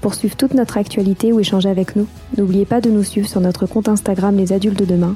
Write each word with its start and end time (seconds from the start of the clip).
Pour 0.00 0.14
suivre 0.14 0.36
toute 0.36 0.54
notre 0.54 0.78
actualité 0.78 1.32
ou 1.32 1.40
échanger 1.40 1.68
avec 1.68 1.94
nous, 1.94 2.06
n'oubliez 2.38 2.64
pas 2.64 2.80
de 2.80 2.90
nous 2.90 3.04
suivre 3.04 3.28
sur 3.28 3.40
notre 3.40 3.66
compte 3.66 3.88
Instagram 3.88 4.36
Les 4.36 4.52
Adultes 4.52 4.78
de 4.78 4.86
Demain 4.86 5.14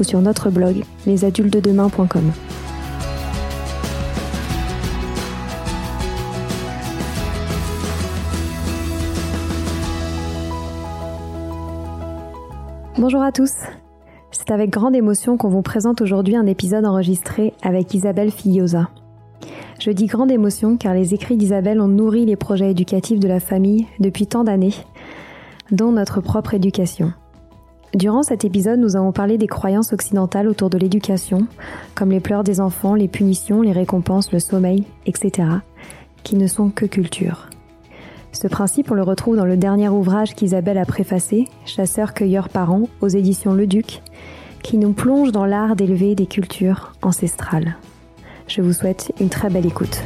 ou 0.00 0.04
sur 0.04 0.20
notre 0.20 0.50
blog 0.50 0.82
lesadultesdedemain.com. 1.06 2.32
Bonjour 12.98 13.22
à 13.22 13.32
tous. 13.32 13.52
C'est 14.32 14.50
avec 14.50 14.70
grande 14.70 14.96
émotion 14.96 15.36
qu'on 15.36 15.48
vous 15.48 15.62
présente 15.62 16.00
aujourd'hui 16.00 16.36
un 16.36 16.46
épisode 16.46 16.86
enregistré 16.86 17.52
avec 17.62 17.94
Isabelle 17.94 18.32
Filiosa. 18.32 18.88
Je 19.78 19.90
dis 19.90 20.06
grande 20.06 20.30
émotion 20.30 20.76
car 20.76 20.94
les 20.94 21.14
écrits 21.14 21.36
d'Isabelle 21.36 21.80
ont 21.80 21.88
nourri 21.88 22.24
les 22.24 22.36
projets 22.36 22.70
éducatifs 22.70 23.20
de 23.20 23.28
la 23.28 23.40
famille 23.40 23.86
depuis 23.98 24.26
tant 24.26 24.44
d'années, 24.44 24.74
dont 25.70 25.92
notre 25.92 26.20
propre 26.20 26.54
éducation. 26.54 27.12
Durant 27.94 28.22
cet 28.24 28.44
épisode, 28.44 28.80
nous 28.80 28.96
avons 28.96 29.12
parlé 29.12 29.38
des 29.38 29.46
croyances 29.46 29.92
occidentales 29.92 30.48
autour 30.48 30.68
de 30.68 30.78
l'éducation, 30.78 31.46
comme 31.94 32.10
les 32.10 32.20
pleurs 32.20 32.42
des 32.42 32.60
enfants, 32.60 32.94
les 32.94 33.06
punitions, 33.06 33.62
les 33.62 33.72
récompenses, 33.72 34.32
le 34.32 34.40
sommeil, 34.40 34.84
etc., 35.06 35.48
qui 36.24 36.34
ne 36.34 36.48
sont 36.48 36.70
que 36.70 36.86
culture. 36.86 37.48
Ce 38.32 38.48
principe, 38.48 38.90
on 38.90 38.94
le 38.94 39.02
retrouve 39.02 39.36
dans 39.36 39.44
le 39.44 39.56
dernier 39.56 39.88
ouvrage 39.88 40.34
qu'Isabelle 40.34 40.78
a 40.78 40.86
préfacé, 40.86 41.44
Chasseurs-cueilleurs 41.66 42.48
parents, 42.48 42.88
aux 43.00 43.08
éditions 43.08 43.54
Le 43.54 43.68
Duc, 43.68 44.02
qui 44.64 44.76
nous 44.76 44.92
plonge 44.92 45.30
dans 45.30 45.46
l'art 45.46 45.76
d'élever 45.76 46.16
des 46.16 46.26
cultures 46.26 46.94
ancestrales. 47.00 47.76
Je 48.46 48.60
vous 48.60 48.72
souhaite 48.72 49.12
une 49.20 49.28
très 49.28 49.48
belle 49.48 49.66
écoute. 49.66 50.02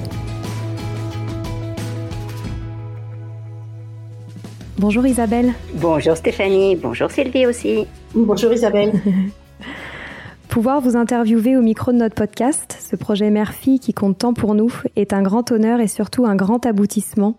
Bonjour 4.79 5.05
Isabelle. 5.07 5.55
Bonjour 5.75 6.17
Stéphanie, 6.17 6.77
bonjour 6.77 7.11
Sylvie 7.11 7.47
aussi. 7.47 7.87
Bonjour 8.15 8.53
Isabelle. 8.53 8.93
Pouvoir 10.49 10.81
vous 10.81 10.97
interviewer 10.97 11.57
au 11.57 11.63
micro 11.63 11.93
de 11.93 11.99
notre 11.99 12.15
podcast, 12.15 12.79
ce 12.81 12.97
projet 12.97 13.31
Mère-Fille 13.31 13.81
qui 13.81 13.93
compte 13.93 14.19
tant 14.19 14.33
pour 14.33 14.55
nous, 14.55 14.73
est 14.97 15.13
un 15.13 15.23
grand 15.23 15.53
honneur 15.53 15.81
et 15.81 15.89
surtout 15.89 16.25
un 16.27 16.37
grand 16.37 16.65
aboutissement 16.65 17.37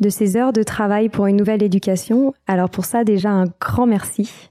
de 0.00 0.10
ces 0.10 0.36
heures 0.36 0.52
de 0.52 0.62
travail 0.62 1.08
pour 1.08 1.26
une 1.26 1.36
nouvelle 1.36 1.62
éducation. 1.62 2.34
Alors 2.46 2.70
pour 2.70 2.84
ça 2.84 3.04
déjà 3.04 3.30
un 3.30 3.46
grand 3.60 3.86
merci. 3.86 4.50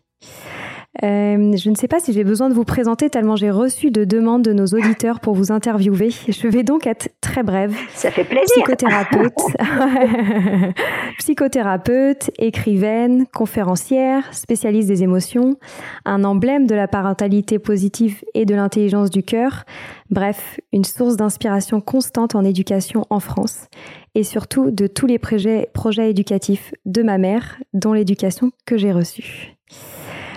Euh, 1.03 1.56
je 1.56 1.69
ne 1.69 1.75
sais 1.75 1.88
pas 1.88 2.02
si 2.02 2.12
j'ai 2.12 2.25
besoin 2.25 2.50
de 2.50 2.53
vous 2.53 2.66
présenter 2.66 3.09
tellement 3.09 3.38
j'ai 3.38 3.50
reçu 3.50 3.91
de 3.91 4.03
demandes 4.03 4.41
de 4.41 4.52
nos 4.52 4.66
auditeurs 4.66 5.22
pour 5.22 5.34
vous 5.34 5.52
interviewer. 5.52 6.09
Je 6.28 6.47
vais 6.47 6.63
donc 6.63 6.85
être 6.85 7.09
très 7.22 7.44
brève. 7.44 7.74
Ça 7.94 8.12
fait 8.12 8.25
plaisir. 8.25 8.46
Psychothérapeute, 8.57 9.40
psychothérapeute, 11.18 12.31
écrivaine, 12.38 13.25
conférencière, 13.34 14.34
spécialiste 14.34 14.90
des 14.90 15.02
émotions, 15.02 15.57
un 16.03 16.25
emblème 16.25 16.68
de 16.68 16.75
la 16.75 16.90
parentalité 16.90 17.58
positive 17.58 18.22
et 18.34 18.46
de 18.46 18.53
l'intelligence 18.53 19.09
du 19.09 19.23
cœur. 19.23 19.63
Bref, 20.09 20.59
une 20.73 20.84
source 20.84 21.16
d'inspiration 21.16 21.79
constante 21.79 22.35
en 22.35 22.44
éducation 22.44 23.06
en 23.09 23.22
France 23.22 23.68
et 24.13 24.23
surtout 24.23 24.72
de 24.72 24.88
tous 24.88 25.06
les 25.06 25.19
projets, 25.19 25.69
projets 25.73 26.09
éducatifs 26.09 26.73
de 26.85 27.02
ma 27.02 27.18
mère, 27.18 27.58
dont 27.73 27.94
l'éducation 27.94 28.52
que 28.66 28.78
j'ai 28.78 28.91
reçue. 28.91 29.56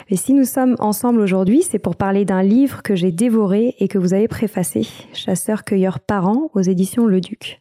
Et 0.08 0.16
si 0.16 0.34
nous 0.34 0.44
sommes 0.44 0.76
ensemble 0.78 1.20
aujourd'hui, 1.20 1.62
c'est 1.62 1.78
pour 1.78 1.96
parler 1.96 2.24
d'un 2.24 2.42
livre 2.42 2.82
que 2.82 2.94
j'ai 2.94 3.12
dévoré 3.12 3.74
et 3.78 3.88
que 3.88 3.98
vous 3.98 4.12
avez 4.12 4.28
préfacé, 4.28 4.86
Chasseur-cueilleur 5.12 6.00
parents 6.00 6.50
aux 6.54 6.60
éditions 6.60 7.06
Le 7.06 7.20
Duc. 7.20 7.60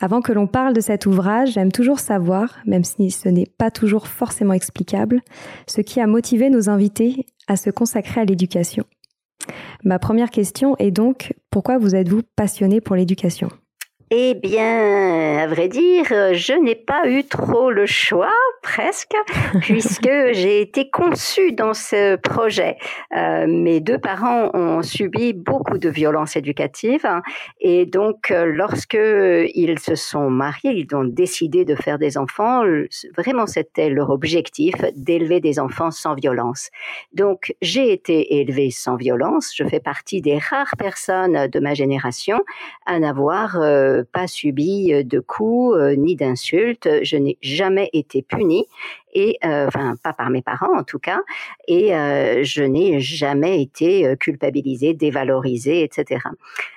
Avant 0.00 0.20
que 0.20 0.32
l'on 0.32 0.48
parle 0.48 0.74
de 0.74 0.80
cet 0.80 1.06
ouvrage, 1.06 1.52
j'aime 1.52 1.70
toujours 1.70 2.00
savoir, 2.00 2.58
même 2.66 2.82
si 2.82 3.12
ce 3.12 3.28
n'est 3.28 3.46
pas 3.46 3.70
toujours 3.70 4.08
forcément 4.08 4.52
explicable, 4.52 5.20
ce 5.68 5.80
qui 5.80 6.00
a 6.00 6.08
motivé 6.08 6.50
nos 6.50 6.68
invités 6.68 7.26
à 7.46 7.56
se 7.56 7.70
consacrer 7.70 8.20
à 8.20 8.24
l'éducation. 8.24 8.84
Ma 9.84 10.00
première 10.00 10.30
question 10.30 10.76
est 10.78 10.90
donc, 10.90 11.34
pourquoi 11.50 11.78
vous 11.78 11.94
êtes-vous 11.94 12.22
passionné 12.34 12.80
pour 12.80 12.96
l'éducation? 12.96 13.48
Eh 14.14 14.34
bien, 14.34 15.38
à 15.38 15.46
vrai 15.46 15.68
dire, 15.68 16.04
je 16.04 16.52
n'ai 16.62 16.74
pas 16.74 17.08
eu 17.08 17.24
trop 17.24 17.70
le 17.70 17.86
choix, 17.86 18.28
presque, 18.60 19.16
puisque 19.62 20.10
j'ai 20.32 20.60
été 20.60 20.90
conçue 20.90 21.52
dans 21.52 21.72
ce 21.72 22.16
projet. 22.16 22.76
Euh, 23.16 23.46
mes 23.48 23.80
deux 23.80 23.96
parents 23.96 24.50
ont 24.52 24.82
subi 24.82 25.32
beaucoup 25.32 25.78
de 25.78 25.88
violences 25.88 26.36
éducatives 26.36 27.08
et 27.62 27.86
donc 27.86 28.30
euh, 28.30 28.44
lorsque 28.44 28.98
ils 29.54 29.78
se 29.78 29.94
sont 29.94 30.28
mariés, 30.28 30.72
ils 30.72 30.94
ont 30.94 31.04
décidé 31.04 31.64
de 31.64 31.74
faire 31.74 31.98
des 31.98 32.18
enfants. 32.18 32.64
Vraiment, 33.16 33.46
c'était 33.46 33.88
leur 33.88 34.10
objectif 34.10 34.74
d'élever 34.94 35.40
des 35.40 35.58
enfants 35.58 35.90
sans 35.90 36.14
violence. 36.14 36.68
Donc, 37.14 37.54
j'ai 37.62 37.94
été 37.94 38.40
élevée 38.40 38.70
sans 38.70 38.96
violence. 38.96 39.54
Je 39.56 39.64
fais 39.64 39.80
partie 39.80 40.20
des 40.20 40.36
rares 40.36 40.76
personnes 40.76 41.46
de 41.46 41.60
ma 41.60 41.72
génération 41.72 42.42
à 42.84 42.98
n'avoir 42.98 43.58
euh, 43.58 44.01
pas 44.02 44.26
subi 44.26 44.92
euh, 44.92 45.02
de 45.02 45.20
coups 45.20 45.76
euh, 45.76 45.94
ni 45.96 46.16
d'insultes. 46.16 46.88
Je 47.02 47.16
n'ai 47.16 47.38
jamais 47.40 47.90
été 47.92 48.22
punie 48.22 48.66
et 49.14 49.36
enfin 49.42 49.94
pas 50.02 50.14
par 50.14 50.30
mes 50.30 50.40
parents 50.40 50.74
en 50.74 50.84
tout 50.84 50.98
cas, 50.98 51.20
et 51.68 51.88
je 51.90 52.62
n'ai 52.62 52.98
jamais 52.98 53.60
été 53.60 54.16
culpabilisée, 54.18 54.94
dévalorisée, 54.94 55.82
etc. 55.82 56.22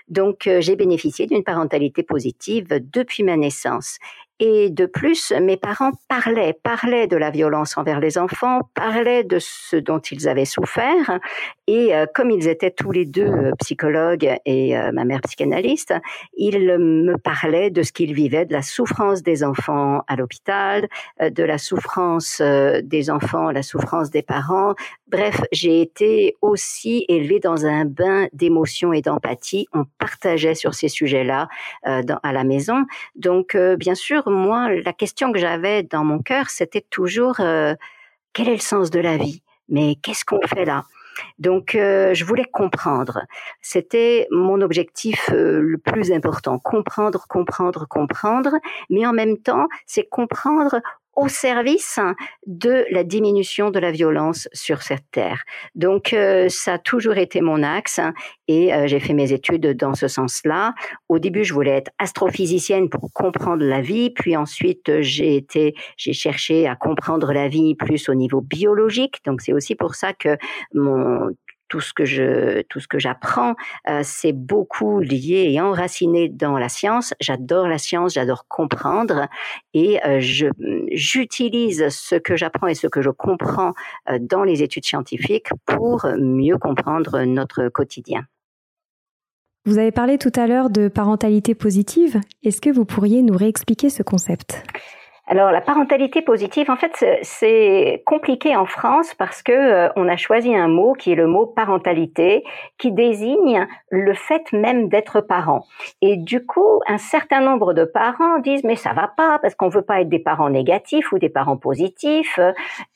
Donc 0.10 0.50
j'ai 0.60 0.76
bénéficié 0.76 1.28
d'une 1.28 1.46
parentalité 1.46 2.04
positive 2.04 2.68
depuis 2.92 3.24
ma 3.24 3.38
naissance. 3.38 4.00
Et 4.42 4.70
de 4.70 4.86
plus, 4.86 5.32
mes 5.42 5.56
parents 5.56 5.92
parlaient, 6.10 6.58
parlaient 6.62 7.08
de 7.08 7.16
la 7.16 7.30
violence 7.30 7.78
envers 7.78 8.02
les 8.02 8.18
enfants, 8.18 8.60
parlaient 8.74 9.24
de 9.24 9.38
ce 9.40 9.78
dont 9.78 10.00
ils 10.00 10.28
avaient 10.28 10.44
souffert. 10.44 11.20
Et 11.68 11.96
euh, 11.96 12.06
comme 12.14 12.32
ils 12.32 12.50
étaient 12.50 12.72
tous 12.72 12.92
les 12.92 13.06
deux 13.06 13.28
euh, 13.28 13.52
psychologues 13.60 14.30
et 14.46 14.78
euh, 14.78 14.92
ma 14.92 15.06
mère 15.06 15.22
psychanalyste, 15.22 15.94
ils 16.36 16.78
me 16.78 17.18
parlaient 17.18 17.70
de 17.70 17.82
ce 17.82 17.94
qu'ils 17.94 18.14
vivaient, 18.14 18.46
de 18.46 18.52
la 18.52 18.62
souffrance 18.62 19.24
des 19.24 19.42
enfants 19.42 20.02
à 20.08 20.18
l'hôpital, 20.18 20.90
de 21.22 21.44
la 21.44 21.58
souffrance 21.58 22.42
des 22.42 23.10
enfants, 23.10 23.52
la 23.52 23.64
souffrance 23.64 24.10
des 24.10 24.22
parents. 24.22 24.76
Bref, 25.08 25.42
j'ai 25.52 25.82
été 25.82 26.36
aussi 26.42 27.06
élevée 27.08 27.40
dans 27.40 27.66
un 27.66 27.86
bain 27.86 28.28
d'émotions 28.34 28.92
et 28.92 29.02
d'empathie. 29.02 29.68
On 29.74 29.86
partageait 30.00 30.56
sur 30.56 30.74
ces 30.74 30.90
sujets-là 30.90 31.48
à 31.84 32.34
la 32.34 32.44
maison. 32.44 32.86
Donc, 33.16 33.56
bien 33.78 33.96
sûr, 33.96 34.28
moi, 34.30 34.74
la 34.74 34.94
question 34.94 35.32
que 35.32 35.40
j'avais 35.40 35.84
dans 35.84 36.04
mon 36.04 36.20
cœur, 36.20 36.50
c'était 36.50 36.86
toujours 36.90 37.40
euh, 37.40 37.76
quel 38.34 38.50
est 38.50 38.54
le 38.54 38.60
sens 38.60 38.90
de 38.90 39.00
la 39.00 39.18
vie? 39.18 39.42
Mais 39.70 39.96
qu'est-ce 40.02 40.26
qu'on 40.26 40.46
fait 40.46 40.66
là? 40.66 40.84
Donc, 41.40 41.76
euh, 41.76 42.14
je 42.14 42.26
voulais 42.26 42.44
comprendre. 42.44 43.22
C'était 43.62 44.28
mon 44.32 44.60
objectif 44.62 45.30
euh, 45.32 45.62
le 45.62 45.78
plus 45.78 46.12
important. 46.12 46.60
Comprendre, 46.60 47.26
comprendre, 47.30 47.88
comprendre. 47.88 48.52
Mais 48.90 49.06
en 49.06 49.14
même 49.14 49.38
temps, 49.38 49.68
c'est 49.86 50.08
comprendre 50.10 50.82
au 51.16 51.28
service 51.28 52.00
de 52.46 52.86
la 52.92 53.04
diminution 53.04 53.72
de 53.72 53.80
la 53.80 53.92
violence 53.92 54.48
sur 54.54 54.82
cette 54.82 55.10
terre. 55.12 55.44
Donc 55.74 56.14
euh, 56.14 56.50
ça 56.50 56.74
a 56.74 56.78
toujours 56.78 57.18
été 57.18 57.42
mon 57.42 57.64
axe 57.64 58.00
et 58.48 58.74
euh, 58.74 58.88
j'ai 58.88 59.00
fait 59.00 59.14
mes 59.14 59.32
études 59.32 59.76
dans 59.78 59.94
ce 59.94 60.08
sens-là. 60.08 60.74
Au 61.10 61.20
début, 61.20 61.44
je 61.44 61.54
voulais 61.54 61.78
être 61.78 61.92
astrophysicienne 62.00 62.90
pour 62.90 63.12
comprendre 63.14 63.64
la 63.64 63.82
vie, 63.82 64.10
puis 64.10 64.36
ensuite 64.36 65.02
j'ai 65.02 65.36
été 65.36 65.74
j'ai 65.98 66.14
cherché 66.14 66.68
à 66.68 66.76
comprendre 66.76 67.32
la 67.34 67.48
vie 67.48 67.76
plus 67.76 68.10
au 68.10 68.14
niveau 68.14 68.42
biologique. 68.42 69.22
Donc 69.26 69.42
c'est 69.42 69.54
aussi 69.54 69.76
pour 69.76 69.96
ça 69.96 70.14
que 70.14 70.38
mon 70.74 71.30
tout 71.68 71.82
ce 71.82 71.94
que 71.94 72.06
je 72.06 72.62
tout 72.64 72.80
ce 72.80 72.88
que 72.88 73.00
j'apprends 73.00 73.56
euh, 73.90 74.02
c'est 74.04 74.34
beaucoup 74.34 75.00
lié 75.00 75.48
et 75.52 75.62
enraciné 75.62 76.30
dans 76.30 76.58
la 76.58 76.70
science. 76.70 77.14
J'adore 77.20 77.68
la 77.68 77.78
science 77.78 78.14
j'adore 78.14 78.48
comprendre 78.48 79.28
et 79.74 80.04
euh, 80.06 80.20
je 80.20 80.48
j'utilise 80.92 81.90
ce 81.90 82.16
que 82.16 82.36
j'apprends 82.36 82.68
et 82.68 82.76
ce 82.76 82.88
que 82.88 83.02
je 83.02 83.10
comprends 83.10 83.74
euh, 84.10 84.20
dans 84.20 84.44
les 84.44 84.64
études 84.64 84.86
scientifiques 84.86 85.50
pour 85.66 86.08
mieux 86.18 86.58
comprendre 86.58 87.24
notre 87.24 87.70
quotidien. 87.70 88.26
Vous 89.66 89.80
avez 89.80 89.92
parlé 89.92 90.20
tout 90.20 90.32
à 90.36 90.46
l'heure 90.46 90.70
de 90.70 90.88
parentalité 90.88 91.56
positive. 91.56 92.22
Est-ce 92.44 92.62
que 92.62 92.70
vous 92.70 92.86
pourriez 92.86 93.24
nous 93.24 93.36
réexpliquer 93.36 93.90
ce 93.90 94.04
concept? 94.04 94.64
Alors 95.28 95.52
la 95.52 95.62
parentalité 95.62 96.22
positive, 96.22 96.70
en 96.70 96.76
fait, 96.76 97.04
c'est 97.24 98.04
compliqué 98.06 98.56
en 98.56 98.66
France 98.68 99.16
parce 99.16 99.42
que 99.42 99.52
euh, 99.52 99.90
on 99.96 100.08
a 100.08 100.18
choisi 100.18 100.56
un 100.56 100.68
mot 100.68 100.94
qui 100.94 101.12
est 101.12 101.16
le 101.16 101.26
mot 101.26 101.48
parentalité, 101.48 102.44
qui 102.78 102.92
désigne 102.92 103.68
le 103.90 104.14
fait 104.14 104.54
même 104.54 104.88
d'être 104.88 105.22
parent. 105.22 105.66
Et 106.02 106.18
du 106.18 106.46
coup, 106.46 106.82
un 106.88 107.00
certain 107.00 107.42
nombre 107.42 107.74
de 107.74 107.86
parents 107.86 108.38
disent 108.40 108.64
mais 108.64 108.76
ça 108.76 108.94
va 108.94 109.08
pas 109.08 109.40
parce 109.40 109.56
qu'on 109.56 109.70
veut 109.70 109.82
pas 109.82 110.02
être 110.02 110.10
des 110.10 110.20
parents 110.20 110.50
négatifs 110.50 111.12
ou 111.12 111.18
des 111.18 111.30
parents 111.30 111.58
positifs, 111.58 112.40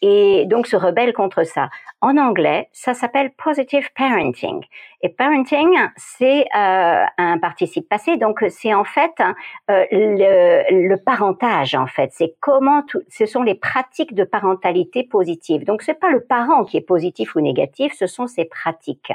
et 0.02 0.46
donc 0.46 0.68
se 0.68 0.76
rebellent 0.76 1.14
contre 1.14 1.44
ça. 1.44 1.70
En 2.02 2.16
anglais, 2.18 2.70
ça 2.72 2.94
s'appelle 2.94 3.32
positive 3.32 3.90
parenting. 3.96 4.64
Et 5.02 5.10
parenting, 5.10 5.70
c'est 5.96 6.46
euh, 6.56 7.04
un 7.18 7.38
participe 7.40 7.88
passé, 7.88 8.18
donc 8.18 8.44
c'est 8.50 8.74
en 8.74 8.84
fait 8.84 9.14
euh, 9.70 9.86
le, 9.92 10.88
le, 10.88 10.98
parentage 10.98 11.74
en 11.76 11.88
fait. 11.88 12.12
C'est 12.20 12.36
comment 12.42 12.84
ce 13.08 13.26
sont 13.26 13.44
les 13.44 13.56
pratiques 13.56 14.14
de 14.14 14.26
parentalité 14.26 15.04
positive. 15.06 15.64
Donc 15.64 15.82
c'est 15.82 15.98
pas 15.98 16.10
le 16.10 16.20
parent 16.20 16.66
qui 16.66 16.76
est 16.76 16.82
positif 16.82 17.34
ou 17.36 17.40
négatif, 17.40 17.94
ce 17.98 18.08
sont 18.08 18.28
ses 18.28 18.44
pratiques. 18.44 19.14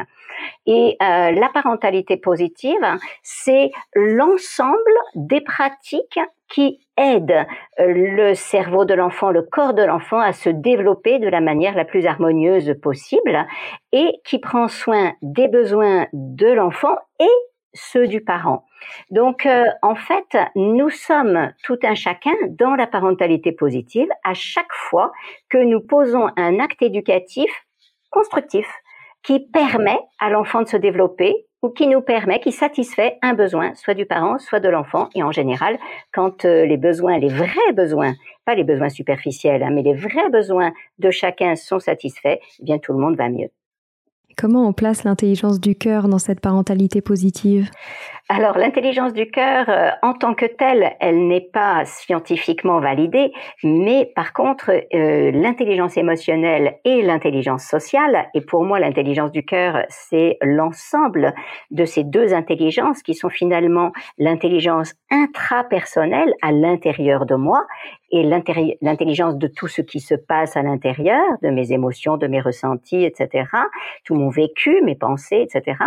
Et 0.65 0.97
euh, 1.03 1.31
la 1.33 1.51
parentalité 1.53 2.17
positive, 2.17 2.81
c'est 3.23 3.73
l'ensemble 3.95 4.79
des 5.17 5.43
pratiques 5.43 6.19
qui 6.49 6.81
aident 6.97 7.45
euh, 7.79 7.93
le 7.93 8.33
cerveau 8.33 8.87
de 8.87 8.95
l'enfant, 8.95 9.31
le 9.31 9.43
corps 9.43 9.75
de 9.75 9.83
l'enfant 9.83 10.21
à 10.21 10.33
se 10.33 10.49
développer 10.49 11.19
de 11.19 11.29
la 11.29 11.43
manière 11.43 11.75
la 11.75 11.85
plus 11.85 12.07
harmonieuse 12.07 12.75
possible 12.83 13.47
et 13.93 14.15
qui 14.25 14.39
prend 14.39 14.69
soin 14.69 15.13
des 15.21 15.49
besoins 15.49 16.07
de 16.15 16.51
l'enfant 16.51 16.97
et 17.21 17.29
ceux 17.75 18.07
du 18.07 18.23
parent. 18.23 18.65
Donc, 19.11 19.47
euh, 19.47 19.65
en 19.83 19.95
fait, 19.95 20.39
nous 20.55 20.91
sommes 20.91 21.53
tout 21.63 21.79
un 21.83 21.95
chacun 21.95 22.35
dans 22.49 22.75
la 22.75 22.87
parentalité 22.87 23.53
positive 23.53 24.09
à 24.25 24.35
chaque 24.35 24.73
fois 24.73 25.13
que 25.49 25.59
nous 25.59 25.81
posons 25.81 26.29
un 26.37 26.61
acte 26.61 26.83
éducatif 26.83 27.51
constructif 28.11 28.67
qui 29.23 29.41
permet 29.41 29.99
à 30.21 30.31
l'enfant 30.31 30.63
de 30.63 30.69
se 30.69 30.77
développer 30.77 31.47
ou 31.63 31.71
qui 31.71 31.87
nous 31.87 32.03
permet, 32.03 32.41
qui 32.41 32.53
satisfait 32.53 33.17
un 33.23 33.33
besoin, 33.33 33.75
soit 33.75 33.95
du 33.95 34.05
parent, 34.05 34.39
soit 34.39 34.61
de 34.61 34.69
l'enfant. 34.69 35.09
Et 35.15 35.23
en 35.23 35.33
général, 35.33 35.79
quand 36.13 36.45
euh, 36.45 36.67
les 36.67 36.77
besoins, 36.77 37.19
les 37.19 37.31
vrais 37.31 37.73
besoins, 37.73 38.13
pas 38.45 38.55
les 38.55 38.65
besoins 38.65 38.91
superficiels, 38.91 39.63
hein, 39.63 39.71
mais 39.73 39.83
les 39.83 39.95
vrais 39.95 40.29
besoins 40.29 40.73
de 40.99 41.11
chacun 41.11 41.57
sont 41.57 41.81
satisfaits, 41.81 42.39
eh 42.61 42.63
bien 42.63 42.79
tout 42.79 42.93
le 42.93 42.99
monde 42.99 43.17
va 43.17 43.31
mieux. 43.31 43.49
Comment 44.37 44.67
on 44.67 44.73
place 44.73 45.05
l'intelligence 45.05 45.61
du 45.61 45.75
cœur 45.75 46.09
dans 46.09 46.19
cette 46.19 46.41
parentalité 46.41 47.01
positive? 47.01 47.71
Alors 48.31 48.57
l'intelligence 48.57 49.13
du 49.13 49.31
cœur, 49.31 49.69
euh, 49.69 49.91
en 50.01 50.15
tant 50.15 50.33
que 50.33 50.47
telle, 50.47 50.95
elle 50.99 51.29
n'est 51.29 51.43
pas 51.43 51.85
scientifiquement 51.85 52.81
validée, 52.81 53.33
mais 53.63 54.11
par 54.17 54.33
contre, 54.33 54.71
euh, 54.71 55.31
l'intelligence 55.31 55.99
émotionnelle 55.99 56.79
et 56.87 57.03
l'intelligence 57.03 57.65
sociale, 57.65 58.29
et 58.33 58.41
pour 58.41 58.65
moi 58.65 58.81
l'intelligence 58.81 59.31
du 59.31 59.45
cœur, 59.45 59.85
c'est 59.91 60.39
l'ensemble 60.41 61.35
de 61.71 61.85
ces 61.85 62.03
deux 62.03 62.33
intelligences 62.33 63.03
qui 63.03 63.15
sont 63.15 63.29
finalement 63.29 63.93
l'intelligence 64.17 64.95
intrapersonnelle 65.11 66.33
à 66.41 66.51
l'intérieur 66.51 67.27
de 67.27 67.35
moi 67.35 67.67
et 68.11 68.23
l'intelligence 68.23 69.37
de 69.37 69.49
tout 69.49 69.67
ce 69.67 69.83
qui 69.83 69.99
se 69.99 70.15
passe 70.15 70.57
à 70.57 70.63
l'intérieur, 70.63 71.21
de 71.43 71.51
mes 71.51 71.73
émotions, 71.73 72.17
de 72.17 72.29
mes 72.29 72.41
ressentis, 72.41 73.05
etc., 73.05 73.45
vécu, 74.29 74.81
mes 74.83 74.95
pensées, 74.95 75.47
etc. 75.49 75.79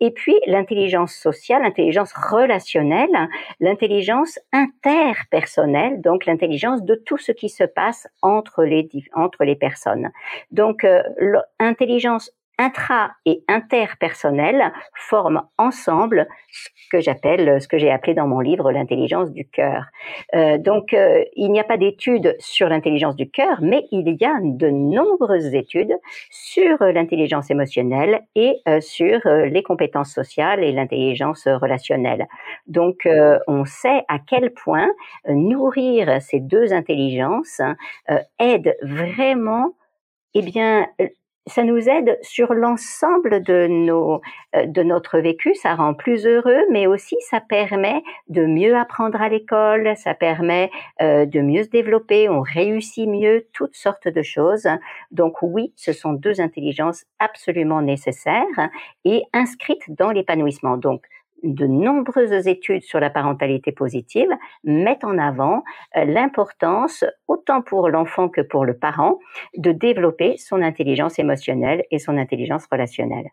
Et 0.00 0.10
puis 0.10 0.34
l'intelligence 0.46 1.14
sociale, 1.14 1.62
l'intelligence 1.62 2.12
relationnelle, 2.12 3.28
l'intelligence 3.60 4.38
interpersonnelle, 4.52 6.00
donc 6.00 6.26
l'intelligence 6.26 6.82
de 6.82 6.94
tout 6.94 7.18
ce 7.18 7.32
qui 7.32 7.48
se 7.48 7.64
passe 7.64 8.06
entre 8.22 8.64
les 8.64 8.88
entre 9.14 9.44
les 9.44 9.56
personnes. 9.56 10.10
Donc 10.50 10.84
euh, 10.84 11.02
l'intelligence 11.60 12.30
intra 12.58 13.10
et 13.26 13.42
interpersonnel 13.48 14.72
forment 14.94 15.42
ensemble 15.58 16.28
ce 16.50 16.68
que 16.90 17.00
j'appelle, 17.00 17.60
ce 17.60 17.68
que 17.68 17.78
j'ai 17.78 17.90
appelé 17.90 18.14
dans 18.14 18.26
mon 18.26 18.40
livre 18.40 18.70
l'intelligence 18.70 19.32
du 19.32 19.46
cœur. 19.48 19.86
Euh, 20.34 20.58
donc, 20.58 20.92
euh, 20.92 21.24
il 21.34 21.50
n'y 21.50 21.60
a 21.60 21.64
pas 21.64 21.76
d'études 21.76 22.36
sur 22.38 22.68
l'intelligence 22.68 23.16
du 23.16 23.28
cœur, 23.30 23.58
mais 23.60 23.84
il 23.90 24.16
y 24.20 24.24
a 24.24 24.38
de 24.42 24.68
nombreuses 24.68 25.54
études 25.54 25.94
sur 26.30 26.78
l'intelligence 26.80 27.50
émotionnelle 27.50 28.20
et 28.34 28.60
euh, 28.68 28.80
sur 28.80 29.20
les 29.24 29.62
compétences 29.62 30.12
sociales 30.12 30.62
et 30.62 30.72
l'intelligence 30.72 31.46
relationnelle. 31.46 32.26
Donc, 32.66 33.08
on 33.46 33.64
sait 33.64 34.02
à 34.08 34.18
quel 34.18 34.52
point 34.52 34.88
nourrir 35.28 36.20
ces 36.22 36.40
deux 36.40 36.72
intelligences 36.72 37.60
aide 38.38 38.76
vraiment 38.82 39.72
eh 40.34 40.42
bien, 40.42 40.88
ça 41.46 41.62
nous 41.62 41.88
aide 41.88 42.18
sur 42.22 42.54
l'ensemble 42.54 43.42
de 43.42 43.66
nos 43.66 44.20
euh, 44.56 44.66
de 44.66 44.82
notre 44.82 45.18
vécu, 45.18 45.54
ça 45.54 45.74
rend 45.74 45.92
plus 45.92 46.26
heureux, 46.26 46.62
mais 46.70 46.86
aussi 46.86 47.16
ça 47.28 47.40
permet 47.40 48.02
de 48.28 48.46
mieux 48.46 48.76
apprendre 48.76 49.20
à 49.20 49.28
l'école, 49.28 49.94
ça 49.96 50.14
permet 50.14 50.70
euh, 51.02 51.26
de 51.26 51.40
mieux 51.40 51.64
se 51.64 51.68
développer, 51.68 52.28
on 52.28 52.40
réussit 52.40 53.08
mieux 53.08 53.46
toutes 53.52 53.76
sortes 53.76 54.08
de 54.08 54.22
choses. 54.22 54.68
Donc 55.10 55.42
oui, 55.42 55.72
ce 55.76 55.92
sont 55.92 56.14
deux 56.14 56.40
intelligences 56.40 57.04
absolument 57.18 57.82
nécessaires 57.82 58.70
et 59.04 59.22
inscrites 59.32 59.84
dans 59.88 60.10
l'épanouissement. 60.10 60.78
Donc 60.78 61.04
de 61.42 61.66
nombreuses 61.66 62.46
études 62.46 62.82
sur 62.82 63.00
la 63.00 63.10
parentalité 63.10 63.72
positive 63.72 64.28
mettent 64.64 65.04
en 65.04 65.18
avant 65.18 65.62
euh, 65.96 66.04
l'importance, 66.04 67.04
autant 67.28 67.62
pour 67.62 67.88
l'enfant 67.88 68.28
que 68.28 68.40
pour 68.40 68.64
le 68.64 68.76
parent, 68.76 69.18
de 69.56 69.72
développer 69.72 70.36
son 70.38 70.62
intelligence 70.62 71.18
émotionnelle 71.18 71.84
et 71.90 71.98
son 71.98 72.16
intelligence 72.16 72.66
relationnelle. 72.70 73.30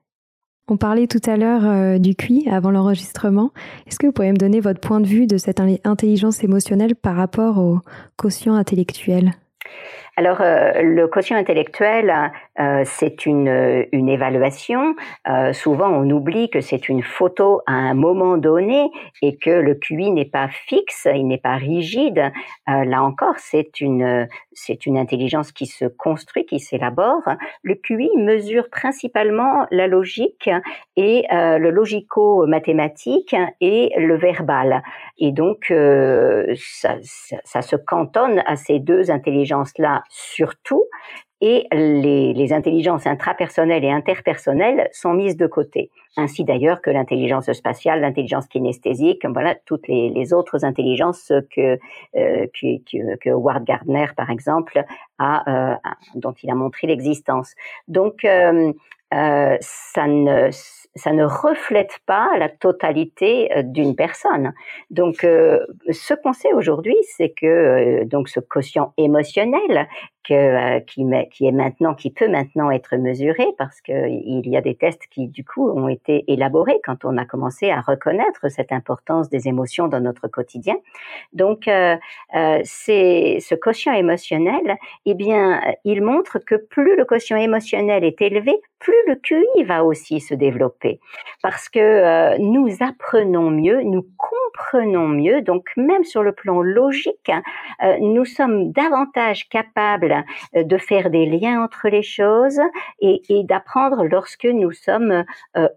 On 0.68 0.78
parlait 0.78 1.08
tout 1.08 1.22
à 1.26 1.38
l'heure 1.38 1.66
euh, 1.66 1.98
du 1.98 2.16
QI 2.16 2.48
avant 2.50 2.72
l'enregistrement. 2.72 3.52
Est-ce 3.88 4.00
que 4.00 4.06
vous 4.06 4.14
pourriez 4.14 4.32
me 4.32 4.38
donner 4.38 4.60
votre 4.60 4.80
point 4.80 5.00
de 5.00 5.08
vue 5.08 5.28
de 5.28 5.38
cette 5.38 5.60
intelligence 5.60 6.44
émotionnelle 6.44 6.96
par 6.96 7.16
rapport 7.16 7.58
au 7.58 7.80
quotient 8.16 8.56
intellectuel? 8.56 9.32
Alors, 10.22 10.42
euh, 10.42 10.84
le 10.84 11.08
quotient 11.08 11.36
intellectuel, 11.36 12.32
euh, 12.60 12.84
c'est 12.86 13.26
une, 13.26 13.88
une 13.92 14.08
évaluation. 14.08 14.94
Euh, 15.28 15.52
souvent, 15.52 15.90
on 15.90 16.08
oublie 16.12 16.52
que 16.52 16.62
c'est 16.62 16.90
une 16.90 17.02
photo 17.02 17.64
à 17.66 17.72
un 17.72 17.96
moment 17.96 18.38
donné 18.38 18.92
et 19.24 19.36
que 19.36 19.50
le 19.50 19.74
QI 19.74 20.12
n'est 20.12 20.26
pas 20.26 20.48
fixe, 20.48 21.08
il 21.12 21.28
n'est 21.28 21.40
pas 21.40 21.56
rigide. 21.56 22.32
là 22.68 23.02
encore, 23.02 23.34
c'est 23.38 23.82
une, 23.82 24.28
c'est 24.52 24.86
une 24.86 25.00
intelligence 25.00 25.52
qui 25.52 25.66
se 25.66 25.86
construit, 25.86 26.46
qui 26.46 26.60
s'élabore. 26.60 27.24
Le 27.64 27.74
QI 27.74 28.12
mesure 28.16 28.70
principalement 28.70 29.66
la 29.72 29.88
logique 29.88 30.52
et 30.98 31.26
le 31.32 31.70
logico-mathématique 31.72 33.36
et 33.60 33.92
le 33.98 34.18
verbal. 34.18 34.84
Et 35.18 35.32
donc, 35.32 35.74
ça 36.54 37.62
se 37.62 37.76
cantonne 37.76 38.44
à 38.46 38.56
ces 38.56 38.78
deux 38.78 39.10
intelligences-là 39.10 40.04
surtout, 40.12 40.86
et 41.42 41.66
les, 41.72 42.54
intelligences 42.54 43.08
intrapersonnelles 43.08 43.84
et 43.84 43.92
interpersonnelles 43.92 44.90
sont 44.92 45.14
mises 45.14 45.36
de 45.36 45.48
côté. 45.48 45.90
Ainsi 46.16 46.44
d'ailleurs 46.44 46.82
que 46.82 46.92
l'intelligence 46.92 47.52
spatiale, 47.52 48.02
l'intelligence 48.02 48.46
kinesthésique, 48.48 49.26
voilà 49.26 49.56
toutes 49.66 49.88
les, 49.88 50.34
autres 50.34 50.66
intelligences 50.66 51.32
que, 51.56 51.80
euh, 52.16 52.48
que, 52.54 53.64
Gardner 53.64 54.08
par 54.16 54.30
exemple 54.30 54.84
a, 55.18 55.72
euh, 55.72 55.76
dont 56.14 56.34
il 56.44 56.52
a 56.52 56.56
montré 56.56 56.86
l'existence. 56.86 57.56
Donc 57.88 58.24
euh, 58.24 58.72
euh 59.14 59.58
ça 59.62 60.08
ne 60.08 60.50
ça 60.96 61.14
ne 61.14 61.24
reflète 61.24 62.00
pas 62.06 62.38
la 62.38 62.50
totalité 62.50 63.56
euh, 63.56 63.64
d'une 63.64 63.96
personne. 63.96 64.54
Donc, 64.90 65.24
euh, 65.24 65.66
ce 65.92 66.14
qu'on 66.14 66.34
sait 66.34 66.54
aujourd'hui, 66.54 66.98
c'est 67.16 67.30
que 67.30 67.46
euh, 67.46 68.06
donc 68.06 68.30
ce 68.30 68.40
quotient 68.40 68.94
émotionnel 68.98 69.88
que, 70.24 70.80
qui, 70.80 71.06
qui 71.32 71.46
est 71.48 71.52
maintenant, 71.52 71.94
qui 71.94 72.12
peut 72.12 72.28
maintenant 72.28 72.72
être 72.72 72.96
mesuré, 72.98 73.46
parce 73.58 73.82
que 73.82 74.10
il 74.10 74.48
y 74.48 74.58
a 74.58 74.62
des 74.62 74.76
tests 74.76 75.08
qui 75.10 75.28
du 75.28 75.44
coup 75.44 75.70
ont 75.70 75.88
été 75.88 76.24
élaborés 76.28 76.80
quand 76.84 77.06
on 77.06 77.18
a 77.18 77.26
commencé 77.26 77.70
à 77.70 77.82
reconnaître 77.82 78.50
cette 78.50 78.72
importance 78.72 79.30
des 79.30 79.48
émotions 79.48 79.88
dans 79.88 80.00
notre 80.00 80.28
quotidien. 80.28 80.76
Donc, 81.34 81.68
euh, 81.68 81.98
c'est 82.64 83.38
ce 83.40 83.56
quotient 83.56 83.94
émotionnel, 83.94 84.78
eh 85.06 85.14
bien, 85.14 85.62
il 85.84 86.02
montre 86.02 86.40
que 86.40 86.56
plus 86.56 86.96
le 86.96 87.06
quotient 87.06 87.38
émotionnel 87.38 88.04
est 88.04 88.22
élevé, 88.22 88.54
plus 88.80 88.94
le 89.08 89.16
QI 89.16 89.64
va 89.64 89.84
aussi 89.84 90.20
se 90.20 90.34
développer 90.34 91.00
parce 91.42 91.70
que 91.70 91.80
euh, 91.80 92.38
nous 92.40 92.78
apprenons 92.82 93.50
mieux, 93.50 93.82
nous 93.84 94.06
comprenons 94.18 95.08
mieux, 95.08 95.42
donc 95.42 95.66
même 95.78 96.04
sur 96.04 96.24
le 96.24 96.32
plan 96.32 96.62
logique, 96.62 97.30
hein, 97.30 97.42
euh, 97.84 97.98
nous 98.00 98.26
sommes 98.26 98.72
davantage 98.72 99.50
capables 99.50 100.11
euh, 100.12 100.64
de 100.64 100.78
faire 100.78 101.10
des 101.10 101.26
liens 101.26 101.64
entre 101.64 101.90
les 101.90 102.04
choses 102.04 102.60
et, 103.00 103.22
d'apprendre 103.44 104.04
lorsque 104.06 104.46
nous 104.46 104.72
sommes 104.72 105.24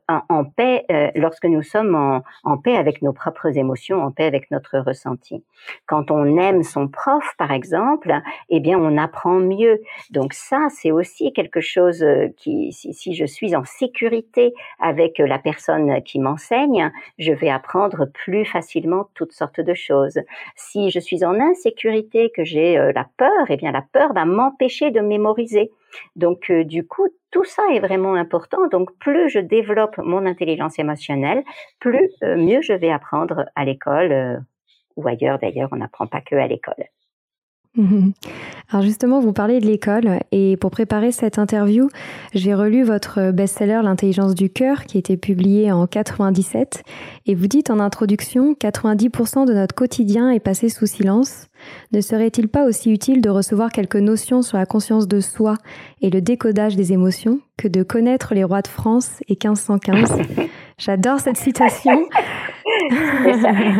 en, 0.08 0.44
paix, 0.44 0.84
lorsque 1.14 1.46
nous 1.46 1.62
sommes 1.62 2.22
en, 2.44 2.58
paix 2.58 2.76
avec 2.76 3.00
nos 3.02 3.12
propres 3.12 3.56
émotions, 3.56 4.02
en 4.02 4.10
paix 4.10 4.24
avec 4.24 4.50
notre 4.50 4.78
ressenti. 4.78 5.42
Quand 5.86 6.10
on 6.10 6.36
aime 6.36 6.62
son 6.62 6.88
prof, 6.88 7.24
par 7.38 7.52
exemple, 7.52 8.12
eh 8.48 8.60
bien 8.60 8.78
on 8.78 8.98
apprend 8.98 9.40
mieux. 9.40 9.80
Donc 10.10 10.34
ça, 10.34 10.68
c'est 10.70 10.90
aussi 10.90 11.32
quelque 11.32 11.60
chose 11.60 12.04
qui, 12.36 12.72
si, 12.72 13.14
je 13.14 13.24
suis 13.24 13.56
en 13.56 13.64
sécurité 13.64 14.52
avec 14.80 15.18
la 15.18 15.38
personne 15.38 16.02
qui 16.02 16.18
m'enseigne, 16.18 16.92
je 17.18 17.32
vais 17.32 17.50
apprendre 17.50 18.06
plus 18.06 18.44
facilement 18.44 19.08
toutes 19.14 19.32
sortes 19.32 19.60
de 19.60 19.74
choses. 19.74 20.18
Si 20.56 20.90
je 20.90 21.00
suis 21.00 21.24
en 21.24 21.40
insécurité, 21.40 21.84
que 22.34 22.44
j'ai 22.44 22.78
euh, 22.78 22.92
la 22.94 23.06
peur, 23.16 23.46
eh 23.48 23.56
bien 23.56 23.72
la 23.72 23.82
peur 23.82 24.12
va 24.12 24.23
m'empêcher 24.24 24.90
de 24.90 25.00
mémoriser. 25.00 25.70
Donc 26.16 26.50
euh, 26.50 26.64
du 26.64 26.86
coup, 26.86 27.08
tout 27.30 27.44
ça 27.44 27.62
est 27.72 27.80
vraiment 27.80 28.14
important. 28.14 28.68
Donc 28.68 28.96
plus 28.98 29.28
je 29.28 29.38
développe 29.38 29.98
mon 29.98 30.26
intelligence 30.26 30.78
émotionnelle, 30.78 31.44
plus 31.80 32.10
euh, 32.22 32.36
mieux 32.36 32.62
je 32.62 32.72
vais 32.72 32.90
apprendre 32.90 33.46
à 33.54 33.64
l'école 33.64 34.44
ou 34.96 35.06
ailleurs. 35.08 35.38
D'ailleurs, 35.38 35.68
on 35.72 35.76
n'apprend 35.76 36.06
pas 36.06 36.20
que 36.20 36.36
à 36.36 36.46
l'école. 36.46 36.84
Alors 38.70 38.82
justement, 38.82 39.20
vous 39.20 39.32
parlez 39.32 39.60
de 39.60 39.66
l'école 39.66 40.20
et 40.32 40.56
pour 40.56 40.70
préparer 40.70 41.12
cette 41.12 41.38
interview, 41.38 41.88
j'ai 42.32 42.54
relu 42.54 42.82
votre 42.82 43.30
best-seller 43.32 43.80
L'intelligence 43.82 44.34
du 44.34 44.48
cœur 44.48 44.84
qui 44.84 44.96
a 44.96 45.00
été 45.00 45.16
publié 45.16 45.72
en 45.72 45.86
97 45.86 46.82
et 47.26 47.34
vous 47.34 47.46
dites 47.46 47.70
en 47.70 47.80
introduction 47.80 48.54
90% 48.54 49.46
de 49.46 49.54
notre 49.54 49.74
quotidien 49.74 50.30
est 50.30 50.40
passé 50.40 50.68
sous 50.68 50.86
silence. 50.86 51.48
Ne 51.92 52.00
serait-il 52.00 52.48
pas 52.48 52.64
aussi 52.64 52.90
utile 52.92 53.20
de 53.20 53.30
recevoir 53.30 53.70
quelques 53.70 53.96
notions 53.96 54.42
sur 54.42 54.58
la 54.58 54.66
conscience 54.66 55.08
de 55.08 55.20
soi 55.20 55.56
et 56.00 56.10
le 56.10 56.20
décodage 56.20 56.76
des 56.76 56.92
émotions 56.92 57.40
que 57.56 57.68
de 57.68 57.82
connaître 57.82 58.34
les 58.34 58.44
rois 58.44 58.62
de 58.62 58.68
France 58.68 59.20
et 59.28 59.34
1515 59.34 60.12
J'adore 60.78 61.20
cette 61.20 61.36
citation. 61.36 62.06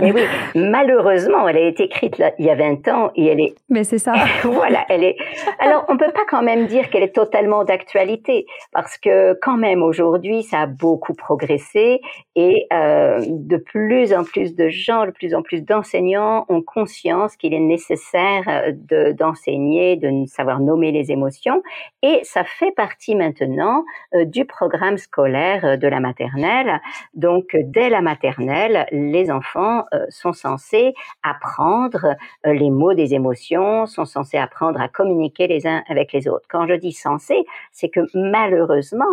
Mais 0.00 0.12
oui, 0.12 0.23
malheureusement, 0.55 1.49
elle 1.49 1.57
a 1.57 1.69
été 1.69 1.85
écrite 1.85 2.19
là, 2.19 2.33
il 2.38 2.47
y 2.47 2.50
a 2.50 2.55
20 2.55 2.88
ans 2.88 3.11
et 3.17 3.26
elle 3.26 3.41
est. 3.41 3.55
Mais 3.69 3.85
c'est 3.85 3.99
ça. 3.99 4.14
voilà, 4.43 4.85
elle 4.88 5.05
est. 5.05 5.17
Alors, 5.59 5.85
on 5.88 5.97
peut 5.97 6.12
pas 6.12 6.25
quand 6.29 6.43
même 6.43 6.67
dire 6.67 6.91
qu'elle 6.91 7.03
est 7.03 7.14
totalement 7.14 7.64
d'actualité 7.64 8.47
parce 8.73 8.99
que 8.99 9.38
quand 9.43 9.57
même 9.57 9.83
aujourd'hui, 9.83 10.43
ça 10.43 10.62
a 10.62 10.67
beaucoup 10.67 11.14
progressé 11.14 12.00
et 12.37 12.67
euh, 12.73 13.25
de 13.26 13.57
plus 13.57 14.12
en 14.12 14.25
plus 14.25 14.55
de 14.55 14.69
gens, 14.69 15.07
de 15.07 15.11
plus 15.11 15.35
en 15.35 15.43
plus 15.43 15.62
d'enseignants 15.62 16.45
ont 16.49 16.62
conscience 16.62 17.37
qu'il 17.37 17.55
est 17.55 17.61
nécessaire 17.61 18.43
euh, 18.49 18.73
de 18.75 19.12
d'enseigner, 19.12 19.97
de 19.97 20.26
savoir 20.26 20.61
nommer 20.61 20.93
les 20.93 21.11
émotions 21.11 21.62
et 22.03 22.21
ça 22.23 22.45
fait 22.45 22.73
partie 22.73 23.14
maintenant 23.14 23.85
euh, 24.14 24.25
du 24.25 24.45
programme 24.45 24.99
scolaire 24.99 25.79
de 25.79 25.88
la 25.88 26.00
maternelle. 26.00 26.81
Donc, 27.14 27.47
dès 27.55 27.88
la 27.88 28.00
maternelle, 28.00 28.74
les 28.90 29.31
enfants 29.31 29.85
euh, 29.93 30.07
sont 30.11 30.33
censés 30.33 30.95
apprendre 31.23 32.14
euh, 32.47 32.52
les 32.52 32.71
mots 32.71 32.95
des 32.95 33.14
émotions, 33.14 33.87
sont 33.87 34.04
censés 34.04 34.38
apprendre 34.38 34.81
à 34.81 34.88
communiquer 34.88 35.47
les 35.47 35.66
uns 35.66 35.83
avec 35.88 36.12
les 36.12 36.28
autres. 36.28 36.47
Quand 36.49 36.66
je 36.66 36.75
dis 36.75 36.93
censés, 36.93 37.45
c'est 37.73 37.88
que 37.88 38.00
malheureusement, 38.14 39.04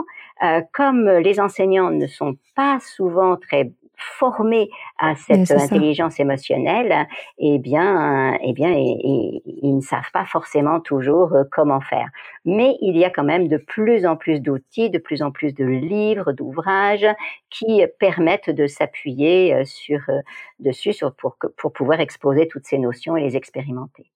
euh, 0.44 0.62
comme 0.74 1.08
les 1.10 1.39
enseignants 1.39 1.91
ne 1.91 2.08
sont 2.08 2.36
pas 2.56 2.80
souvent 2.80 3.38
très 3.38 3.72
formés 4.01 4.70
à 5.00 5.15
cette 5.15 5.51
intelligence 5.51 6.20
émotionnelle, 6.20 7.08
eh 7.38 7.60
bien, 7.60 8.38
eh 8.43 8.53
bien, 8.53 8.72
ils 8.74 9.75
ne 9.75 9.81
savent 9.81 10.12
pas 10.13 10.25
forcément 10.25 10.79
toujours 10.79 11.34
euh, 11.34 11.43
comment 11.51 11.81
faire. 11.81 12.10
Mais 12.46 12.77
il 12.81 12.98
y 12.98 13.03
a 13.03 13.10
quand 13.10 13.24
même 13.24 13.48
de 13.48 13.58
plus 13.58 14.05
en 14.05 14.15
plus 14.15 14.39
d'outils, 14.39 14.89
de 14.89 14.98
plus 14.98 15.22
en 15.22 15.31
plus 15.31 15.53
de 15.53 15.65
livres, 15.65 16.31
d'ouvrages 16.31 17.08
qui 17.50 17.84
permettent 18.00 18.50
de 18.50 18.67
s'appuyer 18.67 19.53
euh, 19.53 19.63
sur 19.65 20.01
euh, 20.10 20.20
dessus 20.60 20.93
sur, 20.93 21.13
pour, 21.13 21.38
pour 21.58 21.74
pouvoir 21.74 22.00
exposer 22.00 22.48
toutes 22.48 22.65
ces 22.65 22.77
notions 22.77 23.17
et 23.17 23.22
les 23.22 23.36
expérimenter. 23.36 24.12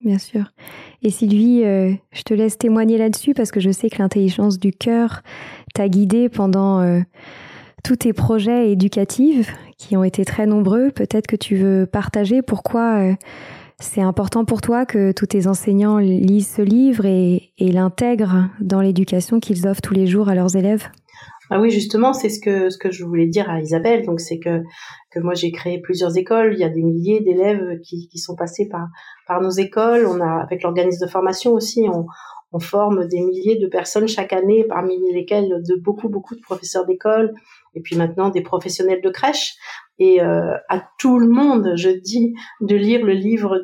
Bien 0.00 0.18
sûr. 0.18 0.46
Et 1.02 1.10
Sylvie, 1.10 1.62
je 1.62 2.22
te 2.24 2.34
laisse 2.34 2.58
témoigner 2.58 2.98
là-dessus 2.98 3.34
parce 3.34 3.52
que 3.52 3.60
je 3.60 3.70
sais 3.70 3.88
que 3.88 3.98
l'intelligence 3.98 4.58
du 4.58 4.72
cœur 4.72 5.22
t'a 5.74 5.88
guidée 5.88 6.28
pendant 6.28 7.00
tous 7.82 7.96
tes 7.96 8.12
projets 8.12 8.70
éducatifs 8.70 9.54
qui 9.76 9.96
ont 9.96 10.04
été 10.04 10.24
très 10.24 10.46
nombreux. 10.46 10.90
Peut-être 10.90 11.26
que 11.26 11.36
tu 11.36 11.56
veux 11.56 11.86
partager 11.86 12.42
pourquoi 12.42 13.00
euh, 13.00 13.14
c'est 13.80 14.00
important 14.00 14.44
pour 14.44 14.60
toi 14.60 14.86
que 14.86 15.12
tous 15.12 15.26
tes 15.26 15.46
enseignants 15.48 15.98
lisent 15.98 16.54
ce 16.54 16.62
livre 16.62 17.04
et, 17.06 17.52
l'intègrent 17.58 18.48
dans 18.60 18.80
l'éducation 18.80 19.40
qu'ils 19.40 19.66
offrent 19.66 19.80
tous 19.80 19.94
les 19.94 20.06
jours 20.06 20.28
à 20.28 20.34
leurs 20.34 20.56
élèves? 20.56 20.88
Ah 21.50 21.60
oui, 21.60 21.70
justement, 21.70 22.12
c'est 22.12 22.28
ce 22.28 22.40
que 22.40 22.70
ce 22.70 22.78
que 22.78 22.90
je 22.90 23.04
voulais 23.04 23.26
dire 23.26 23.50
à 23.50 23.60
Isabelle. 23.60 24.06
Donc, 24.06 24.20
c'est 24.20 24.38
que 24.38 24.62
que 25.10 25.20
moi 25.20 25.34
j'ai 25.34 25.50
créé 25.50 25.80
plusieurs 25.80 26.16
écoles. 26.16 26.54
Il 26.54 26.60
y 26.60 26.64
a 26.64 26.70
des 26.70 26.82
milliers 26.82 27.20
d'élèves 27.20 27.80
qui, 27.82 28.08
qui 28.08 28.18
sont 28.18 28.36
passés 28.36 28.68
par 28.68 28.88
par 29.26 29.42
nos 29.42 29.50
écoles. 29.50 30.06
On 30.06 30.20
a 30.20 30.42
avec 30.42 30.62
l'organisme 30.62 31.04
de 31.04 31.10
formation 31.10 31.52
aussi, 31.52 31.86
on 31.92 32.06
on 32.52 32.58
forme 32.58 33.06
des 33.06 33.20
milliers 33.20 33.56
de 33.56 33.66
personnes 33.66 34.06
chaque 34.06 34.32
année, 34.32 34.64
parmi 34.68 34.98
lesquelles 35.12 35.62
de 35.66 35.74
beaucoup, 35.74 36.08
beaucoup 36.08 36.34
de 36.34 36.40
professeurs 36.40 36.84
d'école, 36.84 37.32
et 37.74 37.80
puis 37.80 37.96
maintenant 37.96 38.30
des 38.30 38.42
professionnels 38.42 39.00
de 39.02 39.10
crèche. 39.10 39.54
Et 39.98 40.22
euh, 40.22 40.56
à 40.68 40.82
tout 40.98 41.18
le 41.18 41.28
monde, 41.28 41.72
je 41.76 41.90
dis 41.90 42.34
de 42.60 42.74
lire 42.74 43.04
le 43.04 43.12
livre 43.12 43.62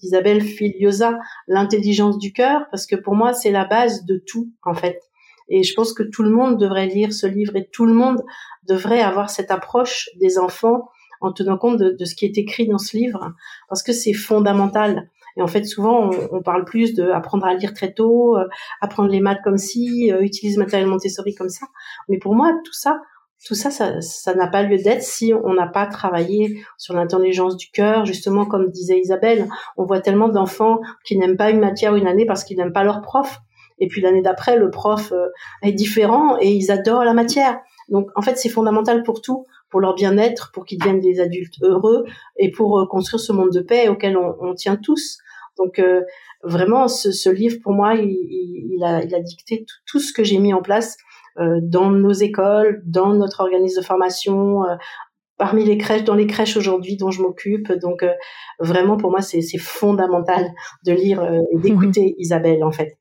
d'Isabelle 0.00 0.42
Filiosa, 0.42 1.18
L'intelligence 1.48 2.18
du 2.18 2.32
cœur, 2.32 2.66
parce 2.70 2.86
que 2.86 2.96
pour 2.96 3.14
moi, 3.14 3.32
c'est 3.32 3.50
la 3.50 3.64
base 3.64 4.04
de 4.04 4.22
tout, 4.26 4.50
en 4.62 4.74
fait. 4.74 5.00
Et 5.48 5.62
je 5.62 5.74
pense 5.74 5.92
que 5.92 6.02
tout 6.02 6.22
le 6.22 6.30
monde 6.30 6.58
devrait 6.58 6.86
lire 6.86 7.12
ce 7.12 7.26
livre 7.26 7.56
et 7.56 7.68
tout 7.72 7.84
le 7.84 7.92
monde 7.92 8.22
devrait 8.68 9.02
avoir 9.02 9.28
cette 9.28 9.50
approche 9.50 10.08
des 10.20 10.38
enfants 10.38 10.88
en 11.20 11.32
tenant 11.32 11.56
compte 11.56 11.78
de, 11.78 12.04
ce 12.04 12.14
qui 12.14 12.24
est 12.24 12.36
écrit 12.36 12.66
dans 12.66 12.78
ce 12.78 12.96
livre, 12.96 13.32
parce 13.68 13.82
que 13.82 13.92
c'est 13.92 14.12
fondamental. 14.12 15.08
Et 15.36 15.42
en 15.42 15.46
fait, 15.46 15.64
souvent, 15.64 16.10
on, 16.30 16.42
parle 16.42 16.64
plus 16.64 16.94
de 16.94 17.08
apprendre 17.10 17.46
à 17.46 17.54
lire 17.54 17.72
très 17.72 17.92
tôt, 17.92 18.36
euh, 18.36 18.44
apprendre 18.80 19.08
les 19.08 19.20
maths 19.20 19.40
comme 19.42 19.56
si, 19.56 20.12
euh, 20.12 20.20
utiliser 20.20 20.58
matériel 20.58 20.88
Montessori 20.88 21.34
comme 21.34 21.48
ça. 21.48 21.66
Mais 22.08 22.18
pour 22.18 22.34
moi, 22.34 22.52
tout 22.64 22.72
ça, 22.72 23.00
tout 23.44 23.54
ça, 23.54 23.70
ça 23.70 24.34
n'a 24.34 24.46
pas 24.46 24.62
lieu 24.62 24.76
d'être 24.76 25.02
si 25.02 25.32
on 25.34 25.54
n'a 25.54 25.66
pas 25.66 25.86
travaillé 25.86 26.62
sur 26.78 26.94
l'intelligence 26.94 27.56
du 27.56 27.70
cœur. 27.70 28.04
Justement, 28.04 28.46
comme 28.46 28.70
disait 28.70 28.98
Isabelle, 28.98 29.48
on 29.76 29.84
voit 29.84 30.00
tellement 30.00 30.28
d'enfants 30.28 30.80
qui 31.04 31.18
n'aiment 31.18 31.36
pas 31.36 31.50
une 31.50 31.60
matière 31.60 31.96
une 31.96 32.06
année 32.06 32.24
parce 32.24 32.44
qu'ils 32.44 32.56
n'aiment 32.56 32.72
pas 32.72 32.84
leur 32.84 33.02
prof. 33.02 33.40
Et 33.78 33.88
puis 33.88 34.00
l'année 34.00 34.22
d'après, 34.22 34.56
le 34.56 34.70
prof 34.70 35.10
euh, 35.12 35.26
est 35.62 35.72
différent 35.72 36.36
et 36.40 36.52
ils 36.52 36.70
adorent 36.70 37.04
la 37.04 37.14
matière. 37.14 37.60
Donc 37.88 38.10
en 38.14 38.22
fait, 38.22 38.38
c'est 38.38 38.48
fondamental 38.48 39.02
pour 39.02 39.20
tout, 39.20 39.46
pour 39.70 39.80
leur 39.80 39.94
bien-être, 39.94 40.52
pour 40.52 40.64
qu'ils 40.64 40.78
deviennent 40.78 41.00
des 41.00 41.18
adultes 41.18 41.56
heureux 41.62 42.04
et 42.36 42.52
pour 42.52 42.78
euh, 42.78 42.86
construire 42.86 43.20
ce 43.20 43.32
monde 43.32 43.50
de 43.50 43.60
paix 43.60 43.88
auquel 43.88 44.16
on, 44.16 44.54
tient 44.54 44.76
tous. 44.76 45.18
Donc 45.58 45.80
euh, 45.80 46.02
vraiment, 46.44 46.86
ce, 46.86 47.28
livre, 47.28 47.58
pour 47.60 47.72
moi, 47.72 47.94
il, 47.94 48.82
a, 48.84 49.04
dicté 49.20 49.66
tout, 49.86 49.98
ce 49.98 50.12
que 50.12 50.22
j'ai 50.22 50.38
mis 50.38 50.54
en 50.54 50.62
place 50.62 50.96
dans 51.36 51.90
nos 51.90 52.12
écoles, 52.12 52.82
dans 52.84 53.14
notre 53.14 53.40
organisme 53.40 53.80
de 53.80 53.84
formation, 53.84 54.62
parmi 55.38 55.64
les 55.64 55.78
crèches, 55.78 56.04
dans 56.04 56.14
les 56.14 56.26
crèches 56.26 56.56
aujourd'hui 56.56 56.96
dont 56.96 57.10
je 57.10 57.22
m'occupe. 57.22 57.72
Donc 57.72 58.04
vraiment, 58.58 58.96
pour 58.96 59.10
moi, 59.10 59.22
c'est 59.22 59.58
fondamental 59.58 60.50
de 60.84 60.92
lire 60.92 61.22
et 61.24 61.56
d'écouter 61.58 62.14
Isabelle, 62.18 62.64
en 62.64 62.72
fait. 62.72 62.98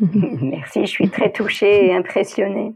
Merci, 0.00 0.80
je 0.82 0.90
suis 0.90 1.08
très 1.08 1.32
touchée 1.32 1.86
et 1.86 1.94
impressionnée. 1.94 2.74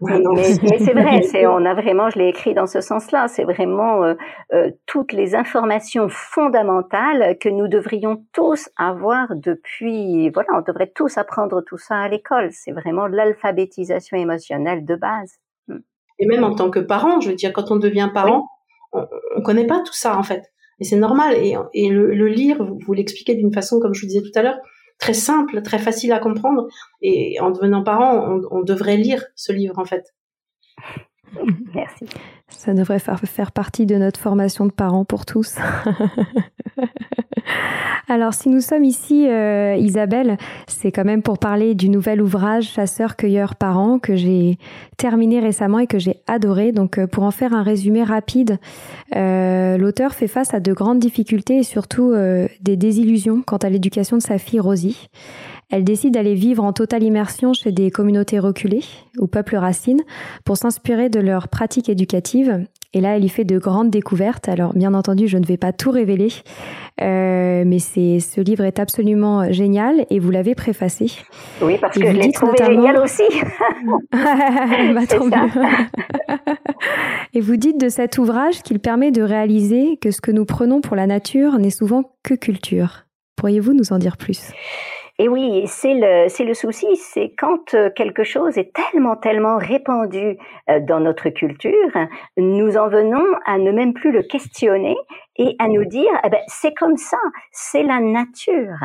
Mais, 0.00 0.78
c'est 0.78 0.92
vrai, 0.92 1.22
c'est, 1.22 1.46
on 1.46 1.64
a 1.64 1.74
vraiment, 1.74 2.10
je 2.10 2.18
l'ai 2.18 2.28
écrit 2.28 2.54
dans 2.54 2.66
ce 2.66 2.80
sens-là, 2.80 3.28
c'est 3.28 3.44
vraiment 3.44 4.04
euh, 4.04 4.14
euh, 4.52 4.70
toutes 4.86 5.12
les 5.12 5.34
informations 5.34 6.08
fondamentales 6.08 7.38
que 7.38 7.48
nous 7.48 7.68
devrions 7.68 8.24
tous 8.32 8.68
avoir 8.76 9.34
depuis, 9.34 10.30
voilà, 10.30 10.48
on 10.54 10.62
devrait 10.62 10.92
tous 10.94 11.16
apprendre 11.18 11.62
tout 11.62 11.78
ça 11.78 11.96
à 11.96 12.08
l'école. 12.08 12.50
C'est 12.52 12.72
vraiment 12.72 13.06
l'alphabétisation 13.06 14.16
émotionnelle 14.16 14.84
de 14.84 14.96
base. 14.96 15.34
Hmm. 15.68 15.78
Et 16.18 16.26
même 16.26 16.44
en 16.44 16.54
tant 16.54 16.70
que 16.70 16.80
parent, 16.80 17.20
je 17.20 17.30
veux 17.30 17.36
dire, 17.36 17.52
quand 17.52 17.70
on 17.70 17.76
devient 17.76 18.10
parent, 18.12 18.48
on, 18.92 19.06
ne 19.36 19.44
connaît 19.44 19.66
pas 19.66 19.80
tout 19.80 19.94
ça 19.94 20.16
en 20.16 20.22
fait. 20.22 20.52
Et 20.80 20.84
c'est 20.84 20.96
normal. 20.96 21.34
Et, 21.36 21.56
et 21.72 21.88
le, 21.88 22.14
le, 22.14 22.28
lire, 22.28 22.62
vous, 22.62 22.78
vous 22.84 22.92
l'expliquez 22.92 23.34
d'une 23.34 23.52
façon, 23.52 23.80
comme 23.80 23.94
je 23.94 24.00
vous 24.00 24.08
disais 24.08 24.22
tout 24.22 24.36
à 24.38 24.42
l'heure, 24.42 24.58
très 24.98 25.14
simple, 25.14 25.62
très 25.62 25.78
facile 25.78 26.12
à 26.12 26.18
comprendre. 26.18 26.68
Et 27.02 27.38
en 27.40 27.50
devenant 27.50 27.82
parent, 27.82 28.40
on, 28.50 28.62
devrait 28.62 28.96
lire 28.96 29.24
ce 29.34 29.52
livre 29.52 29.78
en 29.78 29.84
fait. 29.84 30.14
Merci. 31.74 32.06
Ça 32.48 32.74
devrait 32.74 32.98
faire, 32.98 33.52
partie 33.52 33.86
de 33.86 33.96
notre 33.96 34.20
formation 34.20 34.66
de 34.66 34.72
parents 34.72 35.04
pour 35.04 35.26
tous. 35.26 35.56
Alors, 38.08 38.34
si 38.34 38.50
nous 38.50 38.60
sommes 38.60 38.84
ici, 38.84 39.26
euh, 39.28 39.76
Isabelle, 39.76 40.36
c'est 40.66 40.92
quand 40.92 41.04
même 41.04 41.22
pour 41.22 41.38
parler 41.38 41.74
du 41.74 41.88
nouvel 41.88 42.20
ouvrage 42.20 42.64
Chasseurs-cueilleurs 42.64 43.54
parents 43.54 43.98
que 43.98 44.14
j'ai 44.14 44.58
terminé 44.98 45.40
récemment 45.40 45.78
et 45.78 45.86
que 45.86 45.98
j'ai 45.98 46.20
adoré. 46.26 46.72
Donc, 46.72 46.98
euh, 46.98 47.06
pour 47.06 47.24
en 47.24 47.30
faire 47.30 47.54
un 47.54 47.62
résumé 47.62 48.02
rapide, 48.02 48.58
euh, 49.16 49.78
l'auteur 49.78 50.12
fait 50.12 50.28
face 50.28 50.52
à 50.52 50.60
de 50.60 50.72
grandes 50.74 50.98
difficultés 50.98 51.58
et 51.58 51.62
surtout 51.62 52.14
des 52.60 52.76
désillusions 52.76 53.42
quant 53.42 53.56
à 53.56 53.70
l'éducation 53.70 54.18
de 54.18 54.22
sa 54.22 54.38
fille 54.38 54.60
Rosie. 54.60 55.08
Elle 55.70 55.84
décide 55.84 56.14
d'aller 56.14 56.34
vivre 56.34 56.62
en 56.62 56.72
totale 56.72 57.02
immersion 57.02 57.52
chez 57.52 57.72
des 57.72 57.90
communautés 57.90 58.38
reculées 58.38 58.84
ou 59.18 59.26
peuples 59.26 59.56
racines 59.56 60.02
pour 60.44 60.56
s'inspirer 60.56 61.08
de 61.08 61.20
leurs 61.20 61.48
pratiques 61.48 61.88
éducatives. 61.88 62.64
Et 62.92 63.00
là, 63.00 63.16
elle 63.16 63.24
y 63.24 63.28
fait 63.28 63.44
de 63.44 63.58
grandes 63.58 63.90
découvertes. 63.90 64.48
Alors, 64.48 64.72
bien 64.72 64.94
entendu, 64.94 65.26
je 65.26 65.36
ne 65.36 65.44
vais 65.44 65.56
pas 65.56 65.72
tout 65.72 65.90
révéler, 65.90 66.28
euh, 67.00 67.64
mais 67.66 67.80
c'est 67.80 68.20
ce 68.20 68.40
livre 68.40 68.62
est 68.62 68.78
absolument 68.78 69.50
génial 69.50 70.06
et 70.10 70.20
vous 70.20 70.30
l'avez 70.30 70.54
préfacé. 70.54 71.10
Oui, 71.60 71.76
parce 71.80 71.98
que 71.98 72.06
je 72.06 72.12
l'ai 72.12 72.30
trouvé 72.30 72.52
génial 72.64 72.96
aussi. 72.98 73.24
bah, 74.12 75.00
et 77.32 77.40
vous 77.40 77.56
dites 77.56 77.80
de 77.80 77.88
cet 77.88 78.18
ouvrage 78.18 78.62
qu'il 78.62 78.78
permet 78.78 79.10
de 79.10 79.22
réaliser 79.22 79.96
que 80.00 80.12
ce 80.12 80.20
que 80.20 80.30
nous 80.30 80.44
prenons 80.44 80.80
pour 80.80 80.94
la 80.94 81.08
nature 81.08 81.58
n'est 81.58 81.70
souvent 81.70 82.12
que 82.22 82.34
culture. 82.34 83.06
Pourriez-vous 83.34 83.72
nous 83.72 83.92
en 83.92 83.98
dire 83.98 84.16
plus? 84.16 84.52
Et 85.20 85.28
oui, 85.28 85.64
c'est 85.68 85.94
le, 85.94 86.28
c'est 86.28 86.44
le 86.44 86.54
souci, 86.54 86.96
c'est 86.96 87.32
quand 87.38 87.72
euh, 87.74 87.88
quelque 87.88 88.24
chose 88.24 88.58
est 88.58 88.72
tellement, 88.72 89.14
tellement 89.14 89.58
répandu 89.58 90.38
euh, 90.68 90.80
dans 90.80 90.98
notre 90.98 91.28
culture, 91.28 91.92
nous 92.36 92.76
en 92.76 92.88
venons 92.88 93.24
à 93.46 93.58
ne 93.58 93.70
même 93.70 93.94
plus 93.94 94.10
le 94.10 94.22
questionner 94.22 94.96
et 95.36 95.54
à 95.60 95.68
nous 95.68 95.84
dire, 95.84 96.10
eh 96.24 96.30
ben, 96.30 96.40
c'est 96.48 96.74
comme 96.74 96.96
ça, 96.96 97.18
c'est 97.52 97.84
la 97.84 98.00
nature. 98.00 98.76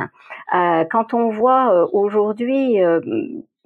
Euh, 0.53 0.85
quand 0.91 1.15
on 1.15 1.29
voit 1.29 1.89
aujourd'hui 1.93 2.77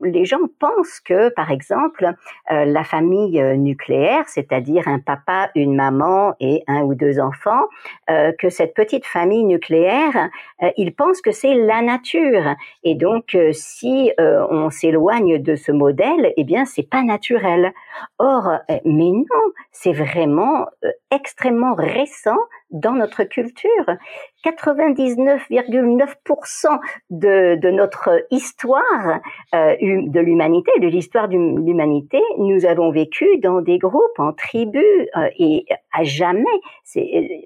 les 0.03 0.25
gens 0.25 0.39
pensent 0.59 0.99
que, 0.99 1.29
par 1.29 1.51
exemple, 1.51 2.13
euh, 2.51 2.65
la 2.65 2.83
famille 2.83 3.41
euh, 3.41 3.55
nucléaire, 3.55 4.23
c'est-à-dire 4.27 4.87
un 4.87 4.99
papa, 4.99 5.49
une 5.55 5.75
maman 5.75 6.35
et 6.39 6.63
un 6.67 6.81
ou 6.81 6.95
deux 6.95 7.19
enfants, 7.19 7.67
euh, 8.09 8.31
que 8.37 8.49
cette 8.49 8.73
petite 8.73 9.05
famille 9.05 9.45
nucléaire, 9.45 10.29
ils 10.77 10.93
pensent 10.93 11.21
que 11.21 11.31
c'est 11.31 11.53
la 11.53 11.81
nature. 11.81 12.55
Et 12.83 12.95
donc, 12.95 13.37
si 13.51 14.11
on 14.17 14.69
s'éloigne 14.69 15.41
de 15.41 15.55
ce 15.55 15.71
modèle, 15.71 16.33
eh 16.37 16.43
bien, 16.43 16.65
c'est 16.65 16.87
pas 16.89 17.03
naturel. 17.03 17.73
Or, 18.19 18.49
mais 18.85 19.11
non, 19.11 19.43
c'est 19.71 19.91
vraiment 19.91 20.65
extrêmement 21.11 21.75
récent 21.75 22.37
dans 22.73 22.93
notre 22.93 23.23
culture. 23.23 23.85
99,9% 24.43 26.79
de, 27.09 27.55
de 27.55 27.69
notre 27.69 28.25
histoire 28.29 29.21
euh, 29.55 29.77
de 29.79 30.19
l'humanité, 30.19 30.69
de 30.81 30.87
l'histoire 30.87 31.29
de 31.29 31.37
l'humanité, 31.37 32.19
nous 32.37 32.65
avons 32.65 32.91
vécu 32.91 33.25
dans 33.37 33.61
des 33.61 33.77
groupes, 33.77 34.17
en 34.17 34.33
tribus, 34.33 34.83
euh, 35.15 35.29
et 35.39 35.65
à 35.93 36.03
jamais, 36.03 36.43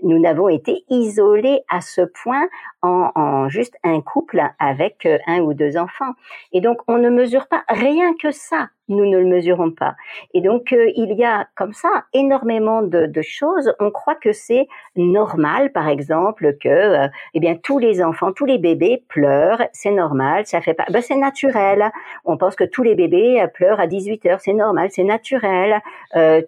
nous 0.03 0.19
n'avons 0.19 0.49
été 0.49 0.83
isolés 0.89 1.61
à 1.69 1.81
ce 1.81 2.01
point 2.23 2.47
en, 2.81 3.11
en, 3.15 3.49
juste 3.49 3.75
un 3.83 4.01
couple 4.01 4.41
avec 4.59 5.05
euh, 5.05 5.17
un 5.27 5.39
ou 5.39 5.53
deux 5.53 5.77
enfants. 5.77 6.13
Et 6.51 6.61
donc, 6.61 6.77
on 6.87 6.97
ne 6.97 7.09
mesure 7.09 7.47
pas 7.47 7.63
rien 7.69 8.13
que 8.21 8.31
ça 8.31 8.69
nous 8.89 9.05
ne 9.05 9.17
le 9.17 9.25
mesurons 9.25 9.71
pas. 9.71 9.95
Et 10.33 10.41
donc, 10.41 10.71
euh, 10.71 10.89
il 10.95 11.13
y 11.13 11.23
a 11.23 11.47
comme 11.55 11.73
ça 11.73 12.05
énormément 12.13 12.81
de, 12.81 13.05
de 13.05 13.21
choses. 13.21 13.73
On 13.79 13.91
croit 13.91 14.15
que 14.15 14.31
c'est 14.31 14.67
normal, 14.95 15.71
par 15.71 15.89
exemple, 15.89 16.55
que 16.61 16.69
euh, 16.69 17.07
eh 17.33 17.39
bien 17.39 17.55
tous 17.55 17.79
les 17.79 18.01
enfants, 18.01 18.31
tous 18.31 18.45
les 18.45 18.57
bébés 18.57 19.03
pleurent, 19.09 19.61
c'est 19.73 19.91
normal, 19.91 20.45
ça 20.45 20.61
fait 20.61 20.73
pas. 20.73 20.85
Ben, 20.89 21.01
c'est 21.01 21.15
naturel. 21.15 21.91
On 22.23 22.37
pense 22.37 22.55
que 22.55 22.63
tous 22.63 22.83
les 22.83 22.95
bébés 22.95 23.41
euh, 23.41 23.47
pleurent 23.47 23.79
à 23.79 23.87
18 23.87 24.25
heures, 24.27 24.39
c'est 24.39 24.53
normal, 24.53 24.89
c'est 24.91 25.03
naturel. 25.03 25.81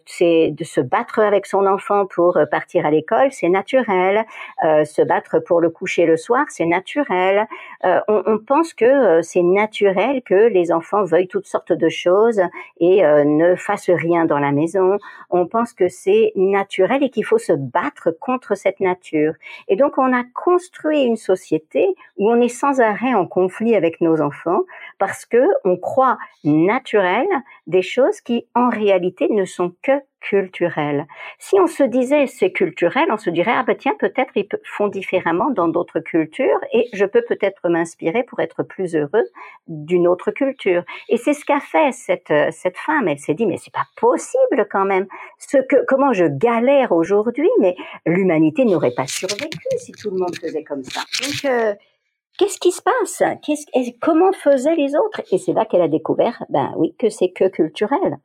c'est 0.05 0.51
de 0.51 0.63
se 0.63 0.81
battre 0.81 1.19
avec 1.19 1.45
son 1.45 1.65
enfant 1.65 2.05
pour 2.05 2.37
partir 2.49 2.85
à 2.85 2.91
l'école, 2.91 3.31
c'est 3.31 3.49
naturel. 3.49 4.25
se 4.61 5.01
battre 5.01 5.39
pour 5.39 5.61
le 5.61 5.69
coucher 5.69 6.05
le 6.05 6.17
soir, 6.17 6.28
c'est 6.49 6.65
naturel. 6.65 7.47
On, 7.83 8.23
on, 8.25 8.37
pense 8.39 8.73
que 8.73 9.21
c'est 9.21 9.41
naturel 9.41 10.21
que 10.23 10.47
les 10.47 10.71
enfants 10.71 11.03
veuillent 11.03 11.27
toutes 11.27 11.47
sortes 11.47 11.73
de 11.73 11.89
choses 11.89 12.41
et 12.79 13.05
euh, 13.05 13.23
ne 13.23 13.55
fasse 13.55 13.89
rien 13.89 14.25
dans 14.25 14.39
la 14.39 14.51
maison. 14.51 14.97
On 15.29 15.47
pense 15.47 15.73
que 15.73 15.87
c'est 15.87 16.31
naturel 16.35 17.03
et 17.03 17.09
qu'il 17.09 17.25
faut 17.25 17.37
se 17.37 17.53
battre 17.53 18.11
contre 18.11 18.55
cette 18.55 18.79
nature. 18.79 19.33
Et 19.67 19.75
donc 19.75 19.97
on 19.97 20.13
a 20.13 20.23
construit 20.33 21.03
une 21.03 21.17
société 21.17 21.95
où 22.17 22.29
on 22.29 22.41
est 22.41 22.49
sans 22.49 22.79
arrêt 22.79 23.13
en 23.13 23.25
conflit 23.25 23.75
avec 23.75 24.01
nos 24.01 24.21
enfants 24.21 24.61
parce 24.97 25.25
que 25.25 25.43
on 25.63 25.77
croit 25.77 26.17
naturel 26.43 27.27
des 27.67 27.81
choses 27.81 28.21
qui 28.21 28.45
en 28.55 28.69
réalité 28.69 29.27
ne 29.29 29.45
sont 29.45 29.73
que 29.81 29.91
culturel. 30.21 31.05
Si 31.37 31.59
on 31.59 31.67
se 31.67 31.83
disait 31.83 32.27
c'est 32.27 32.51
culturel, 32.51 33.07
on 33.11 33.17
se 33.17 33.29
dirait 33.29 33.53
ah 33.55 33.63
ben 33.63 33.75
tiens 33.75 33.95
peut-être 33.99 34.31
ils 34.35 34.47
font 34.63 34.87
différemment 34.87 35.49
dans 35.49 35.67
d'autres 35.67 35.99
cultures 35.99 36.59
et 36.73 36.87
je 36.93 37.05
peux 37.05 37.23
peut-être 37.27 37.69
m'inspirer 37.69 38.23
pour 38.23 38.39
être 38.39 38.63
plus 38.63 38.95
heureux 38.95 39.25
d'une 39.67 40.07
autre 40.07 40.31
culture. 40.31 40.83
Et 41.09 41.17
c'est 41.17 41.33
ce 41.33 41.45
qu'a 41.45 41.59
fait 41.59 41.91
cette 41.91 42.33
cette 42.51 42.77
femme. 42.77 43.07
Elle 43.07 43.19
s'est 43.19 43.33
dit 43.33 43.45
mais 43.45 43.57
c'est 43.57 43.73
pas 43.73 43.87
possible 43.97 44.67
quand 44.71 44.85
même. 44.85 45.07
Ce 45.37 45.57
que 45.57 45.85
comment 45.87 46.13
je 46.13 46.25
galère 46.25 46.91
aujourd'hui, 46.91 47.49
mais 47.59 47.75
l'humanité 48.05 48.65
n'aurait 48.65 48.93
pas 48.95 49.07
survécu 49.07 49.67
si 49.77 49.91
tout 49.91 50.11
le 50.11 50.17
monde 50.17 50.35
faisait 50.35 50.63
comme 50.63 50.83
ça. 50.83 51.01
Donc 51.21 51.51
euh, 51.51 51.73
Qu'est-ce 52.39 52.57
qui 52.57 52.71
se 52.71 52.81
passe? 52.81 53.21
Qu'est-ce, 53.43 53.65
Comment 53.99 54.31
faisaient 54.31 54.75
les 54.75 54.95
autres? 54.95 55.21
Et 55.33 55.37
c'est 55.37 55.51
là 55.51 55.65
qu'elle 55.65 55.81
a 55.81 55.89
découvert, 55.89 56.45
ben 56.47 56.71
oui, 56.77 56.95
que 56.97 57.09
c'est 57.09 57.31
que 57.31 57.49
culturel. 57.49 58.17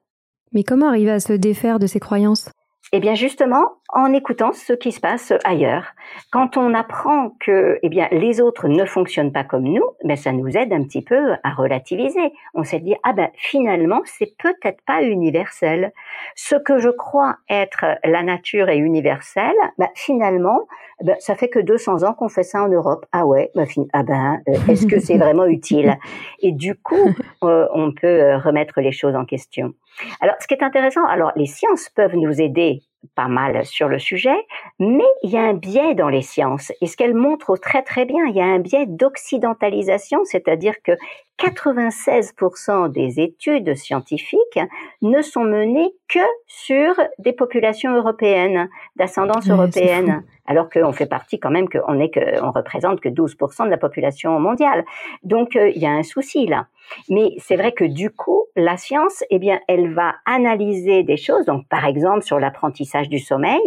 Mais 0.54 0.62
comment 0.62 0.88
arriver 0.88 1.10
à 1.10 1.20
se 1.20 1.32
défaire 1.32 1.78
de 1.78 1.86
ces 1.86 2.00
croyances? 2.00 2.48
Eh 2.92 3.00
bien 3.00 3.14
justement, 3.14 3.80
en 3.90 4.12
écoutant 4.12 4.52
ce 4.52 4.72
qui 4.72 4.92
se 4.92 5.00
passe 5.00 5.32
ailleurs. 5.44 5.84
Quand 6.32 6.56
on 6.56 6.74
apprend 6.74 7.30
que 7.40 7.78
eh 7.82 7.88
bien 7.88 8.08
les 8.10 8.40
autres 8.40 8.66
ne 8.68 8.84
fonctionnent 8.84 9.32
pas 9.32 9.44
comme 9.44 9.64
nous, 9.64 9.84
ben 10.04 10.16
ça 10.16 10.32
nous 10.32 10.48
aide 10.56 10.72
un 10.72 10.82
petit 10.84 11.02
peu 11.02 11.34
à 11.42 11.50
relativiser. 11.50 12.32
On 12.54 12.64
s'est 12.64 12.80
dit 12.80 12.94
ah 13.04 13.12
ben 13.12 13.28
finalement 13.34 14.00
c'est 14.04 14.36
peut-être 14.38 14.82
pas 14.86 15.02
universel. 15.02 15.92
Ce 16.34 16.56
que 16.56 16.78
je 16.78 16.88
crois 16.88 17.36
être 17.48 17.84
la 18.04 18.22
nature 18.22 18.68
est 18.68 18.78
universelle, 18.78 19.54
ben 19.78 19.88
finalement 19.94 20.66
ben, 21.02 21.16
ça 21.18 21.34
fait 21.34 21.48
que 21.48 21.58
200 21.58 22.04
ans 22.04 22.14
qu'on 22.14 22.28
fait 22.28 22.42
ça 22.42 22.62
en 22.62 22.68
Europe. 22.68 23.04
Ah 23.12 23.26
ouais, 23.26 23.50
ben, 23.54 23.66
ah 23.92 24.02
ben 24.02 24.40
euh, 24.48 24.54
est-ce 24.68 24.86
que 24.86 24.98
c'est 24.98 25.18
vraiment 25.18 25.46
utile? 25.46 25.98
Et 26.40 26.52
du 26.52 26.74
coup 26.74 27.10
euh, 27.44 27.66
on 27.72 27.92
peut 27.92 28.06
euh, 28.06 28.38
remettre 28.38 28.80
les 28.80 28.92
choses 28.92 29.14
en 29.14 29.24
question. 29.24 29.74
Alors 30.20 30.36
ce 30.40 30.46
qui 30.46 30.54
est 30.54 30.62
intéressant, 30.62 31.04
alors 31.06 31.32
les 31.36 31.46
sciences 31.46 31.90
peuvent 31.90 32.16
nous 32.16 32.40
aider 32.40 32.82
pas 33.14 33.28
mal 33.28 33.64
sur 33.64 33.88
le 33.88 33.98
sujet, 33.98 34.36
mais 34.78 35.04
il 35.22 35.30
y 35.30 35.36
a 35.36 35.42
un 35.42 35.54
biais 35.54 35.94
dans 35.94 36.08
les 36.08 36.22
sciences. 36.22 36.72
Et 36.80 36.86
ce 36.86 36.96
qu'elle 36.96 37.14
montre 37.14 37.56
très 37.56 37.82
très 37.82 38.04
bien, 38.04 38.24
il 38.26 38.34
y 38.34 38.40
a 38.40 38.46
un 38.46 38.58
biais 38.58 38.86
d'occidentalisation, 38.86 40.24
c'est-à-dire 40.24 40.74
que 40.82 40.92
96% 41.38 42.90
des 42.92 43.20
études 43.20 43.74
scientifiques 43.74 44.60
ne 45.02 45.20
sont 45.20 45.44
menées 45.44 45.92
que 46.08 46.20
sur 46.46 46.94
des 47.18 47.32
populations 47.32 47.94
européennes, 47.94 48.68
d'ascendance 48.96 49.48
européenne, 49.48 50.22
alors 50.46 50.70
qu'on 50.70 50.92
fait 50.92 51.06
partie 51.06 51.40
quand 51.40 51.50
même, 51.50 51.68
qu'on 51.68 51.98
est 51.98 52.10
que, 52.10 52.42
on 52.42 52.52
représente 52.52 53.00
que 53.00 53.08
12% 53.08 53.64
de 53.64 53.70
la 53.70 53.78
population 53.78 54.38
mondiale. 54.38 54.84
Donc 55.22 55.56
euh, 55.56 55.70
il 55.70 55.82
y 55.82 55.86
a 55.86 55.90
un 55.90 56.02
souci 56.02 56.46
là. 56.46 56.66
Mais 57.08 57.34
c'est 57.38 57.56
vrai 57.56 57.72
que 57.72 57.84
du 57.84 58.10
coup, 58.10 58.44
la 58.56 58.76
science, 58.76 59.24
eh 59.30 59.38
bien, 59.38 59.60
elle 59.68 59.92
va 59.94 60.16
analyser 60.26 61.02
des 61.02 61.16
choses. 61.16 61.44
Donc, 61.46 61.66
par 61.68 61.86
exemple, 61.86 62.22
sur 62.22 62.38
l'apprentissage 62.38 63.08
du 63.08 63.18
sommeil, 63.18 63.62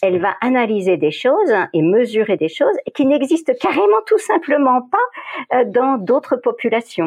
elle 0.00 0.20
va 0.20 0.34
analyser 0.40 0.96
des 0.96 1.10
choses 1.10 1.52
et 1.72 1.82
mesurer 1.82 2.36
des 2.36 2.48
choses 2.48 2.76
qui 2.94 3.04
n'existent 3.04 3.52
carrément 3.60 4.02
tout 4.06 4.18
simplement 4.18 4.82
pas 4.82 5.56
euh, 5.56 5.64
dans 5.66 5.98
d'autres 5.98 6.36
populations. 6.36 7.01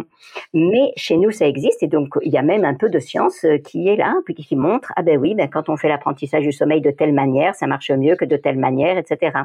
Mais 0.53 0.91
chez 0.95 1.17
nous, 1.17 1.31
ça 1.31 1.47
existe 1.47 1.83
et 1.83 1.87
donc 1.87 2.09
il 2.21 2.31
y 2.31 2.37
a 2.37 2.41
même 2.41 2.65
un 2.65 2.73
peu 2.73 2.89
de 2.89 2.99
science 2.99 3.43
euh, 3.45 3.57
qui 3.57 3.87
est 3.87 3.95
là, 3.95 4.15
puis 4.25 4.33
qui 4.33 4.55
montre 4.55 4.91
ah 4.95 5.03
ben 5.03 5.17
oui, 5.17 5.35
ben 5.35 5.49
quand 5.49 5.69
on 5.69 5.77
fait 5.77 5.89
l'apprentissage 5.89 6.43
du 6.43 6.51
sommeil 6.51 6.81
de 6.81 6.91
telle 6.91 7.13
manière, 7.13 7.55
ça 7.55 7.67
marche 7.67 7.91
mieux 7.91 8.15
que 8.15 8.25
de 8.25 8.37
telle 8.37 8.57
manière, 8.57 8.97
etc. 8.97 9.37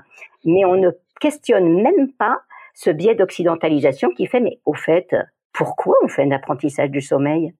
Mais 0.44 0.64
on 0.64 0.76
ne 0.76 0.90
questionne 1.20 1.82
même 1.82 2.12
pas 2.18 2.38
ce 2.74 2.90
biais 2.90 3.14
d'occidentalisation 3.14 4.10
qui 4.10 4.26
fait 4.26 4.40
mais 4.40 4.58
au 4.64 4.74
fait 4.74 5.14
pourquoi 5.52 5.96
on 6.02 6.08
fait 6.08 6.22
un 6.22 6.30
apprentissage 6.30 6.90
du 6.90 7.00
sommeil? 7.00 7.52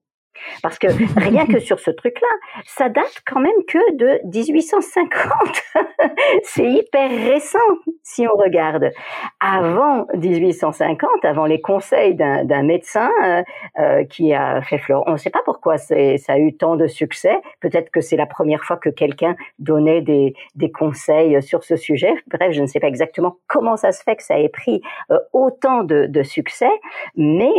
Parce 0.61 0.79
que 0.79 0.87
rien 1.19 1.45
que 1.45 1.59
sur 1.59 1.79
ce 1.79 1.91
truc-là, 1.91 2.27
ça 2.65 2.89
date 2.89 3.21
quand 3.25 3.39
même 3.39 3.51
que 3.67 3.95
de 3.95 4.19
1850. 4.25 5.31
c'est 6.43 6.65
hyper 6.65 7.09
récent 7.09 7.59
si 8.03 8.27
on 8.27 8.37
regarde. 8.37 8.91
Avant 9.39 10.07
1850, 10.15 11.09
avant 11.23 11.45
les 11.45 11.61
conseils 11.61 12.15
d'un 12.15 12.63
médecin 12.63 13.09
euh, 13.23 13.43
euh, 13.79 14.03
qui 14.05 14.33
a 14.33 14.61
fait 14.61 14.77
fleur, 14.77 15.03
on 15.07 15.13
ne 15.13 15.17
sait 15.17 15.29
pas 15.29 15.41
pourquoi 15.45 15.77
ça 15.77 15.95
a 15.95 16.37
eu 16.37 16.55
tant 16.55 16.75
de 16.75 16.87
succès. 16.87 17.37
Peut-être 17.59 17.91
que 17.91 18.01
c'est 18.01 18.17
la 18.17 18.25
première 18.25 18.63
fois 18.63 18.77
que 18.77 18.89
quelqu'un 18.89 19.35
donnait 19.59 20.01
des, 20.01 20.33
conseils 20.73 21.41
sur 21.43 21.63
ce 21.63 21.75
sujet. 21.75 22.13
Bref, 22.27 22.53
je 22.53 22.61
ne 22.61 22.65
sais 22.65 22.79
pas 22.79 22.87
exactement 22.87 23.37
comment 23.47 23.75
ça 23.75 23.91
se 23.91 24.01
fait 24.03 24.15
que 24.15 24.23
ça 24.23 24.39
ait 24.39 24.49
pris 24.49 24.81
euh, 25.11 25.17
autant 25.33 25.83
de, 25.83 26.23
succès. 26.23 26.69
Mais 27.15 27.51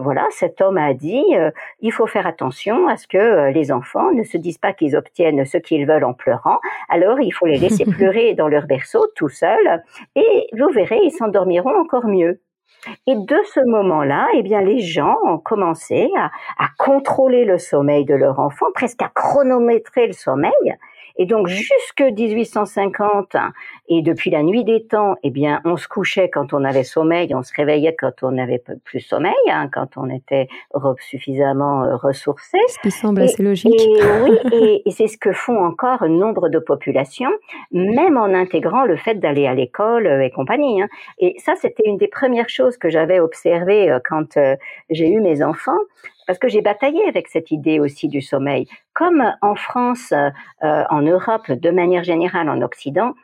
voilà, 0.00 0.26
cet 0.30 0.60
homme 0.60 0.76
a 0.76 0.92
dit, 0.92 1.24
il 1.80 1.92
faut 1.92 2.06
faire 2.06 2.17
attention 2.26 2.88
à 2.88 2.96
ce 2.96 3.06
que 3.06 3.18
euh, 3.18 3.50
les 3.50 3.72
enfants 3.72 4.12
ne 4.12 4.22
se 4.22 4.36
disent 4.36 4.58
pas 4.58 4.72
qu'ils 4.72 4.96
obtiennent 4.96 5.44
ce 5.44 5.58
qu'ils 5.58 5.86
veulent 5.86 6.04
en 6.04 6.14
pleurant. 6.14 6.58
Alors, 6.88 7.20
il 7.20 7.30
faut 7.30 7.46
les 7.46 7.58
laisser 7.58 7.84
pleurer 7.98 8.34
dans 8.34 8.48
leur 8.48 8.66
berceau 8.66 9.06
tout 9.16 9.28
seuls 9.28 9.82
et 10.14 10.48
vous 10.52 10.70
verrez, 10.72 10.98
ils 11.02 11.10
s'endormiront 11.10 11.78
encore 11.78 12.06
mieux. 12.06 12.40
Et 13.06 13.16
de 13.16 13.36
ce 13.54 13.60
moment-là, 13.68 14.28
eh 14.34 14.42
bien, 14.42 14.60
les 14.60 14.80
gens 14.80 15.16
ont 15.24 15.38
commencé 15.38 16.08
à, 16.16 16.30
à, 16.58 16.68
contrôler 16.78 17.44
le 17.44 17.58
sommeil 17.58 18.04
de 18.04 18.14
leur 18.14 18.38
enfant, 18.38 18.66
presque 18.72 19.02
à 19.02 19.08
chronométrer 19.08 20.06
le 20.06 20.12
sommeil. 20.12 20.52
Et 21.18 21.26
donc 21.26 21.48
jusque 21.48 22.00
1850 22.00 23.36
et 23.88 24.02
depuis 24.02 24.30
la 24.30 24.42
nuit 24.42 24.64
des 24.64 24.84
temps, 24.84 25.16
eh 25.22 25.30
bien, 25.30 25.60
on 25.64 25.76
se 25.76 25.88
couchait 25.88 26.30
quand 26.30 26.52
on 26.52 26.62
avait 26.64 26.84
sommeil, 26.84 27.34
on 27.34 27.42
se 27.42 27.52
réveillait 27.54 27.96
quand 27.98 28.22
on 28.22 28.32
n'avait 28.32 28.62
plus 28.84 29.00
sommeil, 29.00 29.34
hein, 29.50 29.68
quand 29.72 29.96
on 29.96 30.08
était 30.10 30.48
suffisamment 31.00 31.84
euh, 31.84 31.96
ressourcé. 31.96 32.58
Ce 32.68 32.78
qui 32.80 32.90
semble 32.90 33.22
assez 33.22 33.42
logique. 33.42 33.80
Et, 33.80 34.00
oui, 34.22 34.82
et, 34.84 34.90
c'est 34.90 35.06
ce 35.06 35.18
que 35.18 35.32
font 35.32 35.58
encore 35.64 36.08
nombre 36.08 36.48
de 36.48 36.58
populations, 36.58 37.32
même 37.72 38.16
en 38.16 38.32
intégrant 38.34 38.84
le 38.84 38.96
fait 38.96 39.16
d'aller 39.16 39.46
à 39.46 39.54
l'école 39.54 40.06
euh, 40.06 40.24
et 40.24 40.30
compagnie. 40.30 40.82
Hein. 40.82 40.88
Et 41.18 41.34
ça, 41.38 41.54
c'était 41.56 41.84
une 41.86 41.96
des 41.96 42.08
premières 42.08 42.48
choses 42.48 42.76
que 42.76 42.90
j'avais 42.90 43.20
observées 43.20 43.90
euh, 43.90 43.98
quand 44.08 44.38
j'ai 44.90 45.08
eu 45.08 45.20
mes 45.20 45.42
enfants 45.42 45.78
parce 46.28 46.38
que 46.38 46.48
j'ai 46.48 46.60
bataillé 46.60 47.02
avec 47.08 47.26
cette 47.28 47.50
idée 47.50 47.80
aussi 47.80 48.06
du 48.06 48.20
sommeil. 48.20 48.66
Comme 48.92 49.24
en 49.40 49.54
France, 49.54 50.12
euh, 50.12 50.84
en 50.90 51.00
Europe, 51.00 51.50
de 51.50 51.70
manière 51.70 52.04
générale 52.04 52.50
en 52.50 52.60
Occident, 52.60 53.14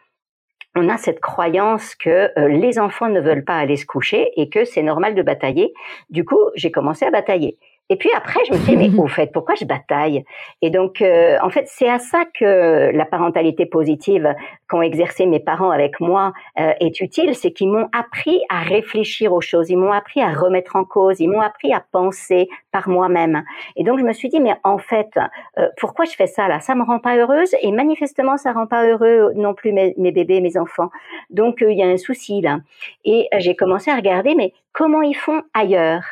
on 0.75 0.89
a 0.89 0.97
cette 0.97 1.21
croyance 1.21 1.95
que 1.95 2.31
euh, 2.39 2.49
les 2.49 2.79
enfants 2.79 3.11
ne 3.11 3.21
veulent 3.21 3.45
pas 3.45 3.59
aller 3.59 3.77
se 3.77 3.85
coucher 3.85 4.31
et 4.41 4.49
que 4.49 4.65
c'est 4.65 4.83
normal 4.83 5.15
de 5.15 5.21
batailler. 5.21 5.75
Du 6.09 6.25
coup, 6.25 6.41
j'ai 6.57 6.71
commencé 6.71 7.05
à 7.05 7.11
batailler. 7.11 7.59
Et 7.91 7.97
puis 7.97 8.09
après, 8.17 8.41
je 8.49 8.55
me 8.55 8.59
suis 8.59 8.75
dit, 8.75 8.89
mais 8.89 8.99
au 9.03 9.07
fait, 9.07 9.31
pourquoi 9.33 9.55
je 9.55 9.67
bataille? 9.67 10.25
Et 10.63 10.71
donc, 10.71 11.03
euh, 11.03 11.37
en 11.43 11.51
fait, 11.51 11.65
c'est 11.69 11.91
à 11.91 11.99
ça 11.99 12.25
que 12.25 12.91
la 12.91 13.05
parentalité 13.05 13.67
positive 13.67 14.35
qu'ont 14.75 14.83
exercé 14.83 15.25
mes 15.27 15.39
parents 15.39 15.71
avec 15.71 16.01
moi 16.01 16.33
euh, 16.59 16.73
est 16.81 17.01
utile, 17.01 17.37
c'est 17.37 17.53
qu'ils 17.53 17.71
m'ont 17.71 17.89
appris 17.93 18.41
à 18.49 18.61
réfléchir 18.61 19.33
aux 19.33 19.41
choses, 19.41 19.71
ils 19.71 19.77
m'ont 19.77 19.93
appris 19.93 20.21
à 20.21 20.33
remettre 20.33 20.75
en 20.75 20.85
cause, 20.85 21.21
ils 21.21 21.29
m'ont 21.29 21.41
appris 21.41 21.73
à 21.73 21.85
penser 21.93 22.49
par 22.73 22.89
moi-même. 22.89 23.45
Et 23.77 23.85
donc, 23.85 24.01
je 24.01 24.05
me 24.05 24.13
suis 24.13 24.29
dit, 24.29 24.41
mais 24.41 24.57
en 24.65 24.79
fait, 24.79 25.11
euh, 25.59 25.69
pourquoi 25.77 26.07
je 26.07 26.17
fais 26.17 26.27
ça 26.27 26.49
là? 26.49 26.59
Ça 26.59 26.75
me 26.75 26.83
rend 26.83 26.99
pas 26.99 27.17
heureuse 27.17 27.55
et 27.63 27.71
manifestement, 27.71 28.37
ça 28.37 28.53
rend 28.53 28.67
pas 28.67 28.85
heureux 28.85 29.33
non 29.37 29.55
plus 29.55 29.73
mes, 29.73 29.95
bébés, 29.97 30.41
mes 30.41 30.59
enfants. 30.59 30.91
Donc, 31.31 31.59
il 31.61 31.79
y 31.79 31.83
a 31.83 31.87
un 31.87 31.97
souci 31.97 32.41
là. 32.41 32.59
Et 33.05 33.29
j'ai 33.39 33.55
commencé 33.55 33.93
à 33.93 33.95
regarder, 33.95 34.35
mais 34.35 34.53
comment 34.73 35.03
ils 35.03 35.15
font 35.15 35.43
ailleurs? 35.55 36.03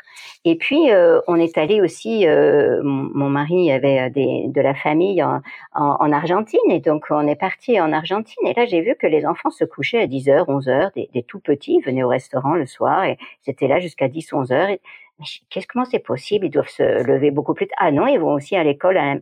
Et 0.45 0.55
puis, 0.57 0.91
on 1.27 1.37
est 1.37 1.59
allé 1.59 1.81
aussi, 1.81 2.27
euh, 2.27 2.81
mon, 2.83 3.29
mari 3.29 3.73
avait 3.73 4.01
euh, 4.01 4.49
de 4.49 4.61
la 4.61 4.75
famille 4.75 5.23
en, 5.23 5.41
en, 5.75 6.13
Argentine 6.13 6.61
et 6.71 6.81
donc 6.81 7.07
on 7.11 7.27
est 7.27 7.37
parti 7.37 7.81
en 7.81 7.93
Argentine 7.93 8.47
là 8.57 8.67
j'ai 8.67 8.81
vu 8.81 8.95
que 8.99 9.07
les 9.07 9.27
enfants 9.27 9.51
se 9.51 9.65
couchaient 9.65 10.01
à 10.01 10.07
10h, 10.07 10.47
11h, 10.47 10.95
des, 10.95 11.09
des 11.13 11.23
tout 11.23 11.41
petits 11.41 11.81
venaient 11.81 12.03
au 12.03 12.09
restaurant 12.09 12.55
le 12.55 12.67
soir 12.67 13.05
et 13.05 13.19
c'était 13.43 13.69
là 13.69 13.81
jusqu'à 13.81 14.09
10, 14.09 14.33
11h. 14.33 14.79
Qu'est-ce 15.51 15.67
comment 15.69 15.85
c'est 15.85 16.01
possible? 16.01 16.47
Ils 16.47 16.51
doivent 16.51 16.69
se 16.69 17.05
lever 17.05 17.31
beaucoup 17.31 17.55
plus 17.55 17.69
tard. 17.69 17.79
Ah 17.81 17.93
non, 17.93 18.07
ils 18.07 18.19
vont 18.19 18.33
aussi 18.33 18.57
à 18.57 18.65
l'école 18.65 18.97
à 18.97 19.21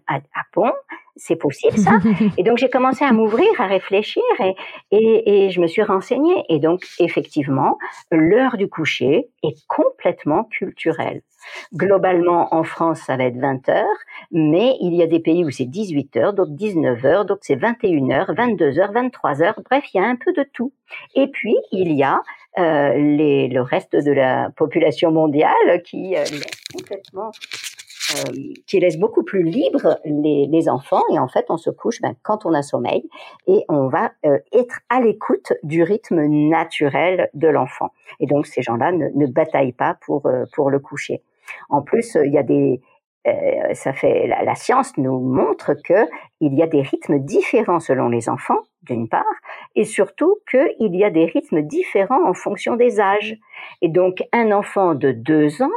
Pont 0.52 0.72
c'est 1.16 1.36
possible 1.36 1.76
ça 1.78 1.98
Et 2.38 2.42
donc 2.42 2.58
j'ai 2.58 2.70
commencé 2.70 3.04
à 3.04 3.12
m'ouvrir, 3.12 3.48
à 3.58 3.66
réfléchir 3.66 4.22
et, 4.40 4.54
et, 4.90 5.44
et, 5.46 5.50
je 5.50 5.60
me 5.60 5.66
suis 5.66 5.82
renseignée. 5.82 6.44
Et 6.48 6.58
donc 6.58 6.82
effectivement, 6.98 7.78
l'heure 8.10 8.56
du 8.56 8.68
coucher 8.68 9.28
est 9.42 9.66
complètement 9.66 10.44
culturelle. 10.44 11.22
Globalement, 11.74 12.54
en 12.54 12.64
France, 12.64 13.00
ça 13.00 13.16
va 13.16 13.24
être 13.24 13.38
20 13.38 13.68
heures, 13.70 13.86
mais 14.30 14.76
il 14.80 14.94
y 14.94 15.02
a 15.02 15.06
des 15.06 15.20
pays 15.20 15.44
où 15.44 15.50
c'est 15.50 15.64
18 15.64 16.16
heures, 16.16 16.32
d'autres 16.32 16.52
19 16.52 17.04
heures, 17.04 17.24
d'autres 17.24 17.44
c'est 17.44 17.56
21 17.56 18.10
heures, 18.10 18.34
22 18.34 18.78
heures, 18.78 18.92
23 18.92 19.42
heures. 19.42 19.60
Bref, 19.68 19.84
il 19.94 19.98
y 19.98 20.00
a 20.00 20.06
un 20.06 20.16
peu 20.16 20.32
de 20.32 20.44
tout. 20.52 20.72
Et 21.14 21.28
puis, 21.28 21.56
il 21.72 21.92
y 21.92 22.02
a 22.02 22.22
euh, 22.58 22.94
les, 22.94 23.48
le 23.48 23.62
reste 23.62 23.94
de 23.94 24.12
la 24.12 24.50
population 24.56 25.12
mondiale 25.12 25.82
qui 25.84 26.16
euh, 26.16 26.24
complètement 26.74 27.30
qui 28.66 28.80
laisse 28.80 28.98
beaucoup 28.98 29.24
plus 29.24 29.42
libre 29.42 29.98
les, 30.04 30.46
les, 30.46 30.68
enfants. 30.68 31.02
Et 31.12 31.18
en 31.18 31.28
fait 31.28 31.46
on 31.48 31.56
se 31.56 31.70
couche 31.70 32.00
ben, 32.00 32.14
quand 32.22 32.46
on 32.46 32.54
a 32.54 32.62
sommeil 32.62 33.08
et 33.46 33.64
on 33.68 33.88
va 33.88 34.12
euh, 34.24 34.38
être 34.52 34.80
à 34.88 35.00
l'écoute 35.00 35.52
du 35.62 35.82
rythme 35.82 36.24
naturel 36.26 37.30
de 37.34 37.48
l'enfant. 37.48 37.92
Et 38.18 38.26
donc 38.26 38.46
ces 38.46 38.62
gens-là 38.62 38.92
ne, 38.92 39.08
ne 39.14 39.26
bataillent 39.26 39.72
pas 39.72 39.96
pour 40.04 40.26
euh, 40.26 40.44
pour 40.54 40.70
le 40.70 40.78
coucher. 40.78 41.22
En 41.68 41.82
plus 41.82 42.16
il 42.24 42.32
y 42.32 42.38
a 42.38 42.42
des 42.42 42.80
ça 43.74 43.92
fait 43.92 44.26
la, 44.26 44.42
la, 44.44 44.54
science 44.54 44.96
nous 44.96 45.20
montre 45.20 45.74
que 45.74 46.08
il 46.40 46.54
y 46.54 46.62
a 46.62 46.66
des 46.66 46.80
rythmes 46.80 47.18
différents 47.18 47.78
selon 47.78 48.08
les 48.08 48.30
enfants 48.30 48.60
d'une 48.82 49.08
part 49.10 49.24
et 49.74 49.84
surtout 49.84 50.38
qu'il 50.50 50.96
y 50.96 51.04
a 51.04 51.10
des 51.10 51.26
rythmes 51.26 51.60
différents 51.60 52.26
en 52.26 52.32
fonction 52.32 52.76
des 52.76 52.98
âges. 52.98 53.36
Et 53.82 53.88
donc 53.88 54.22
un 54.32 54.52
enfant 54.52 54.94
de 54.94 55.12
deux 55.12 55.62
ans 55.62 55.68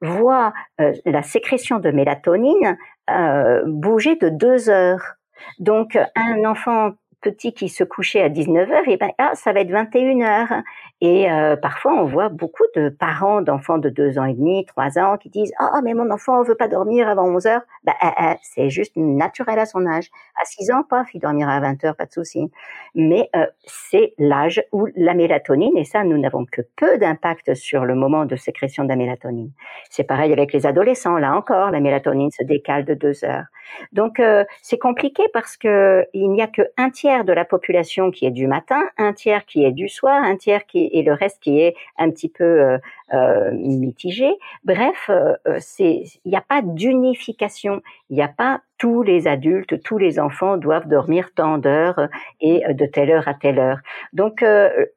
voit 0.00 0.52
euh, 0.80 0.92
la 1.04 1.22
sécrétion 1.22 1.78
de 1.78 1.90
mélatonine 1.90 2.76
euh, 3.10 3.62
bouger 3.66 4.16
de 4.16 4.28
deux 4.28 4.70
heures. 4.70 5.14
Donc 5.58 5.96
un 6.16 6.44
enfant 6.44 6.92
petit 7.20 7.52
qui 7.52 7.68
se 7.68 7.84
couchait 7.84 8.22
à 8.22 8.28
19 8.28 8.70
heures, 8.70 8.88
et 8.88 8.96
ben 8.96 9.10
ah, 9.18 9.32
ça 9.34 9.52
va 9.52 9.60
être 9.60 9.70
21 9.70 10.20
heures. 10.22 10.62
Et 11.02 11.30
euh, 11.30 11.56
parfois, 11.56 11.94
on 11.94 12.04
voit 12.04 12.28
beaucoup 12.28 12.64
de 12.76 12.90
parents 12.90 13.40
d'enfants 13.40 13.78
de 13.78 13.88
deux 13.88 14.18
ans 14.18 14.26
et 14.26 14.34
demi, 14.34 14.66
trois 14.66 14.98
ans, 14.98 15.16
qui 15.16 15.30
disent 15.30 15.52
oh, 15.58 15.80
mais 15.82 15.94
mon 15.94 16.10
enfant 16.10 16.42
veut 16.42 16.54
pas 16.54 16.68
dormir 16.68 17.08
avant 17.08 17.24
11 17.24 17.46
heures. 17.46 17.62
Bah, 17.84 17.94
euh, 18.04 18.06
euh, 18.22 18.34
c'est 18.42 18.68
juste 18.68 18.92
naturel 18.96 19.58
à 19.58 19.64
son 19.64 19.86
âge. 19.86 20.10
À 20.40 20.44
6 20.44 20.70
ans, 20.72 20.82
pas, 20.82 21.04
il 21.14 21.20
dormira 21.20 21.54
à 21.54 21.60
20 21.60 21.84
heures, 21.84 21.96
pas 21.96 22.04
de 22.04 22.12
souci. 22.12 22.50
Mais 22.94 23.30
c'est 23.64 24.12
l'âge 24.18 24.62
où 24.72 24.88
la 24.94 25.14
mélatonine, 25.14 25.76
et 25.76 25.84
ça, 25.84 26.04
nous 26.04 26.18
n'avons 26.18 26.44
que 26.44 26.60
peu 26.76 26.98
d'impact 26.98 27.54
sur 27.54 27.86
le 27.86 27.94
moment 27.94 28.26
de 28.26 28.36
sécrétion 28.36 28.84
de 28.84 28.88
la 28.90 28.96
mélatonine. 28.96 29.52
C'est 29.88 30.04
pareil 30.04 30.32
avec 30.32 30.52
les 30.52 30.66
adolescents. 30.66 31.16
Là 31.16 31.34
encore, 31.34 31.70
la 31.70 31.80
mélatonine 31.80 32.30
se 32.30 32.44
décale 32.44 32.84
de 32.84 32.94
deux 32.94 33.24
heures. 33.24 33.44
Donc 33.92 34.20
c'est 34.62 34.78
compliqué 34.78 35.22
parce 35.32 35.56
que 35.56 36.04
il 36.12 36.30
n'y 36.30 36.42
a 36.42 36.48
que 36.48 36.62
un 36.76 36.90
tiers 36.90 37.24
de 37.24 37.32
la 37.32 37.44
population 37.44 38.10
qui 38.10 38.26
est 38.26 38.30
du 38.30 38.48
matin, 38.48 38.82
un 38.98 39.12
tiers 39.12 39.46
qui 39.46 39.64
est 39.64 39.72
du 39.72 39.88
soir, 39.88 40.22
un 40.22 40.36
tiers 40.36 40.66
qui 40.66 40.89
et 40.90 41.02
le 41.02 41.12
reste 41.12 41.42
qui 41.42 41.60
est 41.60 41.74
un 41.98 42.10
petit 42.10 42.28
peu 42.28 42.44
euh, 42.44 42.78
euh, 43.12 43.50
mitigé. 43.52 44.30
Bref, 44.64 45.10
euh, 45.10 45.36
il 45.78 46.04
n'y 46.24 46.36
a 46.36 46.40
pas 46.40 46.62
d'unification, 46.62 47.82
il 48.08 48.16
n'y 48.16 48.22
a 48.22 48.28
pas 48.28 48.60
tous 48.78 49.02
les 49.02 49.28
adultes, 49.28 49.82
tous 49.82 49.98
les 49.98 50.18
enfants 50.18 50.56
doivent 50.56 50.88
dormir 50.88 51.30
tant 51.34 51.58
d'heures 51.58 52.08
et 52.40 52.62
de 52.72 52.86
telle 52.86 53.10
heure 53.10 53.28
à 53.28 53.34
telle 53.34 53.58
heure. 53.58 53.78
Donc 54.14 54.42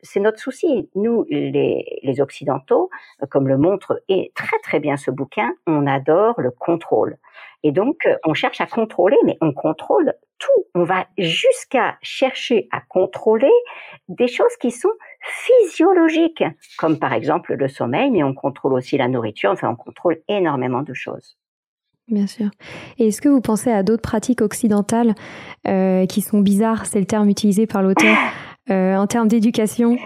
c'est 0.02 0.22
notre 0.22 0.40
souci. 0.40 0.90
Nous, 0.96 1.26
les, 1.30 2.00
les 2.02 2.22
occidentaux, 2.22 2.90
comme 3.30 3.50
le 3.50 3.58
montre 3.58 4.02
et 4.08 4.32
très 4.36 4.58
très 4.60 4.80
bien 4.80 4.96
ce 4.96 5.12
bouquin, 5.12 5.52
on 5.68 5.86
adore 5.86 6.40
le 6.40 6.52
contrôle. 6.52 7.18
Et 7.64 7.72
donc, 7.72 8.08
on 8.26 8.34
cherche 8.34 8.62
à 8.62 8.66
contrôler, 8.66 9.18
mais 9.26 9.38
on 9.42 9.54
contrôle 9.54 10.14
tout. 10.38 10.66
On 10.76 10.84
va 10.84 11.08
jusqu'à 11.18 11.98
chercher 12.02 12.68
à 12.72 12.82
contrôler 12.82 13.52
des 14.10 14.28
choses 14.28 14.56
qui 14.60 14.72
sont 14.72 14.92
physiologiques, 15.24 16.44
comme 16.78 17.00
par 17.00 17.14
exemple 17.14 17.56
le 17.56 17.68
sommeil, 17.68 18.12
mais 18.12 18.24
on 18.24 18.34
contrôle 18.34 18.74
aussi 18.74 18.98
la 18.98 19.08
nourriture, 19.08 19.52
enfin 19.52 19.70
on 19.70 19.76
contrôle 19.76 20.18
énormément 20.28 20.82
de 20.82 20.94
choses. 20.94 21.38
Bien 22.10 22.28
sûr. 22.28 22.48
Et 22.98 23.08
est-ce 23.08 23.22
que 23.22 23.30
vous 23.30 23.42
pensez 23.42 23.72
à 23.72 23.82
d'autres 23.82 24.02
pratiques 24.02 24.42
occidentales 24.42 25.16
euh, 25.68 26.06
qui 26.06 26.22
sont 26.22 26.42
bizarres, 26.42 26.86
c'est 26.86 27.00
le 27.00 27.06
terme 27.06 27.30
utilisé 27.30 27.66
par 27.66 27.82
l'auteur, 27.82 28.18
euh, 28.70 28.96
en 28.96 29.08
termes 29.08 29.28
d'éducation 29.28 29.98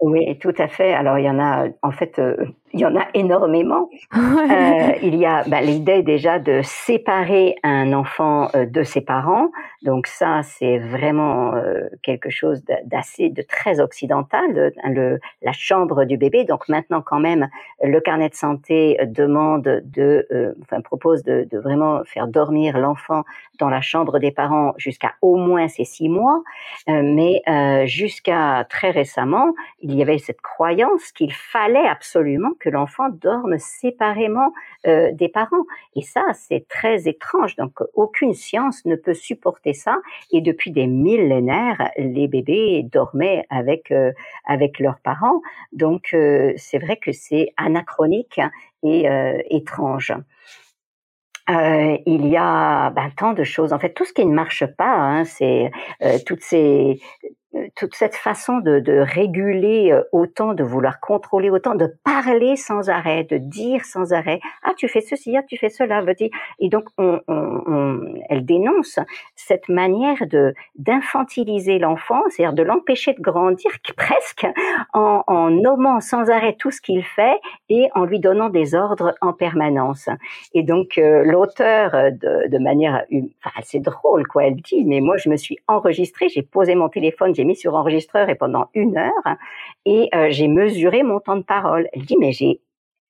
oui, 0.00 0.38
tout 0.40 0.52
à 0.58 0.68
fait. 0.68 0.92
Alors 0.92 1.18
il 1.18 1.24
y 1.24 1.30
en 1.30 1.38
a, 1.38 1.68
en 1.82 1.90
fait, 1.90 2.18
euh, 2.18 2.36
il 2.76 2.80
y 2.80 2.84
en 2.84 2.94
a 2.94 3.06
énormément. 3.14 3.88
Euh, 4.14 4.92
il 5.02 5.16
y 5.16 5.24
a 5.24 5.44
bah, 5.48 5.60
l'idée 5.62 6.02
déjà 6.02 6.38
de 6.38 6.60
séparer 6.62 7.56
un 7.62 7.92
enfant 7.92 8.48
euh, 8.54 8.66
de 8.66 8.82
ses 8.82 9.00
parents. 9.00 9.50
Donc 9.82 10.06
ça, 10.06 10.42
c'est 10.42 10.78
vraiment 10.78 11.54
euh, 11.54 11.88
quelque 12.02 12.28
chose 12.28 12.62
d'assez, 12.84 13.30
de 13.30 13.42
très 13.42 13.80
occidental, 13.80 14.72
le, 14.84 15.18
la 15.42 15.52
chambre 15.52 16.04
du 16.04 16.18
bébé. 16.18 16.44
Donc 16.44 16.68
maintenant, 16.68 17.00
quand 17.00 17.18
même, 17.18 17.48
le 17.82 17.98
carnet 18.00 18.28
de 18.28 18.34
santé 18.34 18.98
demande 19.06 19.82
de, 19.84 20.54
enfin 20.62 20.80
propose 20.80 21.22
de, 21.22 21.46
de, 21.50 21.58
vraiment 21.58 22.02
faire 22.04 22.26
dormir 22.26 22.78
l'enfant 22.78 23.24
dans 23.58 23.70
la 23.70 23.80
chambre 23.80 24.18
des 24.18 24.32
parents 24.32 24.74
jusqu'à 24.76 25.14
au 25.22 25.36
moins 25.36 25.68
ses 25.68 25.84
six 25.84 26.08
mois. 26.08 26.42
mais 26.88 27.42
jusqu'à 27.86 28.66
très 28.68 28.90
récemment, 28.90 29.54
il 29.80 29.94
y 29.94 30.02
avait 30.02 30.18
cette 30.18 30.40
croyance 30.40 31.12
qu'il 31.12 31.32
fallait 31.32 31.86
absolument 31.86 32.52
que 32.60 32.65
l'enfant 32.70 33.08
dorme 33.08 33.58
séparément 33.58 34.52
euh, 34.86 35.12
des 35.12 35.28
parents. 35.28 35.64
Et 35.94 36.02
ça, 36.02 36.22
c'est 36.34 36.66
très 36.68 37.08
étrange. 37.08 37.56
Donc, 37.56 37.72
aucune 37.94 38.34
science 38.34 38.84
ne 38.84 38.96
peut 38.96 39.14
supporter 39.14 39.72
ça. 39.72 39.98
Et 40.32 40.40
depuis 40.40 40.70
des 40.70 40.86
millénaires, 40.86 41.90
les 41.96 42.28
bébés 42.28 42.82
dormaient 42.90 43.44
avec 43.50 43.90
euh, 43.90 44.12
avec 44.44 44.78
leurs 44.78 44.98
parents. 45.00 45.40
Donc, 45.72 46.10
euh, 46.14 46.52
c'est 46.56 46.78
vrai 46.78 46.96
que 46.96 47.12
c'est 47.12 47.52
anachronique 47.56 48.40
et 48.82 49.08
étrange. 49.50 50.12
il 51.48 52.26
y 52.26 52.36
a 52.36 52.90
ben, 52.90 53.10
tant 53.16 53.32
de 53.32 53.42
choses. 53.42 53.72
En 53.72 53.78
fait, 53.80 53.94
tout 53.94 54.04
ce 54.04 54.12
qui 54.12 54.24
ne 54.24 54.32
marche 54.32 54.64
pas, 54.64 54.94
hein, 54.94 55.24
c'est 55.24 55.70
toutes 56.24 56.42
ces 56.42 57.00
toute 57.74 57.94
cette 57.94 58.14
façon 58.14 58.58
de, 58.58 59.00
réguler 59.00 59.92
euh, 59.92 60.02
autant, 60.12 60.54
de 60.54 60.64
vouloir 60.64 61.00
contrôler 61.00 61.50
autant, 61.50 61.74
de 61.74 61.86
parler 62.04 62.56
sans 62.56 62.88
arrêt, 62.88 63.24
de 63.24 63.38
dire 63.38 63.84
sans 63.84 64.12
arrêt, 64.12 64.40
ah 64.62 64.72
tu 64.76 64.88
fais 64.88 65.00
ceci, 65.00 65.36
ah 65.36 65.42
tu 65.48 65.56
fais 65.56 65.68
cela, 65.68 66.02
et 66.58 66.68
donc 66.68 66.84
on, 66.98 67.20
on, 67.28 67.62
on, 67.66 68.14
elle 68.28 68.44
dénonce 68.44 68.98
cette 69.34 69.68
manière 69.68 70.26
de 70.26 70.54
d'infantiliser 70.76 71.78
l'enfant, 71.78 72.22
c'est-à-dire 72.28 72.54
de 72.54 72.62
l'empêcher 72.62 73.12
de 73.14 73.20
grandir 73.20 73.70
presque 73.96 74.46
en, 74.92 75.50
nommant 75.50 76.00
sans 76.00 76.30
arrêt 76.30 76.56
tout 76.58 76.70
ce 76.70 76.80
qu'il 76.80 77.04
fait 77.04 77.38
et 77.68 77.88
en 77.94 78.04
lui 78.04 78.20
donnant 78.20 78.48
des 78.48 78.74
ordres 78.74 79.14
en 79.20 79.32
permanence. 79.32 80.08
Et 80.54 80.62
donc 80.62 80.98
euh, 80.98 81.24
l'auteur 81.24 81.92
de, 81.92 82.58
manière, 82.58 83.04
enfin, 83.44 83.60
c'est 83.62 83.80
drôle 83.80 84.26
quoi, 84.26 84.46
elle 84.46 84.56
dit, 84.56 84.84
mais 84.84 85.00
moi 85.00 85.16
je 85.16 85.28
me 85.28 85.36
suis 85.36 85.58
enregistrée, 85.68 86.28
j'ai 86.28 86.42
posé 86.42 86.74
mon 86.74 86.88
téléphone, 86.88 87.34
j'ai 87.34 87.44
mis 87.46 87.56
sur 87.56 87.74
enregistreur 87.74 88.28
et 88.28 88.34
pendant 88.34 88.68
une 88.74 88.98
heure 88.98 89.36
et 89.84 90.08
euh, 90.14 90.28
j'ai 90.30 90.48
mesuré 90.48 91.02
mon 91.02 91.20
temps 91.20 91.36
de 91.36 91.42
parole. 91.42 91.88
Elle 91.92 92.02
dit 92.02 92.16
mais 92.18 92.32
j'ai 92.32 92.60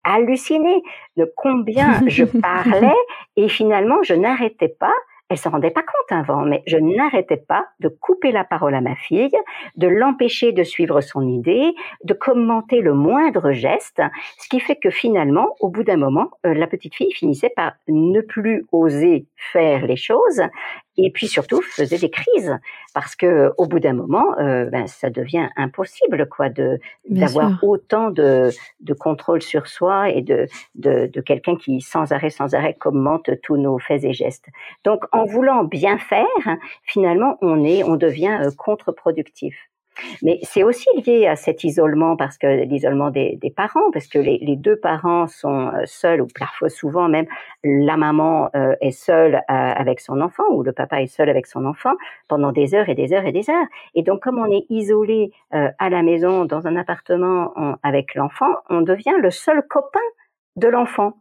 halluciné 0.04 0.82
de 1.16 1.30
combien 1.36 2.00
je 2.06 2.24
parlais 2.40 2.94
et 3.36 3.48
finalement 3.48 4.02
je 4.02 4.14
n'arrêtais 4.14 4.68
pas 4.68 4.94
elle 5.28 5.38
se 5.38 5.48
rendait 5.48 5.70
pas 5.70 5.82
compte 5.82 6.18
avant, 6.18 6.42
mais 6.42 6.62
je 6.66 6.76
n'arrêtais 6.76 7.36
pas 7.36 7.66
de 7.80 7.88
couper 7.88 8.30
la 8.30 8.44
parole 8.44 8.74
à 8.74 8.80
ma 8.80 8.94
fille, 8.94 9.36
de 9.76 9.88
l'empêcher 9.88 10.52
de 10.52 10.62
suivre 10.62 11.00
son 11.00 11.26
idée, 11.26 11.74
de 12.04 12.14
commenter 12.14 12.80
le 12.80 12.94
moindre 12.94 13.50
geste, 13.50 14.00
ce 14.38 14.48
qui 14.48 14.60
fait 14.60 14.76
que 14.76 14.90
finalement, 14.90 15.56
au 15.60 15.68
bout 15.68 15.82
d'un 15.82 15.96
moment, 15.96 16.30
euh, 16.44 16.54
la 16.54 16.68
petite 16.68 16.94
fille 16.94 17.12
finissait 17.12 17.52
par 17.54 17.72
ne 17.88 18.20
plus 18.20 18.66
oser 18.70 19.26
faire 19.34 19.86
les 19.86 19.96
choses 19.96 20.42
et 20.96 21.10
puis 21.10 21.26
surtout 21.28 21.62
faisait 21.62 21.98
des 21.98 22.10
crises 22.10 22.56
parce 22.94 23.16
que 23.16 23.52
au 23.58 23.66
bout 23.66 23.80
d'un 23.80 23.92
moment 23.92 24.38
euh, 24.38 24.66
ben, 24.66 24.86
ça 24.86 25.10
devient 25.10 25.48
impossible 25.56 26.28
quoi 26.28 26.48
de 26.48 26.78
d'avoir 27.08 27.62
autant 27.62 28.10
de, 28.10 28.50
de 28.80 28.94
contrôle 28.94 29.42
sur 29.42 29.66
soi 29.66 30.10
et 30.10 30.22
de 30.22 30.46
de, 30.74 31.06
de 31.06 31.20
quelqu'un 31.20 31.56
qui 31.56 31.80
sans 31.80 32.12
arrêt 32.12 32.30
sans 32.30 32.54
arrêt 32.54 32.74
commente 32.74 33.30
tous 33.42 33.56
nos 33.56 33.78
faits 33.78 34.04
et 34.04 34.12
gestes. 34.12 34.46
Donc 34.84 35.04
en 35.12 35.24
voulant 35.24 35.64
bien 35.64 35.98
faire 35.98 36.26
finalement 36.82 37.38
on 37.42 37.64
est 37.64 37.84
on 37.84 37.96
devient 37.96 38.38
euh, 38.42 38.50
contre-productif 38.56 39.54
mais 40.22 40.38
c'est 40.42 40.62
aussi 40.62 40.88
lié 41.04 41.26
à 41.26 41.36
cet 41.36 41.64
isolement, 41.64 42.16
parce 42.16 42.38
que 42.38 42.64
l'isolement 42.64 43.10
des, 43.10 43.38
parents, 43.54 43.90
parce 43.92 44.06
que 44.06 44.18
les, 44.18 44.38
les, 44.38 44.56
deux 44.56 44.76
parents 44.76 45.26
sont 45.26 45.68
euh, 45.68 45.82
seuls, 45.84 46.20
ou 46.20 46.26
parfois 46.38 46.68
souvent 46.68 47.08
même 47.08 47.26
la 47.64 47.96
maman 47.96 48.50
euh, 48.54 48.74
est 48.80 48.90
seule 48.90 49.36
euh, 49.36 49.40
avec 49.48 50.00
son 50.00 50.20
enfant, 50.20 50.44
ou 50.50 50.62
le 50.62 50.72
papa 50.72 51.02
est 51.02 51.06
seul 51.06 51.28
avec 51.28 51.46
son 51.46 51.64
enfant 51.64 51.94
pendant 52.28 52.52
des 52.52 52.74
heures 52.74 52.88
et 52.88 52.94
des 52.94 53.12
heures 53.12 53.26
et 53.26 53.32
des 53.32 53.48
heures. 53.50 53.66
Et 53.94 54.02
donc 54.02 54.22
comme 54.22 54.38
on 54.38 54.50
est 54.50 54.66
isolé 54.70 55.30
à 55.50 55.90
la 55.90 56.02
maison, 56.02 56.44
dans 56.44 56.66
un 56.66 56.76
appartement 56.76 57.54
avec 57.82 58.14
l'enfant, 58.14 58.52
on 58.68 58.80
devient 58.80 59.14
le 59.20 59.30
seul 59.30 59.62
copain 59.68 60.00
de 60.56 60.68
l'enfant. 60.68 61.14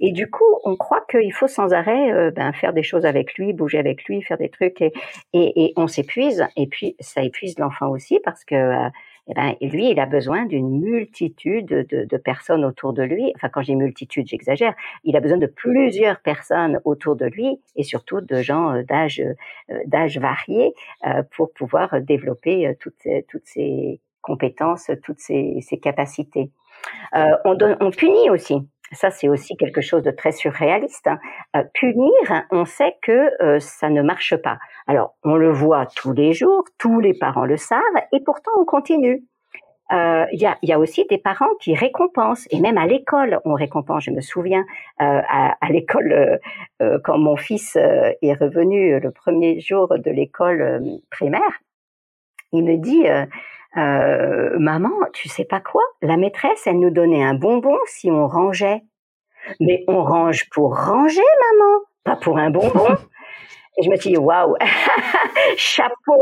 Et 0.00 0.12
du 0.12 0.30
coup, 0.30 0.44
on 0.64 0.76
croit 0.76 1.04
qu'il 1.10 1.32
faut 1.32 1.48
sans 1.48 1.72
arrêt 1.72 2.12
euh, 2.12 2.30
ben, 2.30 2.52
faire 2.52 2.72
des 2.72 2.82
choses 2.82 3.04
avec 3.04 3.34
lui, 3.34 3.52
bouger 3.52 3.78
avec 3.78 4.04
lui, 4.04 4.22
faire 4.22 4.38
des 4.38 4.48
trucs, 4.48 4.80
et, 4.82 4.92
et, 5.32 5.64
et 5.64 5.72
on 5.76 5.86
s'épuise. 5.86 6.46
Et 6.56 6.66
puis, 6.66 6.96
ça 7.00 7.22
épuise 7.22 7.58
l'enfant 7.58 7.88
aussi 7.88 8.18
parce 8.24 8.44
que 8.44 8.54
euh, 8.54 8.88
eh 9.28 9.34
ben, 9.34 9.54
lui, 9.60 9.90
il 9.90 10.00
a 10.00 10.06
besoin 10.06 10.46
d'une 10.46 10.80
multitude 10.80 11.66
de, 11.66 12.04
de, 12.04 12.16
personnes 12.16 12.64
autour 12.64 12.92
de 12.92 13.02
lui. 13.02 13.32
Enfin, 13.36 13.48
quand 13.48 13.62
j'ai 13.62 13.74
multitude, 13.74 14.26
j'exagère. 14.26 14.74
Il 15.04 15.16
a 15.16 15.20
besoin 15.20 15.38
de 15.38 15.46
plusieurs 15.46 16.20
personnes 16.20 16.80
autour 16.84 17.14
de 17.16 17.26
lui 17.26 17.60
et 17.76 17.84
surtout 17.84 18.20
de 18.20 18.42
gens 18.42 18.74
euh, 18.74 18.82
d'âge 18.82 19.22
d'âge 19.86 20.18
varié 20.18 20.72
pour 21.32 21.52
pouvoir 21.52 22.00
développer 22.00 22.74
toutes 22.80 23.06
toutes 23.28 23.46
ces 23.46 24.00
compétences, 24.20 24.90
toutes 25.02 25.20
ces, 25.20 25.60
ces 25.60 25.78
capacités. 25.78 26.50
on, 27.44 27.54
donne, 27.54 27.76
on 27.80 27.90
punit 27.90 28.30
aussi. 28.30 28.66
Ça, 28.92 29.10
c'est 29.10 29.28
aussi 29.28 29.56
quelque 29.56 29.80
chose 29.80 30.02
de 30.02 30.10
très 30.10 30.32
surréaliste. 30.32 31.06
Hein. 31.06 31.20
Euh, 31.56 31.62
punir, 31.74 32.44
on 32.50 32.64
sait 32.64 32.96
que 33.02 33.30
euh, 33.42 33.60
ça 33.60 33.88
ne 33.88 34.02
marche 34.02 34.36
pas. 34.36 34.58
Alors, 34.88 35.14
on 35.22 35.36
le 35.36 35.50
voit 35.50 35.86
tous 35.86 36.12
les 36.12 36.32
jours, 36.32 36.64
tous 36.78 36.98
les 36.98 37.14
parents 37.14 37.44
le 37.44 37.56
savent, 37.56 37.80
et 38.12 38.20
pourtant 38.24 38.50
on 38.58 38.64
continue. 38.64 39.22
Euh, 39.92 40.24
il 40.32 40.40
y, 40.40 40.72
a, 40.72 40.78
aussi 40.78 41.04
des 41.10 41.18
parents 41.18 41.52
qui 41.60 41.74
récompensent, 41.74 42.46
et 42.50 42.60
même 42.60 42.78
à 42.78 42.86
l'école, 42.86 43.40
on 43.44 43.54
récompense. 43.54 44.04
Je 44.04 44.12
me 44.12 44.20
souviens 44.20 44.64
à 44.98 45.56
l'école, 45.68 46.38
quand 47.02 47.18
mon 47.18 47.36
fils 47.36 47.74
est 47.74 48.34
revenu 48.34 49.00
le 49.00 49.10
premier 49.10 49.58
jour 49.58 49.88
de 49.98 50.10
l'école 50.12 50.80
primaire, 51.10 51.60
il 52.52 52.62
me 52.62 52.76
dit 52.76 53.04
euh, 53.76 54.58
maman, 54.58 54.90
tu 55.12 55.28
sais 55.28 55.44
pas 55.44 55.60
quoi? 55.60 55.82
La 56.02 56.16
maîtresse, 56.16 56.66
elle 56.66 56.78
nous 56.78 56.90
donnait 56.90 57.22
un 57.22 57.34
bonbon 57.34 57.76
si 57.86 58.10
on 58.10 58.26
rangeait. 58.26 58.82
Mais 59.58 59.84
on 59.88 60.02
range 60.02 60.48
pour 60.50 60.76
ranger, 60.76 61.22
maman, 61.52 61.80
pas 62.04 62.16
pour 62.16 62.38
un 62.38 62.50
bonbon. 62.50 62.96
Et 63.78 63.82
je 63.82 63.90
me 63.90 63.96
suis 63.96 64.10
dit, 64.10 64.18
waouh, 64.18 64.56
chapeau, 65.56 66.20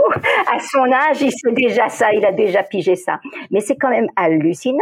à 0.52 0.58
son 0.60 0.92
âge, 0.92 1.22
il 1.22 1.32
sait 1.32 1.52
déjà 1.52 1.88
ça, 1.88 2.12
il 2.12 2.24
a 2.24 2.32
déjà 2.32 2.62
pigé 2.62 2.94
ça. 2.94 3.18
Mais 3.50 3.60
c'est 3.60 3.76
quand 3.76 3.90
même 3.90 4.08
hallucinant 4.16 4.78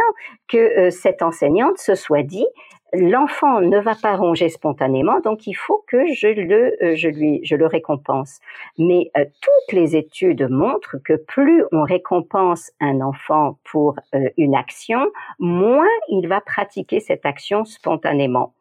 que 0.47 0.57
euh, 0.57 0.89
cette 0.91 1.23
enseignante 1.23 1.77
se 1.77 1.95
soit 1.95 2.23
dit, 2.23 2.45
l'enfant 2.93 3.61
ne 3.61 3.79
va 3.79 3.95
pas 3.95 4.15
ronger 4.15 4.49
spontanément, 4.49 5.19
donc 5.19 5.47
il 5.47 5.53
faut 5.53 5.83
que 5.87 6.13
je 6.13 6.27
le, 6.27 6.83
euh, 6.83 6.95
je 6.95 7.09
lui, 7.09 7.41
je 7.43 7.55
le 7.55 7.65
récompense. 7.65 8.39
Mais 8.77 9.11
euh, 9.17 9.25
toutes 9.41 9.75
les 9.75 9.95
études 9.95 10.49
montrent 10.49 10.97
que 11.03 11.13
plus 11.13 11.63
on 11.71 11.83
récompense 11.83 12.71
un 12.79 13.01
enfant 13.01 13.57
pour 13.63 13.95
une 14.37 14.55
action, 14.55 15.11
moins 15.39 15.87
il 16.09 16.27
va 16.27 16.41
pratiquer 16.41 16.99
cette 16.99 17.25
action 17.25 17.65
spontanément. 17.65 18.53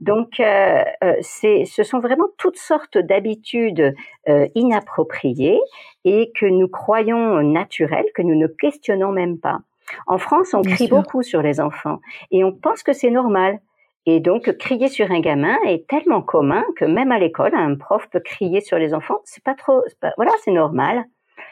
Donc, 0.00 0.38
euh, 0.38 0.84
euh 1.02 1.14
ce 1.22 1.82
sont 1.82 1.98
vraiment 1.98 2.28
toutes 2.38 2.58
sortes 2.58 2.98
d'habitudes 2.98 3.94
euh, 4.28 4.46
inappropriées 4.54 5.60
et 6.04 6.30
que 6.38 6.46
nous 6.46 6.68
croyons 6.68 7.42
naturelles, 7.42 8.06
que 8.14 8.22
nous 8.22 8.36
ne 8.36 8.46
questionnons 8.46 9.12
même 9.12 9.38
pas. 9.38 9.58
En 10.06 10.18
France, 10.18 10.54
on 10.54 10.62
crie 10.62 10.88
beaucoup 10.88 11.22
sur 11.22 11.42
les 11.42 11.60
enfants 11.60 12.00
et 12.30 12.44
on 12.44 12.52
pense 12.52 12.82
que 12.82 12.92
c'est 12.92 13.10
normal. 13.10 13.58
Et 14.06 14.20
donc, 14.20 14.56
crier 14.58 14.88
sur 14.88 15.10
un 15.10 15.20
gamin 15.20 15.56
est 15.66 15.86
tellement 15.86 16.22
commun 16.22 16.64
que 16.76 16.84
même 16.84 17.12
à 17.12 17.18
l'école, 17.18 17.54
un 17.54 17.74
prof 17.74 18.08
peut 18.10 18.20
crier 18.20 18.60
sur 18.60 18.78
les 18.78 18.94
enfants. 18.94 19.20
C'est 19.24 19.44
pas 19.44 19.54
trop, 19.54 19.82
voilà, 20.16 20.32
c'est 20.42 20.52
normal. 20.52 21.04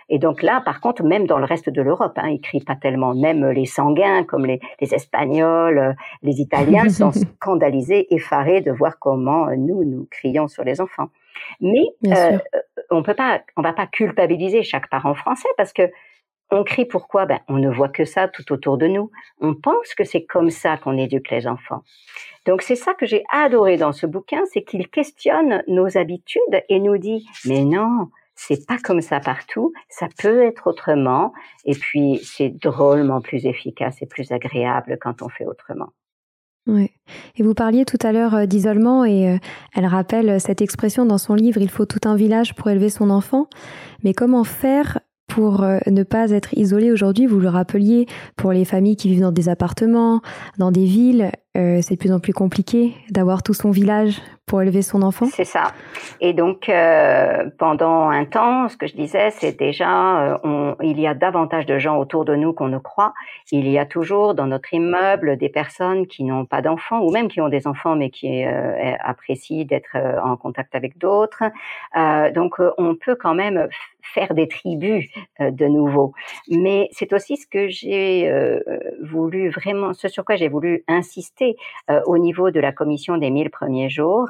Et 0.08 0.18
donc 0.18 0.42
là, 0.42 0.62
par 0.64 0.80
contre, 0.80 1.02
même 1.02 1.26
dans 1.26 1.38
le 1.38 1.44
reste 1.44 1.68
de 1.68 1.82
l'Europe, 1.82 2.16
hein, 2.16 2.28
ils 2.28 2.40
crient 2.40 2.64
pas 2.64 2.76
tellement. 2.76 3.14
Même 3.14 3.44
les 3.50 3.66
sanguins, 3.66 4.24
comme 4.24 4.46
les, 4.46 4.60
les 4.80 4.94
Espagnols, 4.94 5.78
euh, 5.78 5.92
les 6.22 6.40
Italiens, 6.40 6.88
sont 6.88 7.12
scandalisés, 7.12 8.06
effarés 8.14 8.60
de 8.60 8.70
voir 8.70 8.98
comment 9.00 9.48
euh, 9.48 9.56
nous 9.56 9.84
nous 9.84 10.06
crions 10.10 10.48
sur 10.48 10.64
les 10.64 10.80
enfants. 10.80 11.08
Mais 11.60 11.84
euh, 12.06 12.38
on 12.90 13.02
peut 13.02 13.14
pas, 13.14 13.42
on 13.56 13.62
va 13.62 13.72
pas 13.72 13.86
culpabiliser 13.86 14.62
chaque 14.62 14.88
parent 14.88 15.14
français 15.14 15.48
parce 15.56 15.72
que 15.72 15.90
on 16.50 16.64
crie 16.64 16.84
pourquoi? 16.84 17.26
Ben, 17.26 17.40
on 17.48 17.58
ne 17.58 17.70
voit 17.70 17.88
que 17.88 18.04
ça 18.04 18.28
tout 18.28 18.52
autour 18.52 18.78
de 18.78 18.86
nous. 18.86 19.10
On 19.40 19.54
pense 19.54 19.94
que 19.94 20.04
c'est 20.04 20.24
comme 20.24 20.50
ça 20.50 20.76
qu'on 20.76 20.96
éduque 20.96 21.30
les 21.30 21.46
enfants. 21.46 21.82
Donc 22.46 22.62
c'est 22.62 22.76
ça 22.76 22.94
que 22.94 23.06
j'ai 23.06 23.24
adoré 23.32 23.76
dans 23.76 23.92
ce 23.92 24.06
bouquin, 24.06 24.42
c'est 24.52 24.62
qu'il 24.62 24.88
questionne 24.88 25.62
nos 25.66 25.98
habitudes 25.98 26.62
et 26.68 26.78
nous 26.78 26.96
dit 26.98 27.26
mais 27.44 27.64
non, 27.64 28.08
c'est 28.36 28.66
pas 28.66 28.78
comme 28.78 29.00
ça 29.00 29.18
partout, 29.18 29.72
ça 29.88 30.06
peut 30.18 30.42
être 30.42 30.68
autrement, 30.68 31.32
et 31.64 31.74
puis 31.74 32.20
c'est 32.22 32.50
drôlement 32.50 33.20
plus 33.20 33.46
efficace 33.46 34.00
et 34.02 34.06
plus 34.06 34.30
agréable 34.30 34.98
quand 35.00 35.22
on 35.22 35.28
fait 35.28 35.46
autrement. 35.46 35.88
Oui. 36.68 36.90
Et 37.36 37.44
vous 37.44 37.54
parliez 37.54 37.84
tout 37.84 37.98
à 38.02 38.10
l'heure 38.10 38.34
euh, 38.34 38.46
d'isolement 38.46 39.04
et 39.04 39.30
euh, 39.30 39.38
elle 39.74 39.86
rappelle 39.86 40.40
cette 40.40 40.60
expression 40.60 41.06
dans 41.06 41.18
son 41.18 41.34
livre 41.34 41.60
Il 41.60 41.70
faut 41.70 41.86
tout 41.86 42.00
un 42.08 42.16
village 42.16 42.56
pour 42.56 42.68
élever 42.68 42.88
son 42.88 43.08
enfant. 43.08 43.48
Mais 44.02 44.14
comment 44.14 44.42
faire 44.42 44.98
pour 45.26 45.62
euh, 45.62 45.78
ne 45.86 46.02
pas 46.02 46.30
être 46.30 46.54
isolé 46.54 46.92
aujourd'hui 46.92 47.26
Vous 47.26 47.40
le 47.40 47.48
rappeliez 47.48 48.06
pour 48.36 48.52
les 48.52 48.64
familles 48.64 48.96
qui 48.96 49.08
vivent 49.08 49.22
dans 49.22 49.32
des 49.32 49.48
appartements, 49.48 50.20
dans 50.58 50.70
des 50.70 50.84
villes, 50.84 51.30
c'est 51.54 51.92
de 51.92 51.98
plus 51.98 52.12
en 52.12 52.20
plus 52.20 52.34
compliqué 52.34 52.92
d'avoir 53.10 53.42
tout 53.42 53.54
son 53.54 53.70
village 53.70 54.20
pour 54.46 54.62
élever 54.62 54.82
son 54.82 55.02
enfant 55.02 55.26
C'est 55.26 55.44
ça. 55.44 55.72
Et 56.20 56.32
donc, 56.32 56.68
euh, 56.68 57.50
pendant 57.58 58.08
un 58.08 58.24
temps, 58.24 58.68
ce 58.68 58.76
que 58.76 58.86
je 58.86 58.94
disais, 58.94 59.30
c'est 59.30 59.58
déjà, 59.58 60.36
euh, 60.44 60.74
il 60.82 61.00
y 61.00 61.06
a 61.08 61.14
davantage 61.14 61.66
de 61.66 61.78
gens 61.78 61.98
autour 61.98 62.24
de 62.24 62.36
nous 62.36 62.52
qu'on 62.52 62.68
ne 62.68 62.78
croit. 62.78 63.12
Il 63.50 63.68
y 63.68 63.76
a 63.76 63.86
toujours 63.86 64.34
dans 64.34 64.46
notre 64.46 64.72
immeuble 64.72 65.36
des 65.36 65.48
personnes 65.48 66.06
qui 66.06 66.22
n'ont 66.22 66.46
pas 66.46 66.62
d'enfants, 66.62 67.00
ou 67.00 67.10
même 67.10 67.26
qui 67.26 67.40
ont 67.40 67.48
des 67.48 67.66
enfants, 67.66 67.96
mais 67.96 68.10
qui 68.10 68.44
euh, 68.44 68.94
apprécient 69.00 69.64
d'être 69.64 69.96
euh, 69.96 70.20
en 70.20 70.36
contact 70.36 70.76
avec 70.76 70.96
d'autres. 70.96 71.42
Euh, 71.96 72.30
donc, 72.30 72.60
on 72.78 72.94
peut 72.94 73.16
quand 73.16 73.34
même 73.34 73.68
faire 74.14 74.34
des 74.34 74.48
tribus 74.48 75.06
de 75.40 75.66
nouveau. 75.66 76.12
Mais 76.48 76.88
c'est 76.92 77.12
aussi 77.12 77.36
ce 77.36 77.46
que 77.46 77.68
j'ai 77.68 78.30
voulu 79.02 79.50
vraiment, 79.50 79.92
ce 79.92 80.08
sur 80.08 80.24
quoi 80.24 80.36
j'ai 80.36 80.48
voulu 80.48 80.84
insister 80.88 81.56
au 82.06 82.18
niveau 82.18 82.50
de 82.50 82.60
la 82.60 82.72
commission 82.72 83.16
des 83.18 83.30
1000 83.30 83.50
premiers 83.50 83.88
jours 83.88 84.28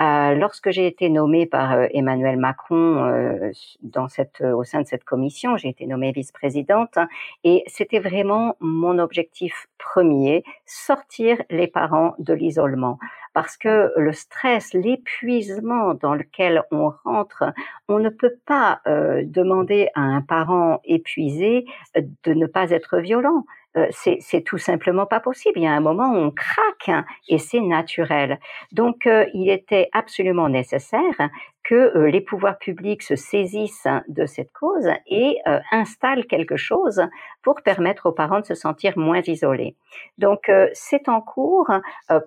euh, 0.00 0.34
lorsque 0.34 0.70
j'ai 0.70 0.86
été 0.86 1.08
nommée 1.10 1.46
par 1.46 1.72
euh, 1.72 1.86
Emmanuel 1.92 2.38
Macron 2.38 3.04
euh, 3.04 3.50
dans 3.82 4.08
cette, 4.08 4.40
au 4.40 4.64
sein 4.64 4.80
de 4.80 4.86
cette 4.86 5.04
commission, 5.04 5.56
j'ai 5.56 5.68
été 5.68 5.86
nommée 5.86 6.12
vice-présidente 6.12 6.98
et 7.44 7.62
c'était 7.66 7.98
vraiment 7.98 8.56
mon 8.60 8.98
objectif 8.98 9.68
premier, 9.78 10.42
sortir 10.66 11.36
les 11.50 11.66
parents 11.66 12.14
de 12.18 12.32
l'isolement 12.32 12.98
parce 13.32 13.56
que 13.56 13.92
le 13.96 14.12
stress, 14.12 14.72
l'épuisement 14.74 15.94
dans 15.94 16.14
lequel 16.14 16.62
on 16.70 16.92
rentre, 17.04 17.44
on 17.88 17.98
ne 17.98 18.08
peut 18.08 18.36
pas 18.46 18.80
demander 18.86 19.88
à 19.94 20.00
un 20.00 20.20
parent 20.20 20.80
épuisé 20.84 21.64
de 21.96 22.34
ne 22.34 22.46
pas 22.46 22.70
être 22.70 22.98
violent. 22.98 23.44
Euh, 23.76 23.86
c'est 23.92 24.42
tout 24.44 24.58
simplement 24.58 25.06
pas 25.06 25.20
possible. 25.20 25.60
Il 25.60 25.62
y 25.62 25.66
a 25.66 25.72
un 25.72 25.80
moment 25.80 26.12
où 26.12 26.16
on 26.16 26.30
craque 26.32 26.88
hein, 26.88 27.04
et 27.28 27.38
c'est 27.38 27.60
naturel. 27.60 28.40
Donc, 28.72 29.06
euh, 29.06 29.26
il 29.32 29.48
était 29.48 29.88
absolument 29.92 30.48
nécessaire 30.48 31.30
que 31.62 31.96
euh, 31.96 32.10
les 32.10 32.20
pouvoirs 32.20 32.58
publics 32.58 33.02
se 33.02 33.16
saisissent 33.16 33.86
de 34.08 34.26
cette 34.26 34.52
cause 34.52 34.88
et 35.06 35.36
euh, 35.46 35.60
installent 35.70 36.26
quelque 36.26 36.56
chose 36.56 37.02
pour 37.42 37.62
permettre 37.62 38.06
aux 38.06 38.12
parents 38.12 38.40
de 38.40 38.46
se 38.46 38.54
sentir 38.54 38.96
moins 38.96 39.22
isolés. 39.26 39.76
Donc 40.18 40.48
euh, 40.48 40.68
c'est 40.72 41.08
en 41.08 41.20
cours. 41.20 41.70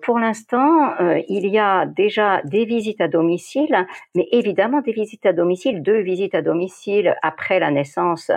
pour 0.02 0.18
l'instant, 0.18 0.94
il 1.28 1.46
y 1.46 1.58
a 1.58 1.86
déjà 1.86 2.42
des 2.44 2.64
visites 2.64 3.00
à 3.00 3.08
domicile, 3.08 3.86
mais 4.14 4.28
évidemment 4.32 4.80
des 4.80 4.92
visites 4.92 5.26
à 5.26 5.32
domicile, 5.32 5.82
deux 5.82 6.00
visites 6.00 6.34
à 6.34 6.42
domicile 6.42 7.16
après 7.22 7.58
la 7.58 7.70
naissance 7.70 8.30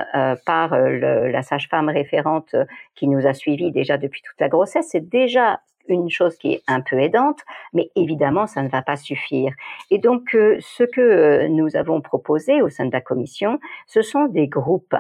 par 0.46 0.78
la 0.78 1.42
sage-femme 1.42 1.90
référente 1.90 2.56
qui 2.96 3.08
nous 3.08 3.28
a 3.28 3.34
suivis 3.34 3.72
déjà 3.72 3.98
depuis 3.98 4.22
toute 4.22 4.40
la 4.40 4.50
grossesse. 4.50 4.88
C'est 4.92 5.08
déjà 5.10 5.60
une 5.88 6.10
chose 6.10 6.36
qui 6.38 6.54
est 6.54 6.64
un 6.68 6.82
peu 6.82 7.00
aidante, 7.00 7.40
mais 7.74 7.90
évidemment, 7.96 8.48
ça 8.48 8.62
ne 8.62 8.70
va 8.70 8.82
pas 8.82 8.98
suffire. 8.98 9.54
Et 9.92 9.98
donc, 9.98 10.36
euh, 10.36 10.58
ce 10.60 10.84
que 10.84 11.02
euh, 11.02 11.48
nous 11.48 11.76
avons 11.76 12.02
proposé 12.02 12.62
au 12.62 12.70
sein 12.70 12.86
de 12.86 12.92
la 12.92 13.02
commission, 13.02 13.60
ce 13.88 14.02
sont 14.02 14.26
des 14.26 14.48
groupes. 14.48 14.96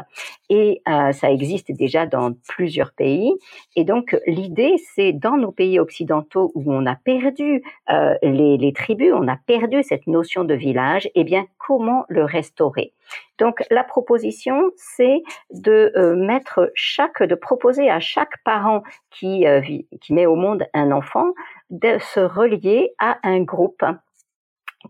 Et 0.50 0.82
euh, 0.88 1.12
ça 1.12 1.32
existe 1.32 1.71
déjà 1.71 2.06
dans 2.06 2.34
plusieurs 2.47 2.93
pays. 2.93 3.34
Et 3.76 3.84
donc, 3.84 4.17
l'idée, 4.26 4.76
c'est 4.95 5.13
dans 5.13 5.38
nos 5.38 5.52
pays 5.52 5.80
occidentaux 5.80 6.52
où 6.56 6.73
on 6.73 6.86
a 6.86 6.95
perdu 6.95 7.63
les, 8.21 8.58
les 8.58 8.73
tribus, 8.73 9.13
on 9.13 9.28
a 9.28 9.38
perdu 9.38 9.84
cette 9.84 10.08
notion 10.08 10.43
de 10.43 10.54
village, 10.54 11.10
eh 11.15 11.23
bien, 11.23 11.45
comment 11.58 12.06
le 12.10 12.23
restaurer? 12.23 12.93
Donc 13.38 13.63
la 13.69 13.84
proposition, 13.84 14.71
c'est 14.76 15.21
de 15.52 15.91
euh, 15.95 16.15
mettre 16.15 16.71
chaque, 16.73 17.21
de 17.21 17.36
proposer 17.36 17.89
à 17.89 18.00
chaque 18.00 18.43
parent 18.43 18.84
qui, 19.12 19.47
euh, 19.47 19.62
qui 20.02 20.13
met 20.13 20.26
au 20.26 20.36
monde 20.36 20.65
un 20.73 20.91
enfant 20.91 21.34
de 21.69 21.97
se 22.00 22.19
relier 22.19 22.93
à 23.00 23.17
un 23.23 23.41
groupe 23.41 23.84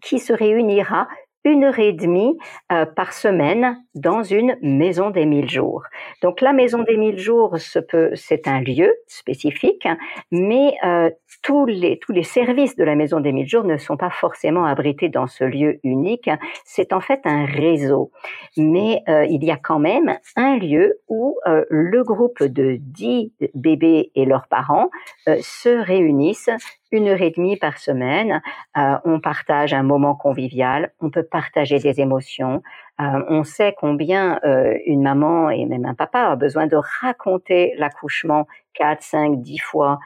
qui 0.02 0.20
se 0.20 0.34
réunira 0.34 1.08
une 1.48 1.64
heure 1.64 1.80
et 1.80 1.94
demie 1.94 2.38
euh, 2.72 2.86
par 2.86 3.14
semaine 3.14 3.82
dans 3.96 4.22
une 4.22 4.58
maison 4.62 5.10
des 5.10 5.26
mille 5.26 5.50
jours. 5.50 5.84
Donc 6.22 6.42
la 6.42 6.54
maison 6.54 6.84
des 6.84 6.98
mille 6.98 7.18
jours, 7.18 7.56
c'est 7.58 8.48
un 8.48 8.62
lieu 8.62 8.94
spécifique, 9.08 9.88
mais 10.32 10.74
euh, 10.86 11.10
tous 11.42 11.66
les 11.66 12.24
services 12.24 12.76
de 12.76 12.84
la 12.84 12.96
maison 12.96 13.20
des 13.20 13.32
mille 13.32 13.48
jours 13.48 13.64
ne 13.64 13.78
sont 13.78 13.98
pas 13.98 14.10
forcément 14.10 14.66
abrités 14.66 15.10
dans 15.10 15.28
ce 15.28 15.44
lieu 15.46 15.80
unique. 15.84 16.30
C'est 16.66 16.92
en 16.92 17.00
fait 17.00 17.22
un 17.24 17.46
réseau, 17.46 18.12
mais 18.58 19.02
euh, 19.08 19.26
il 19.26 19.44
y 19.44 19.52
a 19.52 19.58
quand 19.58 19.80
même 19.80 20.18
un 20.36 20.58
lieu 20.58 21.00
où 21.08 21.38
le 21.70 22.04
groupe 22.04 22.44
de 22.44 22.78
dix 22.80 23.32
bébés 23.54 24.12
et 24.16 24.26
leurs 24.26 24.48
parents 24.48 24.90
se 25.26 25.70
réunissent 25.70 26.50
une 26.92 27.08
heure 27.08 27.22
et 27.22 27.32
demie 27.32 27.58
par 27.58 27.78
semaine. 27.78 28.42
Euh, 28.78 28.98
on 29.06 29.20
partage 29.20 29.74
un 29.74 29.84
moment 29.84 30.16
convivial, 30.16 30.92
on 31.00 31.10
peut 31.10 31.24
partager 31.24 31.80
des 31.80 32.00
émotions. 32.00 32.62
Euh, 33.00 33.24
on 33.30 33.44
sait 33.44 33.76
combien 33.78 34.40
euh, 34.44 34.78
une 34.86 35.04
maman 35.04 35.50
et 35.50 35.66
même 35.66 35.86
un 35.86 35.94
papa 35.94 36.22
a 36.22 36.36
besoin 36.36 36.68
de 36.68 36.78
raconter 37.02 37.74
l'accouchement 37.78 38.48
4, 38.74 39.02
5, 39.02 39.42
10 39.42 39.60
fois, 39.60 40.00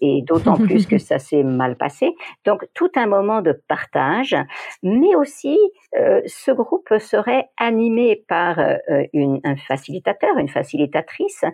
et 0.00 0.22
d'autant 0.22 0.56
plus 0.56 0.86
que 0.86 0.98
ça 0.98 1.18
s'est 1.18 1.42
mal 1.42 1.76
passé. 1.76 2.14
Donc, 2.44 2.66
tout 2.74 2.90
un 2.96 3.06
moment 3.06 3.42
de 3.42 3.52
partage, 3.68 4.36
mais 4.82 5.14
aussi, 5.14 5.58
euh, 5.98 6.20
ce 6.26 6.50
groupe 6.50 6.92
serait 6.98 7.48
animé 7.56 8.24
par 8.28 8.58
euh, 8.58 8.76
une, 9.12 9.40
un 9.44 9.56
facilitateur, 9.56 10.36
une 10.38 10.48
facilitatrice, 10.48 11.44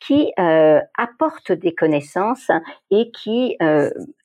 qui 0.00 0.32
euh, 0.38 0.80
apporte 0.96 1.52
des 1.52 1.74
connaissances 1.74 2.50
et 2.90 3.10
qui 3.10 3.56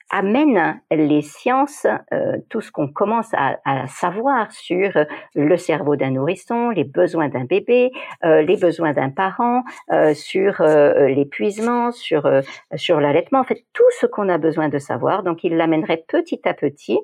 amène 0.10 0.82
les 0.92 1.22
sciences, 1.22 1.86
euh, 2.14 2.38
tout 2.50 2.62
ce 2.62 2.72
qu'on 2.72 2.88
commence 2.88 3.34
à, 3.34 3.60
à, 3.66 3.88
savoir 3.88 4.52
sur 4.52 4.92
le 5.36 5.58
cerveau 5.58 5.96
d'un 5.96 6.12
nourrisson, 6.12 6.70
les 6.70 6.84
besoins 6.84 7.30
d'un 7.30 7.46
bébé, 7.46 7.92
euh, 8.24 8.42
les 8.42 8.58
besoins 8.58 8.94
d'un 8.94 9.10
parent, 9.10 9.64
euh, 9.92 10.14
sur 10.14 10.62
l'épuisement, 10.62 11.92
sur 11.92 12.30
sur 12.76 13.00
l'allaitement, 13.00 13.40
en 13.40 13.44
fait 13.44 13.64
tout 13.74 13.84
ce 14.00 14.06
qu'on 14.06 14.30
a 14.30 14.38
besoin 14.38 14.70
de 14.70 14.78
savoir. 14.78 15.24
Donc 15.24 15.44
il 15.44 15.56
l'amènerait 15.56 16.04
petit 16.08 16.42
à 16.46 16.54
petit 16.54 17.00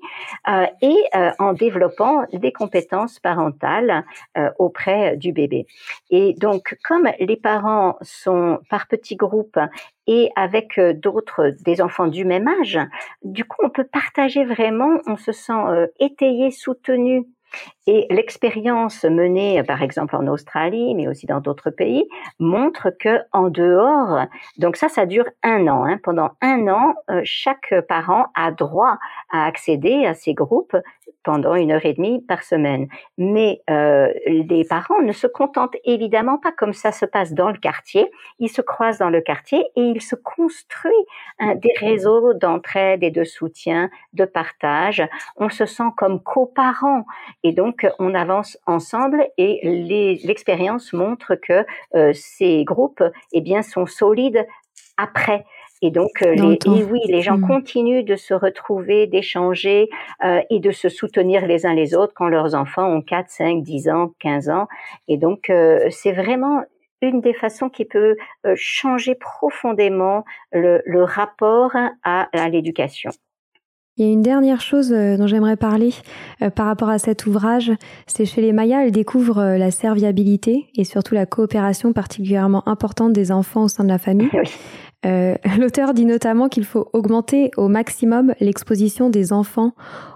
et 0.82 0.98
en 1.40 1.54
développant 1.54 2.24
des 2.34 2.52
compétences 2.52 3.20
parentales 3.20 4.04
auprès 4.60 5.18
du 5.18 5.32
bébé. 5.32 5.66
Et 6.10 6.34
donc 6.38 6.78
comme 6.84 7.08
les 7.20 7.38
parents 7.38 7.98
sont 8.02 8.60
par 8.70 8.88
petits 8.88 9.16
groupes 9.16 9.60
et 10.08 10.30
avec 10.36 10.78
euh, 10.78 10.94
d'autres, 10.94 11.56
des 11.64 11.82
enfants 11.82 12.08
du 12.08 12.26
même 12.26 12.48
âge, 12.48 12.80
du 13.24 13.46
coup, 13.46 13.58
on 13.64 13.70
peut 13.70 13.86
partager 13.86 14.46
vraiment, 14.46 15.00
on 15.08 15.18
se 15.18 15.32
sent 15.32 15.54
euh, 15.54 15.88
étayé, 16.00 16.52
soutenu. 16.52 17.24
Et 17.88 18.08
l'expérience 18.10 19.04
menée, 19.04 19.62
par 19.64 19.84
exemple 19.84 20.16
en 20.16 20.26
Australie, 20.28 20.96
mais 20.96 21.08
aussi 21.08 21.28
dans 21.28 21.40
d'autres 21.40 21.70
pays, 21.70 22.08
montre 22.40 22.90
que 22.90 23.20
en 23.32 23.50
dehors, 23.50 24.26
donc 24.58 24.76
ça, 24.76 24.90
ça 24.90 25.06
dure 25.06 25.26
un 25.44 25.68
an. 25.68 25.86
Hein, 25.86 26.00
pendant 26.04 26.32
un 26.42 26.68
an, 26.68 26.96
euh, 27.12 27.22
chaque 27.24 27.74
parent 27.88 28.28
a 28.34 28.52
droit 28.52 28.98
à 29.32 29.46
accéder 29.46 30.06
à 30.06 30.14
ces 30.14 30.34
groupes 30.34 30.76
pendant 31.26 31.56
une 31.56 31.72
heure 31.72 31.86
et 31.86 31.94
demie 31.94 32.22
par 32.22 32.44
semaine. 32.44 32.88
Mais 33.18 33.62
euh, 33.70 34.14
les 34.28 34.64
parents 34.64 35.02
ne 35.02 35.12
se 35.12 35.28
contentent 35.28 35.76
évidemment 35.84 36.38
pas 36.38 36.52
comme 36.52 36.74
ça 36.74 36.92
se 36.92 37.06
passe 37.06 37.34
dans 37.34 37.52
le 37.52 37.58
quartier. 37.58 38.10
Ils 38.40 38.50
se 38.50 38.62
croisent 38.62 39.00
dans 39.00 39.10
le 39.10 39.22
quartier 39.22 39.60
et 39.76 39.82
ils 39.82 40.02
se 40.02 40.16
construisent 40.16 40.94
hein, 41.40 41.56
des 41.56 41.74
réseaux 41.80 42.34
d'entraide 42.34 43.04
et 43.04 43.12
de 43.12 43.24
soutien, 43.24 43.90
de 44.14 44.26
partage. 44.26 45.04
On 45.36 45.50
se 45.50 45.66
sent 45.66 45.92
comme 45.98 46.22
coparents 46.22 47.06
et 47.44 47.52
donc 47.52 47.75
on 48.00 48.14
avance 48.14 48.58
ensemble 48.66 49.28
et 49.38 49.60
l'expérience 50.24 50.94
montre 50.94 51.36
que 51.36 51.66
euh, 51.96 52.12
ces 52.14 52.64
groupes 52.64 53.04
eh 53.34 53.42
bien 53.42 53.62
sont 53.62 53.86
solides 53.86 54.46
après 54.98 55.46
et 55.82 55.92
donc, 55.92 56.22
euh, 56.22 56.34
les, 56.34 56.54
et 56.54 56.84
oui, 56.84 57.00
les 57.10 57.22
gens 57.22 57.38
mmh. 57.38 57.48
continuent 57.48 58.06
de 58.06 58.16
se 58.16 58.34
retrouver, 58.34 59.08
d'échanger 59.08 59.90
euh, 60.24 60.42
et 60.50 60.60
de 60.60 60.72
se 60.72 60.88
soutenir 60.88 61.46
les 61.46 61.66
uns 61.66 61.74
les 61.74 61.94
autres 61.94 62.14
quand 62.16 62.30
leurs 62.30 62.56
enfants 62.56 62.88
ont 62.88 63.02
4, 63.02 63.30
5, 63.30 63.62
10 63.62 63.90
ans, 63.90 64.14
15 64.20 64.50
ans. 64.50 64.68
Et 65.10 65.18
donc, 65.18 65.52
c'est 65.92 66.14
vraiment 66.14 66.64
une 67.02 67.20
des 67.20 67.34
façons 67.34 67.70
qui 67.70 67.84
peut 67.84 68.16
changer 68.56 69.16
profondément 69.16 70.24
le, 70.52 70.82
le 70.86 71.04
rapport 71.04 71.76
à, 72.04 72.30
à 72.32 72.50
l'éducation. 72.50 73.12
Il 73.98 74.06
y 74.06 74.10
a 74.10 74.12
une 74.12 74.22
dernière 74.22 74.62
chose 74.62 74.92
euh, 74.92 75.18
dont 75.18 75.28
j'aimerais 75.28 75.56
parler 75.56 75.92
par 76.56 76.66
rapport 76.66 76.90
à 76.90 77.00
cet 77.00 77.26
ouvrage, 77.26 77.72
c'est 78.08 78.26
chez 78.26 78.42
les 78.42 78.52
Mayas, 78.52 78.84
elles 78.84 78.92
découvrent 78.92 79.58
la 79.58 79.72
serviabilité 79.72 80.68
et 80.76 80.84
surtout 80.84 81.16
la 81.16 81.26
coopération 81.26 81.94
particulièrement 81.94 82.68
importante 82.68 83.14
des 83.14 83.32
enfants 83.32 83.64
au 83.64 83.68
sein 83.68 83.84
de 83.84 83.90
la 83.90 83.98
famille. 83.98 84.30
Oui. 84.34 84.50
Euh, 85.06 85.36
l'auteur 85.60 85.94
dit 85.94 86.06
notamment 86.06 86.50
qu'il 86.50 86.66
faut 86.66 86.90
augmenter 86.94 87.52
au 87.58 87.68
maximum 87.68 88.34
l'exposition 88.40 89.10
des 89.10 89.34
enfants 89.34 89.74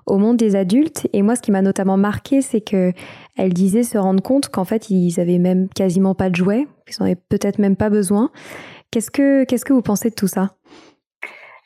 au 0.08 0.18
monde 0.18 0.38
des 0.38 0.56
adultes. 0.56 1.08
Et 1.14 1.22
moi, 1.22 1.36
ce 1.36 1.42
qui 1.42 1.52
m'a 1.52 1.62
notamment 1.62 1.98
marqué, 1.98 2.42
c'est 2.42 2.62
que 2.62 2.92
elle 3.38 3.54
disait 3.54 3.84
se 3.84 3.98
rendre 3.98 4.24
compte 4.24 4.50
qu'en 4.50 4.66
fait, 4.66 4.90
ils 4.90 5.20
avaient 5.20 5.38
même 5.38 5.70
quasiment 5.70 6.16
pas 6.16 6.30
de 6.30 6.36
jouets, 6.36 6.68
qu'ils 6.88 7.02
en 7.02 7.06
avaient 7.06 7.16
peut-être 7.16 7.60
même 7.60 7.76
pas 7.76 7.90
besoin. 7.90 8.32
Qu'est-ce 8.92 9.12
que 9.12 9.44
qu'est-ce 9.44 9.66
que 9.66 9.74
vous 9.74 9.84
pensez 9.84 10.10
de 10.10 10.16
tout 10.16 10.28
ça? 10.28 10.56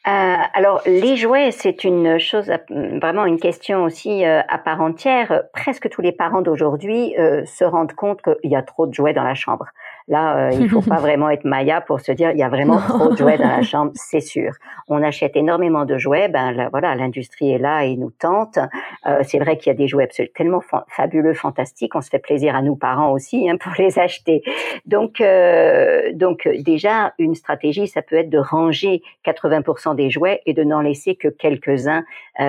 Euh, 0.05 0.35
alors 0.53 0.81
les 0.85 1.15
jouets, 1.15 1.51
c'est 1.51 1.83
une 1.83 2.19
chose 2.19 2.51
vraiment 2.69 3.25
une 3.25 3.39
question 3.39 3.83
aussi 3.83 4.25
euh, 4.25 4.41
à 4.49 4.57
part 4.57 4.81
entière. 4.81 5.43
Presque 5.53 5.89
tous 5.89 6.01
les 6.01 6.11
parents 6.11 6.41
d'aujourd'hui 6.41 7.13
se 7.45 7.63
rendent 7.63 7.93
compte 7.93 8.21
qu'il 8.21 8.51
y 8.51 8.55
a 8.55 8.63
trop 8.63 8.85
de 8.85 8.93
jouets 8.93 9.13
dans 9.13 9.23
la 9.23 9.35
chambre. 9.35 9.65
Là, 10.07 10.49
euh, 10.49 10.51
il 10.59 10.69
faut 10.69 10.81
pas 10.81 10.97
vraiment 10.99 11.29
être 11.29 11.45
Maya 11.45 11.81
pour 11.81 11.99
se 11.99 12.11
dire 12.11 12.31
il 12.31 12.37
y 12.37 12.43
a 12.43 12.49
vraiment 12.49 12.77
trop 12.77 13.09
de 13.09 13.17
jouets 13.17 13.37
dans 13.37 13.47
la 13.47 13.61
chambre, 13.63 13.91
c'est 13.95 14.21
sûr. 14.21 14.51
On 14.87 15.01
achète 15.01 15.35
énormément 15.35 15.85
de 15.85 15.97
jouets, 15.97 16.27
ben 16.27 16.69
voilà, 16.71 16.95
l'industrie 16.95 17.51
est 17.51 17.57
là 17.57 17.85
et 17.85 17.95
nous 17.95 18.11
tente. 18.11 18.59
Euh, 19.05 19.19
c'est 19.23 19.39
vrai 19.39 19.57
qu'il 19.57 19.67
y 19.67 19.75
a 19.75 19.77
des 19.77 19.87
jouets 19.87 20.03
absolument 20.03 20.33
tellement 20.35 20.61
fabuleux, 20.87 21.33
fantastiques, 21.33 21.95
on 21.95 22.01
se 22.01 22.09
fait 22.09 22.19
plaisir 22.19 22.55
à 22.55 22.61
nous 22.61 22.75
parents 22.75 23.11
aussi 23.11 23.49
hein, 23.49 23.57
pour 23.57 23.73
les 23.77 23.99
acheter. 23.99 24.43
Donc, 24.85 25.21
euh, 25.21 26.11
donc 26.13 26.47
déjà 26.59 27.13
une 27.19 27.35
stratégie, 27.35 27.87
ça 27.87 28.01
peut 28.01 28.15
être 28.15 28.29
de 28.29 28.37
ranger 28.37 29.01
80% 29.25 29.95
des 29.95 30.09
jouets 30.09 30.41
et 30.45 30.53
de 30.53 30.63
n'en 30.63 30.81
laisser 30.81 31.15
que 31.15 31.27
quelques-uns 31.27 32.03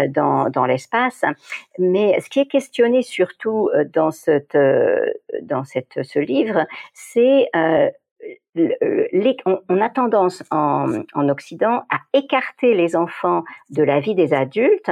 dans, 0.08 0.48
dans 0.48 0.64
l'espace. 0.64 1.24
Mais 1.78 2.18
ce 2.20 2.30
qui 2.30 2.40
est 2.40 2.46
questionné 2.46 3.02
surtout 3.02 3.70
dans 3.92 4.10
cette 4.10 4.56
dans 5.42 5.64
cette 5.64 6.02
ce 6.02 6.18
livre, 6.18 6.66
c'est 6.92 7.43
euh, 7.54 7.90
on, 9.68 9.80
a 9.80 9.88
tendance 9.88 10.44
en, 10.50 11.02
Occident 11.28 11.82
à 11.90 11.98
écarter 12.12 12.74
les 12.74 12.94
enfants 12.94 13.42
de 13.70 13.82
la 13.82 13.98
vie 13.98 14.14
des 14.14 14.32
adultes. 14.32 14.90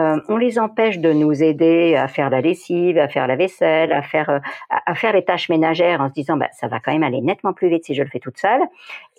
Euh, 0.00 0.18
on 0.28 0.36
les 0.36 0.58
empêche 0.58 0.98
de 0.98 1.12
nous 1.12 1.42
aider 1.42 1.94
à 1.94 2.08
faire 2.08 2.30
la 2.30 2.40
lessive, 2.40 2.98
à 2.98 3.08
faire 3.08 3.26
la 3.26 3.36
vaisselle, 3.36 3.92
à 3.92 4.02
faire 4.02 4.40
à, 4.70 4.94
faire 4.94 5.12
les 5.12 5.24
tâches 5.24 5.48
ménagères 5.48 6.00
en 6.00 6.08
se 6.08 6.14
disant 6.14 6.36
bah, 6.36 6.48
ça 6.52 6.68
va 6.68 6.80
quand 6.80 6.92
même 6.92 7.02
aller 7.02 7.20
nettement 7.20 7.52
plus 7.52 7.68
vite 7.68 7.84
si 7.84 7.94
je 7.94 8.02
le 8.02 8.08
fais 8.08 8.20
toute 8.20 8.38
seule. 8.38 8.62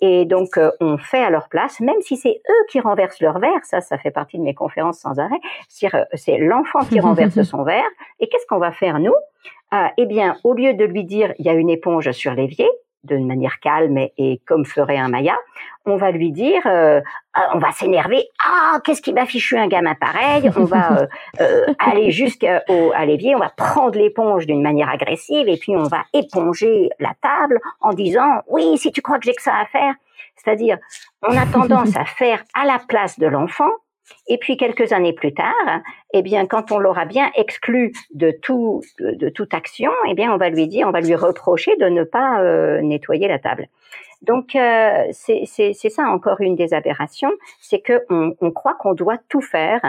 Et 0.00 0.24
donc 0.24 0.58
euh, 0.58 0.72
on 0.80 0.98
fait 0.98 1.22
à 1.22 1.30
leur 1.30 1.48
place, 1.48 1.80
même 1.80 2.00
si 2.00 2.16
c'est 2.16 2.40
eux 2.48 2.66
qui 2.70 2.80
renversent 2.80 3.20
leur 3.20 3.38
verre. 3.38 3.64
Ça, 3.64 3.80
ça 3.80 3.98
fait 3.98 4.10
partie 4.10 4.38
de 4.38 4.42
mes 4.42 4.54
conférences 4.54 4.98
sans 4.98 5.18
arrêt. 5.20 5.40
C'est 5.68 6.38
l'enfant 6.38 6.80
qui 6.80 6.98
renverse 7.00 7.40
son 7.42 7.62
verre. 7.62 7.84
Et 8.18 8.28
qu'est-ce 8.28 8.46
qu'on 8.46 8.58
va 8.58 8.72
faire 8.72 8.98
nous? 8.98 9.14
Eh 9.96 10.06
bien, 10.06 10.36
au 10.44 10.54
lieu 10.54 10.74
de 10.74 10.84
lui 10.84 11.04
dire 11.04 11.32
il 11.38 11.46
y 11.46 11.48
a 11.48 11.54
une 11.54 11.70
éponge 11.70 12.10
sur 12.12 12.32
l'évier, 12.34 12.68
d'une 13.04 13.26
manière 13.26 13.60
calme 13.60 13.98
et, 14.18 14.40
comme 14.46 14.64
ferait 14.64 14.96
un 14.96 15.08
Maya, 15.08 15.36
on 15.86 15.96
va 15.96 16.10
lui 16.10 16.32
dire, 16.32 16.62
euh, 16.66 17.00
ah, 17.34 17.50
on 17.54 17.58
va 17.58 17.70
s'énerver, 17.72 18.24
ah 18.44 18.80
qu'est-ce 18.82 19.02
qui 19.02 19.12
m'a 19.12 19.26
fichu 19.26 19.56
un 19.56 19.68
gamin 19.68 19.94
pareil, 19.94 20.50
on 20.56 20.64
va 20.64 20.92
euh, 20.92 21.06
euh, 21.40 21.66
aller 21.78 22.10
jusqu'au 22.10 22.92
à 22.94 23.04
l'évier, 23.04 23.36
on 23.36 23.38
va 23.38 23.50
prendre 23.50 23.98
l'éponge 23.98 24.46
d'une 24.46 24.62
manière 24.62 24.88
agressive 24.88 25.48
et 25.48 25.58
puis 25.58 25.76
on 25.76 25.84
va 25.84 26.04
éponger 26.14 26.88
la 26.98 27.12
table 27.20 27.60
en 27.80 27.92
disant, 27.92 28.42
oui 28.48 28.78
si 28.78 28.90
tu 28.90 29.02
crois 29.02 29.18
que 29.18 29.26
j'ai 29.26 29.34
que 29.34 29.42
ça 29.42 29.56
à 29.56 29.66
faire, 29.66 29.94
c'est-à-dire 30.36 30.78
on 31.22 31.36
a 31.36 31.46
tendance 31.46 31.94
à 31.96 32.04
faire 32.04 32.42
à 32.54 32.64
la 32.64 32.78
place 32.88 33.18
de 33.18 33.26
l'enfant 33.26 33.70
et 34.26 34.38
puis 34.38 34.56
quelques 34.56 34.92
années 34.92 35.12
plus 35.12 35.34
tard, 35.34 35.80
eh 36.12 36.22
bien, 36.22 36.46
quand 36.46 36.72
on 36.72 36.78
l'aura 36.78 37.04
bien 37.04 37.30
exclu 37.36 37.92
de 38.14 38.30
tout, 38.30 38.82
de, 38.98 39.28
toute 39.28 39.54
action, 39.54 39.90
eh 40.08 40.14
bien, 40.14 40.32
on 40.32 40.36
va 40.36 40.50
lui 40.50 40.66
dire, 40.66 40.88
on 40.88 40.92
va 40.92 41.00
lui 41.00 41.14
reprocher 41.14 41.76
de 41.76 41.86
ne 41.86 42.04
pas 42.04 42.40
euh, 42.42 42.80
nettoyer 42.80 43.28
la 43.28 43.38
table. 43.38 43.68
Donc, 44.22 44.56
euh, 44.56 45.04
c'est 45.12 45.74
ça 45.74 46.04
encore 46.04 46.40
une 46.40 46.56
des 46.56 46.72
aberrations, 46.72 47.32
c'est 47.60 47.80
que 47.80 48.04
on, 48.08 48.50
croit 48.52 48.74
qu'on 48.74 48.94
doit 48.94 49.18
tout 49.28 49.42
faire 49.42 49.82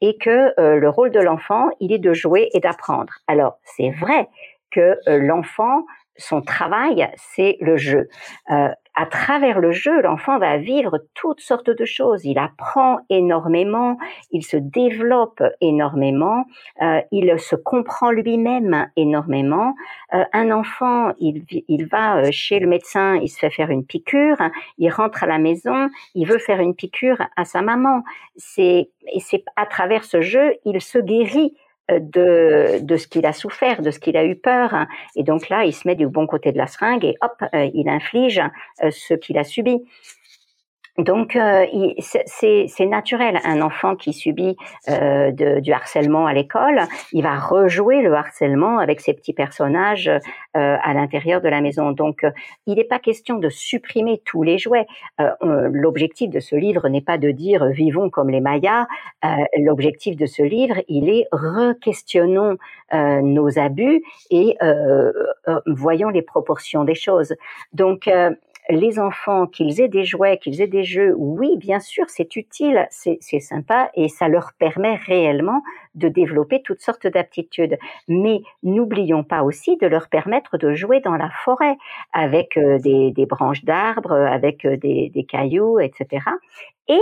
et 0.00 0.16
que 0.18 0.52
euh, 0.60 0.76
le 0.76 0.88
rôle 0.88 1.10
de 1.10 1.18
l'enfant, 1.18 1.68
il 1.80 1.92
est 1.92 1.98
de 1.98 2.12
jouer 2.12 2.48
et 2.54 2.60
d'apprendre. 2.60 3.14
Alors, 3.26 3.58
c'est 3.64 3.90
vrai 3.90 4.28
que 4.70 4.96
l'enfant 5.06 5.84
son 6.16 6.42
travail, 6.42 7.08
c'est 7.16 7.56
le 7.60 7.76
jeu. 7.76 8.08
Euh, 8.50 8.68
à 8.94 9.06
travers 9.06 9.58
le 9.58 9.72
jeu, 9.72 10.02
l'enfant 10.02 10.38
va 10.38 10.58
vivre 10.58 10.98
toutes 11.14 11.40
sortes 11.40 11.70
de 11.70 11.84
choses. 11.86 12.26
Il 12.26 12.38
apprend 12.38 12.98
énormément, 13.08 13.96
il 14.30 14.44
se 14.44 14.58
développe 14.58 15.42
énormément, 15.62 16.44
euh, 16.82 17.00
il 17.10 17.38
se 17.38 17.56
comprend 17.56 18.10
lui-même 18.10 18.90
énormément. 18.96 19.74
Euh, 20.12 20.24
un 20.34 20.50
enfant, 20.50 21.12
il, 21.18 21.44
il 21.68 21.86
va 21.86 22.30
chez 22.30 22.58
le 22.58 22.66
médecin, 22.66 23.16
il 23.16 23.28
se 23.28 23.38
fait 23.38 23.50
faire 23.50 23.70
une 23.70 23.86
piqûre, 23.86 24.36
il 24.76 24.90
rentre 24.90 25.24
à 25.24 25.26
la 25.26 25.38
maison, 25.38 25.88
il 26.14 26.26
veut 26.26 26.38
faire 26.38 26.60
une 26.60 26.74
piqûre 26.74 27.22
à 27.36 27.46
sa 27.46 27.62
maman. 27.62 28.02
C'est 28.36 28.90
c'est 29.18 29.44
à 29.56 29.64
travers 29.64 30.04
ce 30.04 30.20
jeu, 30.20 30.54
il 30.66 30.80
se 30.82 30.98
guérit 30.98 31.54
de, 32.00 32.78
de 32.80 32.96
ce 32.96 33.06
qu'il 33.06 33.26
a 33.26 33.32
souffert, 33.32 33.82
de 33.82 33.90
ce 33.90 33.98
qu'il 33.98 34.16
a 34.16 34.24
eu 34.24 34.36
peur. 34.36 34.86
Et 35.16 35.22
donc 35.22 35.48
là, 35.48 35.64
il 35.64 35.72
se 35.72 35.86
met 35.86 35.94
du 35.94 36.06
bon 36.06 36.26
côté 36.26 36.52
de 36.52 36.58
la 36.58 36.66
seringue 36.66 37.04
et 37.04 37.16
hop, 37.20 37.42
euh, 37.54 37.68
il 37.74 37.88
inflige 37.88 38.40
euh, 38.82 38.90
ce 38.90 39.14
qu'il 39.14 39.38
a 39.38 39.44
subi. 39.44 39.82
Donc 40.98 41.36
euh, 41.36 41.64
c'est 42.26 42.86
naturel. 42.86 43.40
Un 43.44 43.62
enfant 43.62 43.96
qui 43.96 44.12
subit 44.12 44.56
euh, 44.90 45.30
de, 45.30 45.60
du 45.60 45.72
harcèlement 45.72 46.26
à 46.26 46.34
l'école, 46.34 46.82
il 47.12 47.22
va 47.22 47.38
rejouer 47.38 48.02
le 48.02 48.12
harcèlement 48.12 48.78
avec 48.78 49.00
ses 49.00 49.14
petits 49.14 49.32
personnages 49.32 50.08
euh, 50.08 50.20
à 50.54 50.92
l'intérieur 50.92 51.40
de 51.40 51.48
la 51.48 51.62
maison. 51.62 51.92
Donc 51.92 52.26
il 52.66 52.74
n'est 52.74 52.84
pas 52.84 52.98
question 52.98 53.38
de 53.38 53.48
supprimer 53.48 54.20
tous 54.24 54.42
les 54.42 54.58
jouets. 54.58 54.86
L'objectif 55.40 56.28
de 56.30 56.40
ce 56.40 56.56
livre 56.56 56.88
n'est 56.88 57.00
pas 57.00 57.16
de 57.16 57.30
dire 57.30 57.64
vivons 57.66 58.10
comme 58.10 58.28
les 58.28 58.40
Mayas. 58.40 58.86
L'objectif 59.56 60.16
de 60.16 60.26
ce 60.26 60.42
livre, 60.42 60.76
il 60.88 61.08
est 61.08 61.26
re-questionnons 61.32 62.58
nos 62.92 63.58
abus 63.58 64.02
et 64.30 64.56
voyons 65.66 66.10
les 66.10 66.22
proportions 66.22 66.84
des 66.84 66.94
choses. 66.94 67.34
Donc 67.72 68.08
les 68.74 68.98
enfants, 68.98 69.46
qu'ils 69.46 69.80
aient 69.80 69.88
des 69.88 70.04
jouets, 70.04 70.38
qu'ils 70.38 70.60
aient 70.60 70.66
des 70.66 70.84
jeux, 70.84 71.14
oui, 71.16 71.56
bien 71.56 71.80
sûr, 71.80 72.04
c'est 72.08 72.36
utile, 72.36 72.86
c'est 72.90 73.40
sympa 73.40 73.90
et 73.94 74.08
ça 74.08 74.28
leur 74.28 74.52
permet 74.58 74.96
réellement 74.96 75.62
de 75.94 76.08
développer 76.08 76.62
toutes 76.62 76.80
sortes 76.80 77.06
d'aptitudes. 77.06 77.78
Mais 78.08 78.40
n'oublions 78.62 79.24
pas 79.24 79.42
aussi 79.42 79.76
de 79.76 79.86
leur 79.86 80.08
permettre 80.08 80.58
de 80.58 80.74
jouer 80.74 81.00
dans 81.00 81.16
la 81.16 81.30
forêt 81.44 81.76
avec 82.12 82.56
euh, 82.56 82.78
des, 82.78 83.26
branches 83.26 83.64
d'arbres, 83.64 84.12
avec 84.12 84.64
euh, 84.64 84.76
des, 84.76 85.26
cailloux, 85.28 85.78
etc. 85.78 86.24
Et 86.88 87.00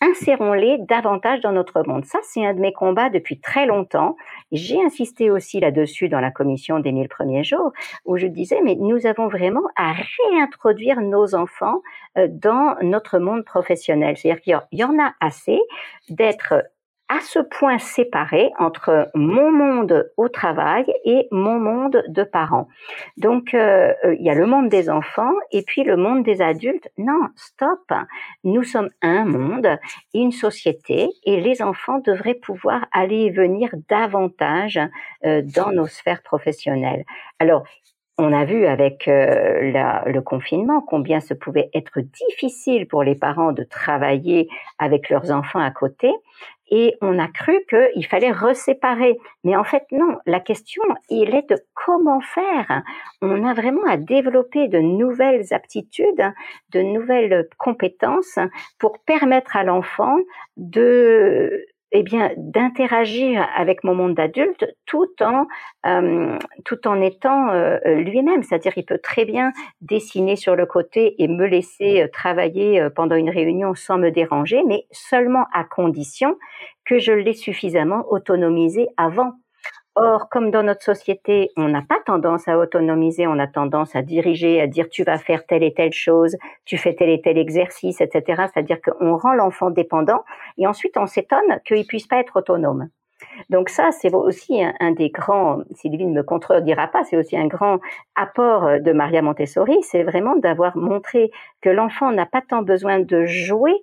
insérons-les 0.00 0.78
davantage 0.78 1.40
dans 1.40 1.52
notre 1.52 1.82
monde. 1.86 2.04
Ça, 2.04 2.18
c'est 2.22 2.44
un 2.44 2.54
de 2.54 2.60
mes 2.60 2.72
combats 2.72 3.10
depuis 3.10 3.40
très 3.40 3.66
longtemps. 3.66 4.16
J'ai 4.52 4.82
insisté 4.82 5.30
aussi 5.30 5.60
là-dessus 5.60 6.08
dans 6.08 6.20
la 6.20 6.30
commission 6.30 6.78
des 6.78 6.92
mille 6.92 7.08
premiers 7.08 7.44
jours, 7.44 7.72
où 8.04 8.16
je 8.16 8.26
disais, 8.26 8.60
mais 8.62 8.76
nous 8.76 9.06
avons 9.06 9.28
vraiment 9.28 9.64
à 9.76 9.92
réintroduire 9.92 11.00
nos 11.00 11.34
enfants 11.34 11.82
euh, 12.16 12.28
dans 12.30 12.76
notre 12.82 13.18
monde 13.18 13.44
professionnel. 13.44 14.16
C'est-à-dire 14.16 14.42
qu'il 14.42 14.60
y 14.72 14.84
en 14.84 14.98
a 14.98 15.14
assez 15.20 15.58
d'être 16.08 16.54
à 17.08 17.20
ce 17.20 17.38
point 17.38 17.78
séparé 17.78 18.50
entre 18.58 19.10
mon 19.14 19.50
monde 19.50 20.10
au 20.16 20.28
travail 20.28 20.84
et 21.04 21.26
mon 21.30 21.58
monde 21.58 22.02
de 22.08 22.22
parents. 22.22 22.68
Donc, 23.16 23.54
euh, 23.54 23.92
euh, 24.04 24.14
il 24.18 24.24
y 24.24 24.30
a 24.30 24.34
le 24.34 24.46
monde 24.46 24.68
des 24.68 24.90
enfants 24.90 25.32
et 25.50 25.62
puis 25.62 25.84
le 25.84 25.96
monde 25.96 26.22
des 26.22 26.42
adultes. 26.42 26.90
Non, 26.98 27.28
stop. 27.36 27.92
Nous 28.44 28.62
sommes 28.62 28.90
un 29.02 29.24
monde, 29.24 29.78
une 30.14 30.32
société, 30.32 31.08
et 31.24 31.40
les 31.40 31.62
enfants 31.62 31.98
devraient 31.98 32.34
pouvoir 32.34 32.86
aller 32.92 33.22
et 33.22 33.30
venir 33.30 33.70
davantage 33.88 34.78
euh, 35.24 35.42
dans 35.42 35.72
nos 35.72 35.86
sphères 35.86 36.22
professionnelles. 36.22 37.04
Alors, 37.38 37.64
on 38.18 38.32
a 38.32 38.44
vu 38.44 38.66
avec 38.66 39.04
le 39.06 40.20
confinement 40.20 40.80
combien 40.80 41.20
ce 41.20 41.34
pouvait 41.34 41.70
être 41.72 42.00
difficile 42.00 42.88
pour 42.88 43.04
les 43.04 43.14
parents 43.14 43.52
de 43.52 43.62
travailler 43.62 44.48
avec 44.78 45.08
leurs 45.08 45.30
enfants 45.30 45.60
à 45.60 45.70
côté 45.70 46.12
et 46.70 46.96
on 47.00 47.18
a 47.18 47.28
cru 47.28 47.64
qu'il 47.68 48.06
fallait 48.06 48.32
reséparer. 48.32 49.18
Mais 49.44 49.56
en 49.56 49.64
fait, 49.64 49.84
non. 49.92 50.18
La 50.26 50.40
question, 50.40 50.82
il 51.08 51.34
est 51.34 51.48
de 51.48 51.58
comment 51.74 52.20
faire. 52.20 52.82
On 53.22 53.46
a 53.46 53.54
vraiment 53.54 53.84
à 53.88 53.96
développer 53.96 54.68
de 54.68 54.78
nouvelles 54.78 55.52
aptitudes, 55.52 56.32
de 56.72 56.80
nouvelles 56.82 57.48
compétences 57.58 58.38
pour 58.78 58.98
permettre 59.00 59.56
à 59.56 59.64
l'enfant 59.64 60.16
de 60.56 61.66
eh 61.92 62.02
bien 62.02 62.30
d'interagir 62.36 63.46
avec 63.56 63.82
mon 63.84 63.94
monde 63.94 64.14
d'adulte 64.14 64.66
tout 64.86 65.10
en 65.20 65.46
euh, 65.86 66.38
tout 66.64 66.86
en 66.86 67.00
étant 67.00 67.50
euh, 67.50 67.78
lui-même. 67.94 68.42
C'est-à-dire 68.42 68.72
il 68.76 68.84
peut 68.84 68.98
très 68.98 69.24
bien 69.24 69.52
dessiner 69.80 70.36
sur 70.36 70.56
le 70.56 70.66
côté 70.66 71.14
et 71.22 71.28
me 71.28 71.46
laisser 71.46 72.02
euh, 72.02 72.08
travailler 72.12 72.86
pendant 72.94 73.16
une 73.16 73.30
réunion 73.30 73.74
sans 73.74 73.98
me 73.98 74.10
déranger 74.10 74.62
mais 74.66 74.86
seulement 74.90 75.46
à 75.52 75.64
condition 75.64 76.36
que 76.84 76.98
je 76.98 77.12
l'ai 77.12 77.34
suffisamment 77.34 78.04
autonomisé 78.10 78.88
avant 78.96 79.32
Or, 80.00 80.28
comme 80.28 80.52
dans 80.52 80.62
notre 80.62 80.84
société, 80.84 81.50
on 81.56 81.66
n'a 81.66 81.82
pas 81.82 81.98
tendance 82.06 82.46
à 82.46 82.56
autonomiser, 82.56 83.26
on 83.26 83.36
a 83.40 83.48
tendance 83.48 83.96
à 83.96 84.02
diriger, 84.02 84.60
à 84.60 84.68
dire 84.68 84.88
tu 84.88 85.02
vas 85.02 85.18
faire 85.18 85.44
telle 85.44 85.64
et 85.64 85.74
telle 85.74 85.92
chose, 85.92 86.36
tu 86.64 86.78
fais 86.78 86.94
tel 86.94 87.08
et 87.08 87.20
tel 87.20 87.36
exercice, 87.36 88.00
etc. 88.00 88.44
C'est-à-dire 88.52 88.78
qu'on 88.80 89.16
rend 89.16 89.34
l'enfant 89.34 89.70
dépendant 89.70 90.22
et 90.56 90.68
ensuite 90.68 90.96
on 90.96 91.06
s'étonne 91.06 91.58
qu'il 91.66 91.84
puisse 91.84 92.06
pas 92.06 92.20
être 92.20 92.36
autonome. 92.36 92.90
Donc 93.50 93.70
ça, 93.70 93.90
c'est 93.90 94.14
aussi 94.14 94.62
un, 94.62 94.92
des 94.92 95.10
grands, 95.10 95.62
Sylvie 95.74 96.06
ne 96.06 96.14
me 96.14 96.22
contredira 96.22 96.86
pas, 96.86 97.02
c'est 97.02 97.16
aussi 97.16 97.36
un 97.36 97.48
grand 97.48 97.80
apport 98.14 98.80
de 98.80 98.92
Maria 98.92 99.20
Montessori, 99.20 99.78
c'est 99.82 100.04
vraiment 100.04 100.36
d'avoir 100.36 100.76
montré 100.76 101.32
que 101.60 101.70
l'enfant 101.70 102.12
n'a 102.12 102.26
pas 102.26 102.42
tant 102.48 102.62
besoin 102.62 103.00
de 103.00 103.26
jouer 103.26 103.74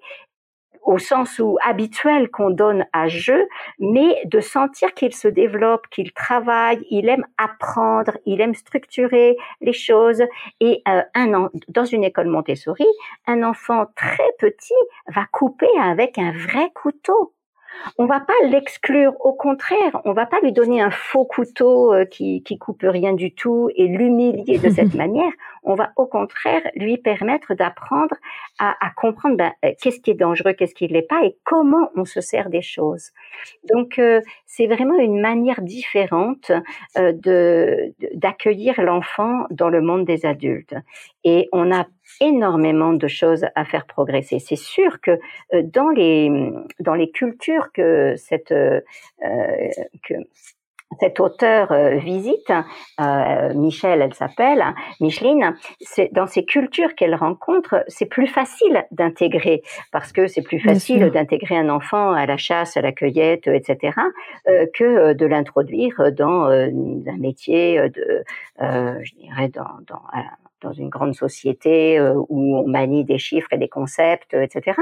au 0.85 0.97
sens 0.97 1.39
où 1.39 1.57
habituel 1.63 2.29
qu'on 2.29 2.49
donne 2.49 2.85
à 2.93 3.07
jeu, 3.07 3.47
mais 3.79 4.21
de 4.25 4.39
sentir 4.39 4.93
qu'il 4.93 5.13
se 5.13 5.27
développe, 5.27 5.87
qu'il 5.89 6.13
travaille, 6.13 6.85
il 6.89 7.09
aime 7.09 7.25
apprendre, 7.37 8.17
il 8.25 8.41
aime 8.41 8.55
structurer 8.55 9.35
les 9.61 9.73
choses. 9.73 10.23
Et 10.59 10.81
euh, 10.87 11.01
un 11.13 11.33
an, 11.33 11.49
dans 11.67 11.85
une 11.85 12.03
école 12.03 12.27
Montessori, 12.27 12.85
un 13.27 13.43
enfant 13.43 13.85
très 13.95 14.31
petit 14.39 14.73
va 15.07 15.25
couper 15.31 15.69
avec 15.81 16.17
un 16.17 16.31
vrai 16.31 16.69
couteau. 16.73 17.34
On 17.97 18.05
va 18.05 18.19
pas 18.19 18.33
l'exclure, 18.43 19.13
au 19.19 19.33
contraire, 19.33 20.01
on 20.05 20.13
va 20.13 20.25
pas 20.25 20.39
lui 20.41 20.51
donner 20.51 20.81
un 20.81 20.91
faux 20.91 21.25
couteau 21.25 21.93
euh, 21.93 22.05
qui, 22.05 22.43
qui 22.43 22.57
coupe 22.57 22.83
rien 22.83 23.13
du 23.13 23.33
tout 23.33 23.69
et 23.75 23.87
l'humilier 23.87 24.57
de 24.57 24.69
cette 24.69 24.93
manière. 24.95 25.31
On 25.63 25.75
va 25.75 25.91
au 25.95 26.05
contraire 26.05 26.61
lui 26.75 26.97
permettre 26.97 27.53
d'apprendre 27.55 28.15
à, 28.59 28.75
comprendre 28.95 29.37
ben, 29.37 29.51
euh, 29.63 29.71
qu'est-ce 29.81 29.99
qui 29.99 30.11
est 30.11 30.15
dangereux, 30.15 30.53
qu'est-ce 30.53 30.75
qui 30.75 30.87
ne 30.87 30.93
l'est 30.93 31.01
pas 31.07 31.23
et 31.23 31.37
comment 31.43 31.89
on 31.95 32.05
se 32.05 32.21
sert 32.21 32.49
des 32.49 32.61
choses. 32.61 33.11
Donc 33.73 33.97
euh, 33.99 34.21
c'est 34.45 34.67
vraiment 34.67 34.97
une 34.99 35.19
manière 35.19 35.61
différente 35.61 36.51
de 36.95 37.93
d'accueillir 38.13 38.81
l'enfant 38.81 39.45
dans 39.49 39.69
le 39.69 39.81
monde 39.81 40.05
des 40.05 40.25
adultes. 40.25 40.75
Et 41.25 41.49
on 41.51 41.73
a 41.73 41.85
énormément 42.21 42.93
de 42.93 43.07
choses 43.07 43.45
à 43.55 43.65
faire 43.65 43.85
progresser. 43.85 44.39
C'est 44.39 44.55
sûr 44.55 45.01
que 45.01 45.19
euh, 45.53 45.63
dans 45.63 45.89
les 45.89 46.31
dans 46.79 46.93
les 46.93 47.11
cultures 47.11 47.71
que 47.73 48.15
cette 48.15 48.53
euh, 48.53 48.79
que 50.07 50.15
cet 50.99 51.19
auteur 51.19 51.71
euh, 51.71 51.97
visite, 51.97 52.51
euh, 53.01 53.53
Michel, 53.53 54.01
elle 54.01 54.13
s'appelle, 54.13 54.63
Micheline, 55.01 55.55
c'est 55.81 56.09
dans 56.13 56.27
ces 56.27 56.45
cultures 56.45 56.95
qu'elle 56.95 57.15
rencontre, 57.15 57.83
c'est 57.87 58.05
plus 58.05 58.27
facile 58.27 58.85
d'intégrer 58.91 59.61
parce 59.91 60.11
que 60.11 60.27
c'est 60.27 60.41
plus 60.41 60.59
facile 60.59 61.09
d'intégrer 61.09 61.57
un 61.57 61.69
enfant 61.69 62.11
à 62.11 62.25
la 62.25 62.37
chasse, 62.37 62.77
à 62.77 62.81
la 62.81 62.91
cueillette, 62.91 63.47
etc., 63.47 63.97
euh, 64.47 64.65
que 64.73 65.13
de 65.13 65.25
l'introduire 65.25 66.11
dans 66.13 66.45
un 66.45 67.17
métier 67.17 67.89
de, 67.89 68.23
je 68.59 69.15
dirais, 69.15 69.49
dans, 69.49 69.79
dans 69.87 70.01
dans 70.65 70.73
une 70.73 70.89
grande 70.89 71.15
société 71.15 71.97
euh, 71.99 72.13
où 72.29 72.57
on 72.57 72.67
manie 72.67 73.05
des 73.05 73.17
chiffres 73.17 73.51
et 73.51 73.57
des 73.57 73.69
concepts, 73.69 74.33
etc. 74.33 74.81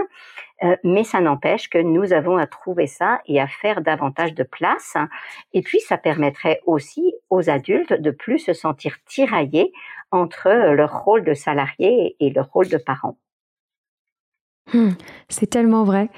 Euh, 0.63 0.75
mais 0.83 1.03
ça 1.03 1.19
n'empêche 1.19 1.69
que 1.69 1.77
nous 1.77 2.13
avons 2.13 2.37
à 2.37 2.47
trouver 2.47 2.87
ça 2.87 3.21
et 3.27 3.39
à 3.39 3.47
faire 3.47 3.81
davantage 3.81 4.33
de 4.33 4.43
place. 4.43 4.95
Et 5.51 5.61
puis, 5.61 5.79
ça 5.79 5.97
permettrait 5.97 6.61
aussi 6.65 7.13
aux 7.29 7.49
adultes 7.49 7.93
de 7.93 8.11
plus 8.11 8.39
se 8.39 8.53
sentir 8.53 8.97
tiraillés 9.05 9.71
entre 10.11 10.49
leur 10.49 11.03
rôle 11.03 11.23
de 11.23 11.33
salarié 11.33 12.15
et 12.19 12.29
leur 12.29 12.49
rôle 12.51 12.69
de 12.69 12.77
parent. 12.77 13.17
Hmm, 14.71 14.91
c'est 15.27 15.49
tellement 15.49 15.83
vrai. 15.83 16.09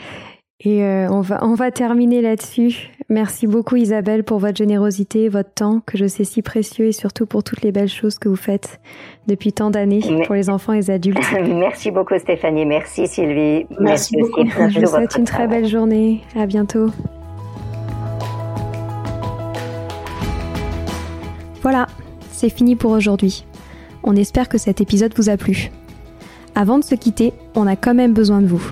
Et 0.61 0.83
euh, 0.83 1.09
on, 1.09 1.19
va, 1.19 1.43
on 1.43 1.53
va 1.53 1.69
terminer 1.69 2.21
là-dessus. 2.21 2.91
Merci 3.09 3.45
beaucoup 3.45 3.75
Isabelle 3.75 4.23
pour 4.23 4.39
votre 4.39 4.55
générosité, 4.55 5.27
votre 5.27 5.53
temps 5.53 5.81
que 5.85 5.97
je 5.97 6.07
sais 6.07 6.23
si 6.23 6.41
précieux 6.41 6.85
et 6.85 6.91
surtout 6.93 7.25
pour 7.25 7.43
toutes 7.43 7.61
les 7.61 7.73
belles 7.73 7.89
choses 7.89 8.17
que 8.17 8.29
vous 8.29 8.37
faites 8.37 8.79
depuis 9.27 9.51
tant 9.51 9.69
d'années 9.69 10.01
pour 10.25 10.33
les 10.33 10.49
enfants 10.49 10.71
et 10.73 10.77
les 10.77 10.91
adultes. 10.91 11.19
Merci 11.47 11.91
beaucoup 11.91 12.17
Stéphanie, 12.17 12.65
merci 12.65 13.07
Sylvie. 13.07 13.65
Merci, 13.79 14.15
beaucoup. 14.17 14.47
Je 14.69 14.79
vous 14.79 14.85
souhaite 14.87 15.15
une 15.17 15.25
très 15.25 15.47
belle 15.47 15.67
journée. 15.67 16.21
À 16.35 16.45
bientôt. 16.45 16.87
Voilà, 21.61 21.87
c'est 22.31 22.49
fini 22.49 22.75
pour 22.75 22.91
aujourd'hui. 22.91 23.45
On 24.03 24.15
espère 24.15 24.47
que 24.47 24.57
cet 24.57 24.81
épisode 24.81 25.13
vous 25.15 25.29
a 25.29 25.37
plu. 25.37 25.71
Avant 26.55 26.79
de 26.79 26.83
se 26.83 26.95
quitter, 26.95 27.33
on 27.55 27.67
a 27.67 27.75
quand 27.75 27.93
même 27.93 28.13
besoin 28.13 28.41
de 28.41 28.47
vous. 28.47 28.71